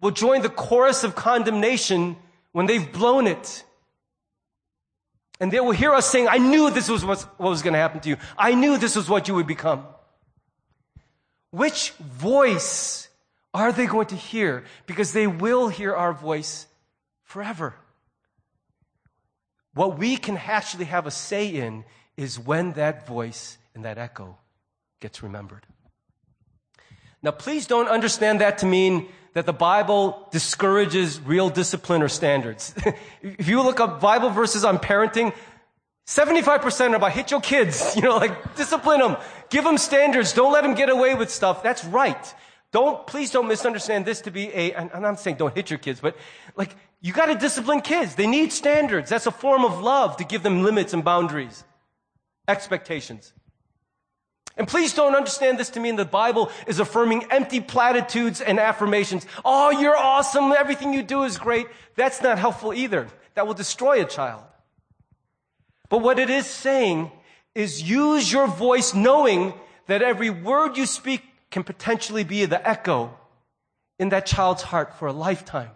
will 0.00 0.10
join 0.10 0.42
the 0.42 0.48
chorus 0.48 1.04
of 1.04 1.14
condemnation 1.14 2.16
when 2.52 2.66
they've 2.66 2.90
blown 2.92 3.26
it 3.26 3.64
and 5.40 5.52
they 5.52 5.60
will 5.60 5.72
hear 5.72 5.92
us 5.92 6.06
saying, 6.10 6.28
I 6.28 6.38
knew 6.38 6.70
this 6.70 6.88
was 6.88 7.04
what 7.04 7.38
was 7.38 7.62
going 7.62 7.74
to 7.74 7.78
happen 7.78 8.00
to 8.00 8.08
you. 8.08 8.16
I 8.36 8.54
knew 8.54 8.76
this 8.76 8.96
was 8.96 9.08
what 9.08 9.28
you 9.28 9.34
would 9.34 9.46
become. 9.46 9.86
Which 11.50 11.90
voice 11.92 13.08
are 13.54 13.72
they 13.72 13.86
going 13.86 14.06
to 14.06 14.16
hear? 14.16 14.64
Because 14.86 15.12
they 15.12 15.26
will 15.26 15.68
hear 15.68 15.94
our 15.94 16.12
voice 16.12 16.66
forever. 17.24 17.74
What 19.74 19.98
we 19.98 20.16
can 20.16 20.36
actually 20.36 20.86
have 20.86 21.06
a 21.06 21.10
say 21.10 21.48
in 21.48 21.84
is 22.16 22.38
when 22.38 22.72
that 22.72 23.06
voice 23.06 23.58
and 23.74 23.84
that 23.84 23.96
echo 23.96 24.36
gets 25.00 25.22
remembered. 25.22 25.64
Now, 27.22 27.30
please 27.30 27.66
don't 27.66 27.88
understand 27.88 28.40
that 28.40 28.58
to 28.58 28.66
mean 28.66 29.08
that 29.34 29.46
the 29.46 29.52
Bible 29.52 30.28
discourages 30.30 31.20
real 31.20 31.48
discipline 31.48 32.02
or 32.02 32.08
standards. 32.08 32.74
if 33.22 33.48
you 33.48 33.62
look 33.62 33.80
up 33.80 34.00
Bible 34.00 34.30
verses 34.30 34.64
on 34.64 34.78
parenting, 34.78 35.32
75% 36.08 36.92
are 36.92 36.96
about 36.96 37.12
hit 37.12 37.30
your 37.30 37.40
kids, 37.42 37.92
you 37.96 38.00
know, 38.00 38.16
like 38.16 38.56
discipline 38.56 39.00
them, 39.00 39.18
give 39.50 39.62
them 39.62 39.76
standards, 39.76 40.32
don't 40.32 40.52
let 40.52 40.62
them 40.62 40.74
get 40.74 40.88
away 40.88 41.14
with 41.14 41.30
stuff. 41.30 41.62
That's 41.62 41.84
right. 41.84 42.34
Don't, 42.72 43.06
please 43.06 43.30
don't 43.30 43.46
misunderstand 43.46 44.06
this 44.06 44.22
to 44.22 44.30
be 44.30 44.48
a, 44.48 44.72
and 44.72 45.06
I'm 45.06 45.16
saying 45.16 45.36
don't 45.36 45.54
hit 45.54 45.70
your 45.70 45.78
kids, 45.78 46.00
but 46.00 46.16
like, 46.56 46.74
you 47.02 47.12
gotta 47.12 47.34
discipline 47.34 47.82
kids. 47.82 48.14
They 48.14 48.26
need 48.26 48.52
standards. 48.52 49.10
That's 49.10 49.26
a 49.26 49.30
form 49.30 49.66
of 49.66 49.80
love 49.82 50.16
to 50.16 50.24
give 50.24 50.42
them 50.42 50.62
limits 50.62 50.94
and 50.94 51.04
boundaries, 51.04 51.62
expectations. 52.48 53.34
And 54.56 54.66
please 54.66 54.94
don't 54.94 55.14
understand 55.14 55.58
this 55.58 55.70
to 55.70 55.80
mean 55.80 55.96
the 55.96 56.06
Bible 56.06 56.50
is 56.66 56.80
affirming 56.80 57.26
empty 57.30 57.60
platitudes 57.60 58.40
and 58.40 58.58
affirmations. 58.58 59.26
Oh, 59.44 59.70
you're 59.70 59.96
awesome. 59.96 60.52
Everything 60.52 60.92
you 60.94 61.02
do 61.02 61.22
is 61.24 61.36
great. 61.36 61.68
That's 61.96 62.22
not 62.22 62.38
helpful 62.38 62.72
either. 62.72 63.08
That 63.34 63.46
will 63.46 63.54
destroy 63.54 64.02
a 64.02 64.06
child. 64.06 64.42
But 65.88 65.98
what 65.98 66.18
it 66.18 66.30
is 66.30 66.46
saying 66.46 67.10
is 67.54 67.82
use 67.82 68.30
your 68.32 68.46
voice 68.46 68.94
knowing 68.94 69.54
that 69.86 70.02
every 70.02 70.30
word 70.30 70.76
you 70.76 70.86
speak 70.86 71.22
can 71.50 71.64
potentially 71.64 72.24
be 72.24 72.44
the 72.44 72.66
echo 72.68 73.16
in 73.98 74.10
that 74.10 74.26
child's 74.26 74.62
heart 74.62 74.98
for 74.98 75.08
a 75.08 75.12
lifetime. 75.12 75.70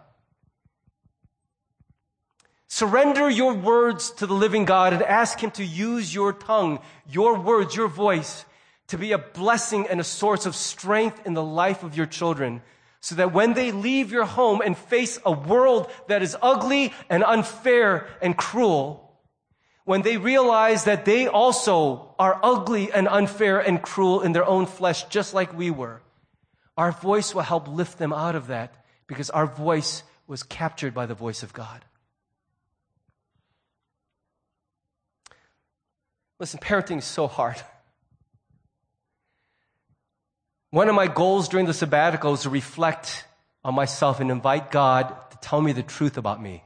Surrender 2.67 3.29
your 3.29 3.53
words 3.53 4.11
to 4.11 4.25
the 4.25 4.33
living 4.33 4.65
God 4.65 4.93
and 4.93 5.03
ask 5.03 5.39
Him 5.39 5.51
to 5.51 5.63
use 5.63 6.13
your 6.13 6.33
tongue, 6.33 6.79
your 7.07 7.39
words, 7.39 7.75
your 7.75 7.87
voice 7.87 8.45
to 8.87 8.97
be 8.97 9.11
a 9.11 9.17
blessing 9.17 9.87
and 9.87 9.99
a 9.99 10.03
source 10.03 10.45
of 10.45 10.55
strength 10.55 11.25
in 11.25 11.33
the 11.33 11.43
life 11.43 11.83
of 11.83 11.95
your 11.95 12.05
children 12.05 12.61
so 12.99 13.15
that 13.15 13.33
when 13.33 13.53
they 13.53 13.71
leave 13.71 14.11
your 14.11 14.25
home 14.25 14.61
and 14.61 14.77
face 14.77 15.19
a 15.25 15.31
world 15.31 15.91
that 16.07 16.21
is 16.23 16.37
ugly 16.41 16.93
and 17.09 17.23
unfair 17.23 18.07
and 18.21 18.37
cruel, 18.37 19.02
when 19.85 20.01
they 20.01 20.17
realize 20.17 20.85
that 20.85 21.05
they 21.05 21.27
also 21.27 22.15
are 22.17 22.39
ugly 22.41 22.91
and 22.91 23.07
unfair 23.07 23.59
and 23.59 23.81
cruel 23.81 24.21
in 24.21 24.31
their 24.31 24.45
own 24.45 24.65
flesh, 24.65 25.03
just 25.05 25.33
like 25.33 25.57
we 25.57 25.71
were, 25.71 26.01
our 26.77 26.91
voice 26.91 27.35
will 27.35 27.41
help 27.41 27.67
lift 27.67 27.97
them 27.97 28.13
out 28.13 28.35
of 28.35 28.47
that 28.47 28.85
because 29.07 29.29
our 29.29 29.45
voice 29.45 30.03
was 30.25 30.43
captured 30.43 30.93
by 30.93 31.05
the 31.05 31.13
voice 31.13 31.43
of 31.43 31.53
God. 31.53 31.83
Listen, 36.39 36.59
parenting 36.59 36.97
is 36.97 37.05
so 37.05 37.27
hard. 37.27 37.61
One 40.71 40.89
of 40.89 40.95
my 40.95 41.07
goals 41.07 41.49
during 41.49 41.67
the 41.67 41.73
sabbatical 41.73 42.33
is 42.33 42.41
to 42.41 42.49
reflect 42.49 43.25
on 43.63 43.75
myself 43.75 44.19
and 44.19 44.31
invite 44.31 44.71
God 44.71 45.15
to 45.31 45.37
tell 45.37 45.61
me 45.61 45.71
the 45.71 45.83
truth 45.83 46.17
about 46.17 46.41
me. 46.41 46.63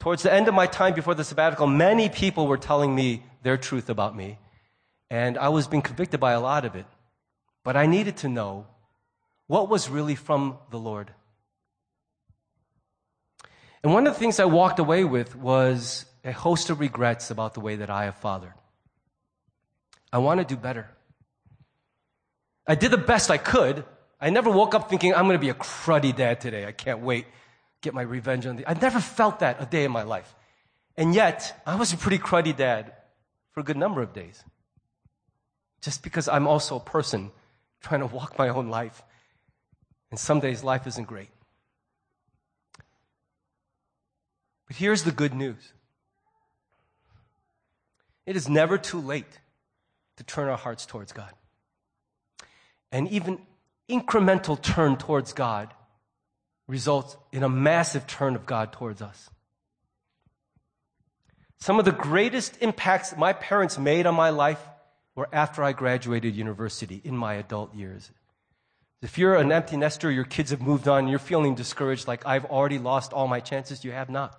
Towards 0.00 0.22
the 0.22 0.32
end 0.32 0.48
of 0.48 0.54
my 0.54 0.66
time 0.66 0.94
before 0.94 1.14
the 1.14 1.24
sabbatical, 1.24 1.66
many 1.66 2.08
people 2.08 2.46
were 2.46 2.58
telling 2.58 2.94
me 2.94 3.22
their 3.42 3.56
truth 3.56 3.88
about 3.88 4.16
me, 4.16 4.38
and 5.10 5.38
I 5.38 5.48
was 5.48 5.66
being 5.66 5.82
convicted 5.82 6.20
by 6.20 6.32
a 6.32 6.40
lot 6.40 6.64
of 6.64 6.74
it. 6.74 6.86
But 7.64 7.76
I 7.76 7.86
needed 7.86 8.18
to 8.18 8.28
know 8.28 8.66
what 9.46 9.68
was 9.68 9.88
really 9.88 10.14
from 10.14 10.58
the 10.70 10.78
Lord. 10.78 11.12
And 13.82 13.92
one 13.92 14.06
of 14.06 14.14
the 14.14 14.18
things 14.18 14.40
I 14.40 14.44
walked 14.44 14.78
away 14.78 15.04
with 15.04 15.36
was 15.36 16.06
a 16.24 16.32
host 16.32 16.70
of 16.70 16.80
regrets 16.80 17.30
about 17.30 17.54
the 17.54 17.60
way 17.60 17.76
that 17.76 17.90
I 17.90 18.04
have 18.04 18.16
fathered. 18.16 18.54
I 20.12 20.18
want 20.18 20.40
to 20.40 20.46
do 20.46 20.56
better. 20.56 20.88
I 22.66 22.74
did 22.74 22.90
the 22.90 22.98
best 22.98 23.30
I 23.30 23.38
could. 23.38 23.84
I 24.20 24.30
never 24.30 24.50
woke 24.50 24.74
up 24.74 24.88
thinking, 24.90 25.14
I'm 25.14 25.26
going 25.26 25.38
to 25.38 25.40
be 25.40 25.50
a 25.50 25.54
cruddy 25.54 26.14
dad 26.14 26.40
today. 26.40 26.66
I 26.66 26.72
can't 26.72 27.00
wait. 27.00 27.26
Get 27.82 27.94
my 27.94 28.02
revenge 28.02 28.46
on 28.46 28.56
the. 28.56 28.68
I 28.68 28.74
never 28.74 29.00
felt 29.00 29.40
that 29.40 29.60
a 29.60 29.66
day 29.66 29.84
in 29.84 29.92
my 29.92 30.02
life. 30.02 30.34
And 30.96 31.14
yet, 31.14 31.62
I 31.66 31.76
was 31.76 31.92
a 31.92 31.96
pretty 31.96 32.18
cruddy 32.18 32.56
dad 32.56 32.92
for 33.52 33.60
a 33.60 33.62
good 33.62 33.76
number 33.76 34.02
of 34.02 34.12
days. 34.12 34.42
Just 35.82 36.02
because 36.02 36.26
I'm 36.26 36.46
also 36.46 36.76
a 36.76 36.80
person 36.80 37.30
trying 37.80 38.00
to 38.00 38.06
walk 38.06 38.38
my 38.38 38.48
own 38.48 38.68
life. 38.68 39.02
And 40.10 40.18
some 40.18 40.40
days 40.40 40.64
life 40.64 40.86
isn't 40.86 41.06
great. 41.06 41.28
But 44.66 44.76
here's 44.76 45.04
the 45.04 45.12
good 45.12 45.34
news 45.34 45.72
it 48.24 48.34
is 48.34 48.48
never 48.48 48.76
too 48.76 49.00
late 49.00 49.40
to 50.16 50.24
turn 50.24 50.48
our 50.48 50.56
hearts 50.56 50.86
towards 50.86 51.12
God. 51.12 51.32
And 52.90 53.08
even 53.08 53.38
incremental 53.88 54.60
turn 54.60 54.96
towards 54.96 55.32
God 55.32 55.72
results 56.68 57.16
in 57.32 57.42
a 57.42 57.48
massive 57.48 58.06
turn 58.06 58.34
of 58.34 58.46
God 58.46 58.72
towards 58.72 59.02
us. 59.02 59.30
Some 61.58 61.78
of 61.78 61.84
the 61.84 61.92
greatest 61.92 62.58
impacts 62.60 63.16
my 63.16 63.32
parents 63.32 63.78
made 63.78 64.06
on 64.06 64.14
my 64.14 64.30
life 64.30 64.60
were 65.14 65.28
after 65.32 65.64
I 65.64 65.72
graduated 65.72 66.36
university 66.36 67.00
in 67.02 67.16
my 67.16 67.34
adult 67.34 67.74
years. 67.74 68.10
If 69.02 69.18
you're 69.18 69.36
an 69.36 69.52
empty 69.52 69.76
nester, 69.76 70.10
your 70.10 70.24
kids 70.24 70.50
have 70.50 70.60
moved 70.60 70.88
on, 70.88 71.08
you're 71.08 71.18
feeling 71.18 71.54
discouraged 71.54 72.08
like 72.08 72.26
I've 72.26 72.44
already 72.46 72.78
lost 72.78 73.12
all 73.12 73.28
my 73.28 73.40
chances, 73.40 73.84
you 73.84 73.92
have 73.92 74.10
not. 74.10 74.38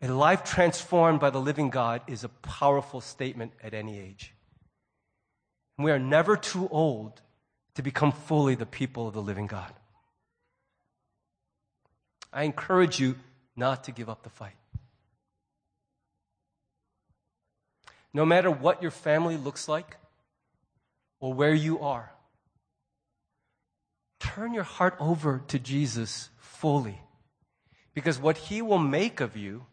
A 0.00 0.08
life 0.08 0.44
transformed 0.44 1.20
by 1.20 1.30
the 1.30 1.40
living 1.40 1.70
God 1.70 2.02
is 2.06 2.24
a 2.24 2.28
powerful 2.28 3.00
statement 3.00 3.52
at 3.62 3.74
any 3.74 3.98
age. 3.98 4.34
We 5.78 5.90
are 5.90 5.98
never 5.98 6.36
too 6.36 6.68
old 6.70 7.20
to 7.74 7.82
become 7.82 8.12
fully 8.12 8.54
the 8.54 8.66
people 8.66 9.08
of 9.08 9.14
the 9.14 9.22
living 9.22 9.46
God. 9.46 9.72
I 12.32 12.44
encourage 12.44 12.98
you 12.98 13.16
not 13.56 13.84
to 13.84 13.92
give 13.92 14.08
up 14.08 14.22
the 14.22 14.30
fight. 14.30 14.56
No 18.14 18.24
matter 18.24 18.50
what 18.50 18.82
your 18.82 18.90
family 18.90 19.36
looks 19.36 19.68
like 19.68 19.96
or 21.20 21.32
where 21.32 21.54
you 21.54 21.80
are, 21.80 22.12
turn 24.20 24.54
your 24.54 24.64
heart 24.64 24.96
over 25.00 25.42
to 25.48 25.58
Jesus 25.58 26.30
fully. 26.38 27.00
Because 27.94 28.18
what 28.18 28.36
he 28.36 28.62
will 28.62 28.78
make 28.78 29.20
of 29.20 29.36
you 29.36 29.66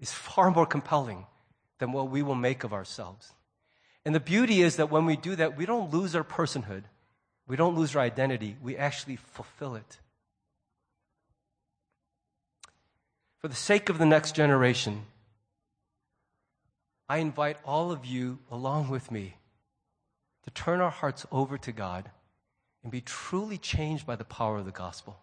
is 0.00 0.12
far 0.12 0.50
more 0.50 0.66
compelling 0.66 1.26
than 1.78 1.92
what 1.92 2.10
we 2.10 2.22
will 2.22 2.34
make 2.34 2.64
of 2.64 2.72
ourselves. 2.72 3.32
And 4.04 4.14
the 4.14 4.20
beauty 4.20 4.62
is 4.62 4.76
that 4.76 4.90
when 4.90 5.06
we 5.06 5.16
do 5.16 5.36
that, 5.36 5.56
we 5.56 5.66
don't 5.66 5.92
lose 5.92 6.14
our 6.14 6.24
personhood. 6.24 6.84
We 7.46 7.56
don't 7.56 7.76
lose 7.76 7.94
our 7.94 8.02
identity. 8.02 8.56
We 8.62 8.76
actually 8.76 9.16
fulfill 9.16 9.74
it. 9.74 9.98
For 13.40 13.48
the 13.48 13.54
sake 13.54 13.88
of 13.88 13.98
the 13.98 14.06
next 14.06 14.34
generation, 14.34 15.06
I 17.08 17.18
invite 17.18 17.56
all 17.64 17.90
of 17.90 18.04
you 18.04 18.38
along 18.50 18.90
with 18.90 19.10
me 19.10 19.36
to 20.44 20.50
turn 20.50 20.80
our 20.80 20.90
hearts 20.90 21.26
over 21.32 21.56
to 21.58 21.72
God 21.72 22.10
and 22.82 22.92
be 22.92 23.00
truly 23.00 23.56
changed 23.56 24.06
by 24.06 24.16
the 24.16 24.24
power 24.24 24.58
of 24.58 24.66
the 24.66 24.70
gospel. 24.70 25.18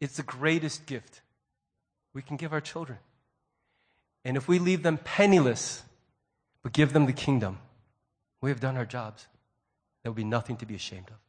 It's 0.00 0.16
the 0.16 0.22
greatest 0.22 0.86
gift 0.86 1.20
we 2.12 2.22
can 2.22 2.36
give 2.36 2.52
our 2.52 2.60
children. 2.60 2.98
And 4.24 4.36
if 4.36 4.48
we 4.48 4.58
leave 4.58 4.82
them 4.82 4.98
penniless, 4.98 5.82
but 6.62 6.72
give 6.72 6.92
them 6.92 7.06
the 7.06 7.12
kingdom, 7.12 7.58
we 8.40 8.50
have 8.50 8.60
done 8.60 8.76
our 8.76 8.86
jobs. 8.86 9.26
There 10.02 10.10
will 10.10 10.16
be 10.16 10.24
nothing 10.24 10.56
to 10.56 10.66
be 10.66 10.74
ashamed 10.74 11.08
of. 11.08 11.25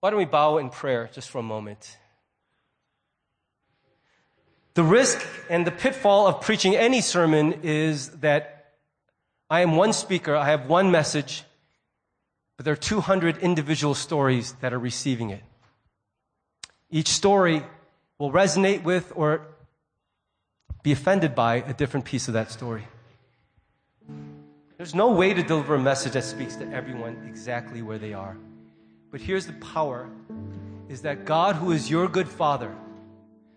Why 0.00 0.10
don't 0.10 0.18
we 0.18 0.26
bow 0.26 0.58
in 0.58 0.70
prayer 0.70 1.10
just 1.12 1.28
for 1.28 1.38
a 1.38 1.42
moment? 1.42 1.96
The 4.74 4.84
risk 4.84 5.26
and 5.50 5.66
the 5.66 5.72
pitfall 5.72 6.28
of 6.28 6.40
preaching 6.40 6.76
any 6.76 7.00
sermon 7.00 7.60
is 7.64 8.10
that 8.20 8.74
I 9.50 9.62
am 9.62 9.74
one 9.74 9.92
speaker, 9.92 10.36
I 10.36 10.44
have 10.44 10.66
one 10.66 10.92
message, 10.92 11.42
but 12.56 12.64
there 12.64 12.74
are 12.74 12.76
200 12.76 13.38
individual 13.38 13.94
stories 13.94 14.52
that 14.60 14.72
are 14.72 14.78
receiving 14.78 15.30
it. 15.30 15.42
Each 16.90 17.08
story 17.08 17.64
will 18.18 18.30
resonate 18.30 18.84
with 18.84 19.12
or 19.16 19.48
be 20.84 20.92
offended 20.92 21.34
by 21.34 21.56
a 21.56 21.74
different 21.74 22.06
piece 22.06 22.28
of 22.28 22.34
that 22.34 22.52
story. 22.52 22.86
There's 24.76 24.94
no 24.94 25.10
way 25.10 25.34
to 25.34 25.42
deliver 25.42 25.74
a 25.74 25.80
message 25.80 26.12
that 26.12 26.22
speaks 26.22 26.54
to 26.56 26.70
everyone 26.70 27.24
exactly 27.26 27.82
where 27.82 27.98
they 27.98 28.12
are. 28.12 28.36
But 29.10 29.20
here's 29.22 29.46
the 29.46 29.54
power 29.54 30.08
is 30.88 31.02
that 31.02 31.24
God, 31.24 31.56
who 31.56 31.72
is 31.72 31.90
your 31.90 32.08
good 32.08 32.28
father, 32.28 32.74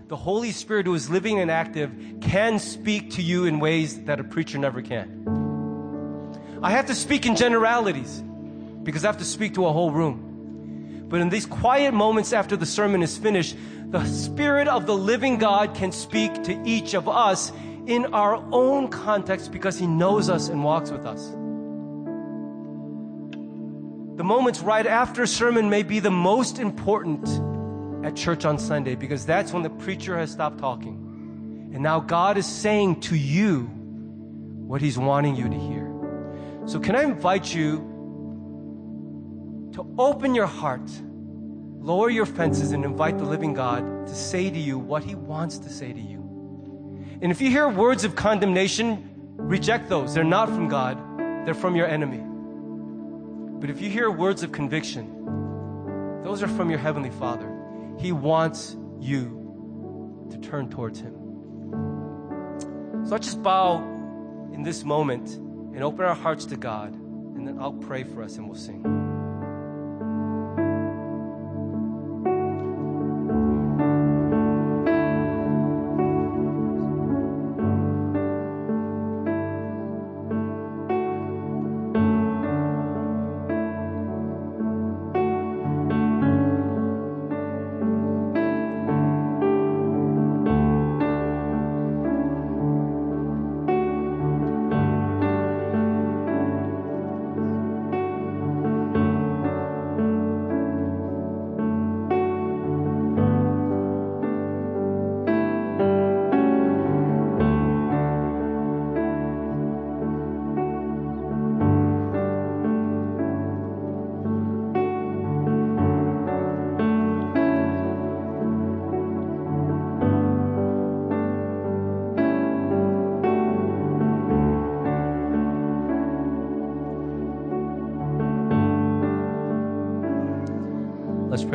the 0.08 0.16
Holy 0.16 0.52
Spirit 0.52 0.86
who 0.86 0.94
is 0.94 1.10
living 1.10 1.40
and 1.40 1.52
active, 1.52 1.92
can 2.22 2.58
speak 2.60 3.12
to 3.12 3.22
you 3.22 3.46
in 3.46 3.60
ways 3.60 4.04
that 4.06 4.20
a 4.20 4.24
preacher 4.24 4.58
never 4.58 4.82
can. 4.82 6.60
I 6.64 6.72
have 6.72 6.86
to 6.88 6.96
speak 6.96 7.26
in 7.26 7.36
generalities 7.36 8.24
because 8.84 9.04
I 9.04 9.08
have 9.08 9.18
to 9.18 9.26
speak 9.26 9.54
to 9.56 9.66
a 9.66 9.74
whole 9.74 9.92
room. 9.92 11.08
But 11.10 11.20
in 11.20 11.30
these 11.30 11.46
quiet 11.46 11.94
moments 11.94 12.32
after 12.32 12.56
the 12.56 12.66
sermon 12.66 13.04
is 13.04 13.18
finished, 13.18 13.58
the 13.90 14.06
Spirit 14.06 14.70
of 14.70 14.86
the 14.86 14.96
living 14.96 15.38
God 15.38 15.76
can 15.76 15.92
speak 15.92 16.44
to 16.44 16.62
each 16.66 16.94
of 16.94 17.10
us 17.10 17.52
in 17.88 18.06
our 18.14 18.36
own 18.54 18.88
context 18.88 19.52
because 19.52 19.78
He 19.78 19.88
knows 19.88 20.30
us 20.30 20.48
and 20.48 20.64
walks 20.64 20.92
with 20.92 21.06
us. 21.06 21.34
The 24.22 24.26
moments 24.26 24.60
right 24.60 24.86
after 24.86 25.26
sermon 25.26 25.68
may 25.68 25.82
be 25.82 26.00
the 26.00 26.12
most 26.12 26.60
important 26.60 27.28
at 28.06 28.16
church 28.16 28.46
on 28.46 28.60
Sunday 28.60 28.94
because 28.94 29.26
that's 29.26 29.52
when 29.52 29.64
the 29.64 29.72
preacher 29.72 30.16
has 30.16 30.30
stopped 30.30 30.60
talking. 30.60 31.72
And 31.74 31.82
now 31.82 32.02
God 32.02 32.38
is 32.38 32.46
saying 32.46 33.00
to 33.00 33.16
you 33.16 33.62
what 33.62 34.80
He's 34.80 34.96
wanting 34.96 35.36
you 35.36 35.50
to 35.50 35.58
hear. 35.58 35.92
So, 36.68 36.80
can 36.80 36.96
I 36.96 37.02
invite 37.02 37.52
you 37.52 37.78
to 39.74 39.92
open 39.98 40.36
your 40.36 40.46
heart? 40.46 40.88
Lower 41.80 42.12
your 42.12 42.28
fences 42.28 42.74
and 42.74 42.86
invite 42.86 43.18
the 43.18 43.26
living 43.26 43.56
God 43.56 44.06
to 44.06 44.14
say 44.14 44.52
to 44.52 44.60
you 44.60 44.78
what 44.78 45.04
he 45.04 45.16
wants 45.16 45.58
to 45.58 45.70
say 45.70 45.92
to 45.94 46.00
you. 46.00 46.20
And 47.24 47.32
if 47.32 47.42
you 47.42 47.50
hear 47.50 47.68
words 47.68 48.04
of 48.04 48.16
condemnation, 48.16 49.10
reject 49.38 49.90
those. 49.90 50.14
They're 50.14 50.24
not 50.24 50.48
from 50.50 50.68
God, 50.68 51.00
they're 51.44 51.56
from 51.56 51.76
your 51.76 51.88
enemy. 51.88 52.24
But 53.62 53.70
if 53.70 53.80
you 53.80 53.92
hear 53.92 54.10
words 54.10 54.42
of 54.42 54.52
conviction, 54.52 56.20
those 56.24 56.42
are 56.42 56.48
from 56.48 56.72
your 56.72 56.80
Heavenly 56.80 57.12
Father. 57.12 57.48
He 58.00 58.12
wants 58.12 58.76
you 59.00 60.28
to 60.32 60.38
turn 60.40 60.68
towards 60.68 61.00
Him. 61.00 61.14
So 63.06 63.12
let's 63.12 63.28
just 63.28 63.44
bow 63.44 63.78
in 64.52 64.64
this 64.64 64.84
moment 64.84 65.36
and 65.36 65.84
open 65.84 66.06
our 66.06 66.16
hearts 66.16 66.46
to 66.46 66.58
God, 66.58 66.96
and 66.96 67.48
then 67.48 67.60
I'll 67.60 67.72
pray 67.72 68.04
for 68.04 68.24
us 68.24 68.38
and 68.38 68.48
we'll 68.48 68.58
sing. 68.58 69.01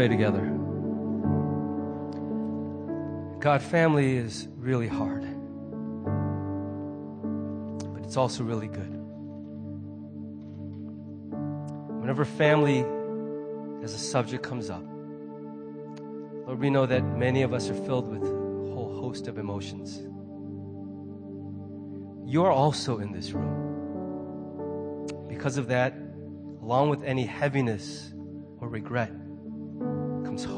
Pray 0.07 0.16
together. 0.16 0.44
God, 3.40 3.62
family 3.62 4.16
is 4.16 4.48
really 4.57 4.88
hard. 4.88 5.22
But 7.92 8.04
it's 8.04 8.16
also 8.16 8.44
really 8.44 8.68
good. 8.68 8.92
Whenever 12.00 12.24
family 12.24 12.84
as 13.82 13.94
a 13.94 13.98
subject 13.98 14.44
comes 14.44 14.70
up, 14.70 14.84
Lord, 16.46 16.61
we 16.61 16.70
know 16.70 16.86
that 16.86 17.02
many 17.04 17.42
of 17.42 17.52
us 17.52 17.68
are 17.68 17.74
filled 17.74 18.09
with 18.09 18.22
a 18.22 18.74
whole 18.74 18.96
host 19.00 19.26
of 19.26 19.38
emotions. 19.38 20.02
You're 22.24 22.52
also 22.52 22.98
in 22.98 23.12
this 23.12 23.32
room. 23.32 23.64
Because 25.28 25.57
of 25.57 25.66
that, 25.68 25.94
along 26.62 26.90
with 26.90 27.02
any 27.02 27.24
heaviness 27.24 28.12
or 28.61 28.68
regret, 28.68 29.12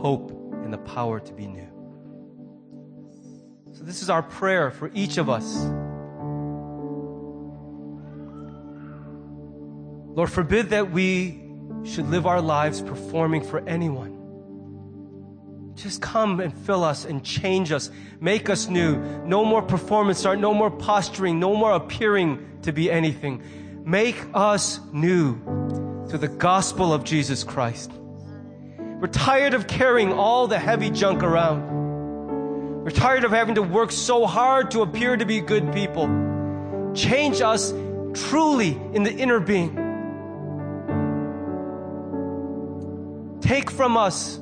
hope 0.01 0.31
and 0.65 0.73
the 0.73 0.79
power 0.79 1.21
to 1.21 1.33
be 1.33 1.47
new. 1.47 1.69
So, 3.73 3.85
this 3.85 4.03
is 4.03 4.11
our 4.11 4.23
prayer 4.23 4.71
for 4.71 4.91
each 4.95 5.19
of 5.19 5.29
us. 5.29 5.57
Lord, 10.17 10.31
forbid 10.31 10.71
that 10.71 10.91
we 10.91 11.41
should 11.85 12.09
live 12.09 12.27
our 12.27 12.41
lives 12.41 12.81
performing 12.83 13.43
for 13.43 13.61
anyone. 13.69 14.17
Just 15.75 16.03
come 16.03 16.41
and 16.41 16.53
fill 16.53 16.83
us 16.83 17.05
and 17.05 17.23
change 17.23 17.71
us. 17.71 17.91
Make 18.21 18.51
us 18.51 18.69
new. 18.69 18.97
No 19.25 19.45
more 19.45 19.63
performance 19.63 20.25
art, 20.25 20.41
no 20.41 20.53
more 20.53 20.73
posturing, 20.73 21.39
no 21.39 21.55
more 21.55 21.73
appearing 21.73 22.45
to 22.63 22.73
be 22.73 22.91
anything. 22.91 23.43
Make 23.85 24.17
us 24.35 24.81
new 24.93 25.41
through 26.09 26.19
the 26.19 26.29
gospel 26.29 26.93
of 26.93 27.05
Jesus 27.05 27.45
Christ. 27.45 27.93
We're 29.01 29.07
tired 29.07 29.55
of 29.55 29.69
carrying 29.69 30.13
all 30.13 30.49
the 30.49 30.59
heavy 30.59 30.91
junk 30.91 31.23
around. 31.23 32.83
We're 32.83 32.91
tired 32.91 33.23
of 33.23 33.31
having 33.31 33.55
to 33.55 33.63
work 33.63 33.93
so 33.93 34.27
hard 34.27 34.73
to 34.73 34.83
appear 34.83 35.17
to 35.17 35.25
be 35.25 35.41
good 35.41 35.73
people. 35.73 36.07
Change 36.95 37.41
us 37.41 37.73
truly 38.15 38.71
in 38.93 39.05
the 39.05 39.13
inner 39.13 39.39
being. 39.39 39.77
Take 43.41 43.71
from 43.71 43.97
us 43.97 44.41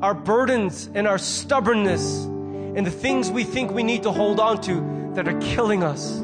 our 0.00 0.14
burdens 0.14 0.88
and 0.94 1.08
our 1.08 1.18
stubbornness 1.18 2.24
and 2.26 2.86
the 2.86 2.92
things 2.92 3.28
we 3.28 3.42
think 3.42 3.72
we 3.72 3.82
need 3.82 4.04
to 4.04 4.12
hold 4.12 4.38
on 4.38 4.60
to 4.62 5.12
that 5.14 5.26
are 5.26 5.40
killing 5.40 5.82
us. 5.82 6.20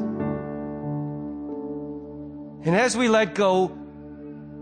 And 2.63 2.75
as 2.75 2.95
we 2.95 3.09
let 3.09 3.35
go, 3.35 3.77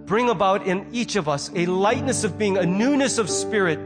bring 0.09 0.27
about 0.27 0.65
in 0.65 0.87
each 0.91 1.15
of 1.15 1.29
us 1.29 1.51
a 1.53 1.67
lightness 1.67 2.23
of 2.23 2.35
being, 2.35 2.57
a 2.57 2.65
newness 2.65 3.19
of 3.19 3.29
spirit, 3.29 3.77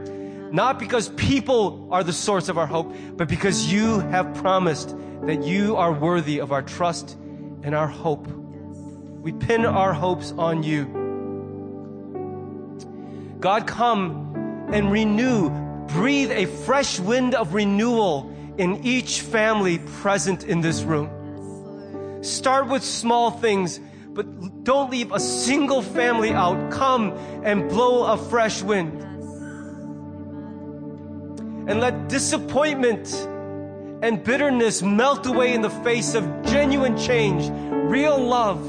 not 0.53 0.79
because 0.79 1.09
people 1.09 1.85
are 1.91 2.01
the 2.01 2.13
source 2.13 2.47
of 2.47 2.57
our 2.57 2.65
hope, 2.65 2.95
but 3.17 3.27
because 3.27 3.71
you 3.71 3.99
have 3.99 4.33
promised 4.35 4.95
that 5.23 5.43
you 5.43 5.75
are 5.75 5.91
worthy 5.91 6.39
of 6.39 6.53
our 6.53 6.61
trust 6.61 7.17
and 7.63 7.75
our 7.75 7.89
hope. 7.89 8.25
We 8.25 9.33
pin 9.33 9.65
our 9.65 9.91
hopes 9.91 10.31
on 10.37 10.63
you. 10.63 10.85
God, 13.41 13.67
come 13.67 14.69
and 14.71 14.93
renew, 14.93 15.49
breathe 15.87 16.31
a 16.31 16.45
fresh 16.45 17.01
wind 17.01 17.35
of 17.35 17.53
renewal 17.53 18.33
in 18.57 18.85
each 18.85 19.19
family 19.19 19.79
present 19.79 20.45
in 20.45 20.61
this 20.61 20.83
room. 20.83 22.23
Start 22.23 22.69
with 22.69 22.81
small 22.81 23.29
things, 23.29 23.81
but 24.13 24.63
don't 24.63 24.91
leave 24.91 25.11
a 25.11 25.19
single 25.19 25.81
family 25.81 26.31
out. 26.31 26.71
Come 26.71 27.11
and 27.43 27.67
blow 27.69 28.05
a 28.05 28.17
fresh 28.17 28.61
wind. 28.61 29.01
And 31.69 31.79
let 31.79 32.09
disappointment 32.09 33.13
and 34.01 34.23
bitterness 34.23 34.81
melt 34.81 35.25
away 35.25 35.53
in 35.53 35.61
the 35.61 35.69
face 35.69 36.13
of 36.13 36.25
genuine 36.43 36.97
change, 36.97 37.49
real 37.89 38.17
love 38.17 38.61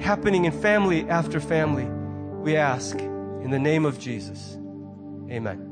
happening 0.00 0.44
in 0.44 0.52
family 0.52 1.08
after 1.08 1.40
family. 1.40 1.84
We 2.42 2.56
ask. 2.56 2.98
In 2.98 3.50
the 3.50 3.58
name 3.58 3.84
of 3.84 3.98
Jesus, 3.98 4.56
amen. 5.28 5.71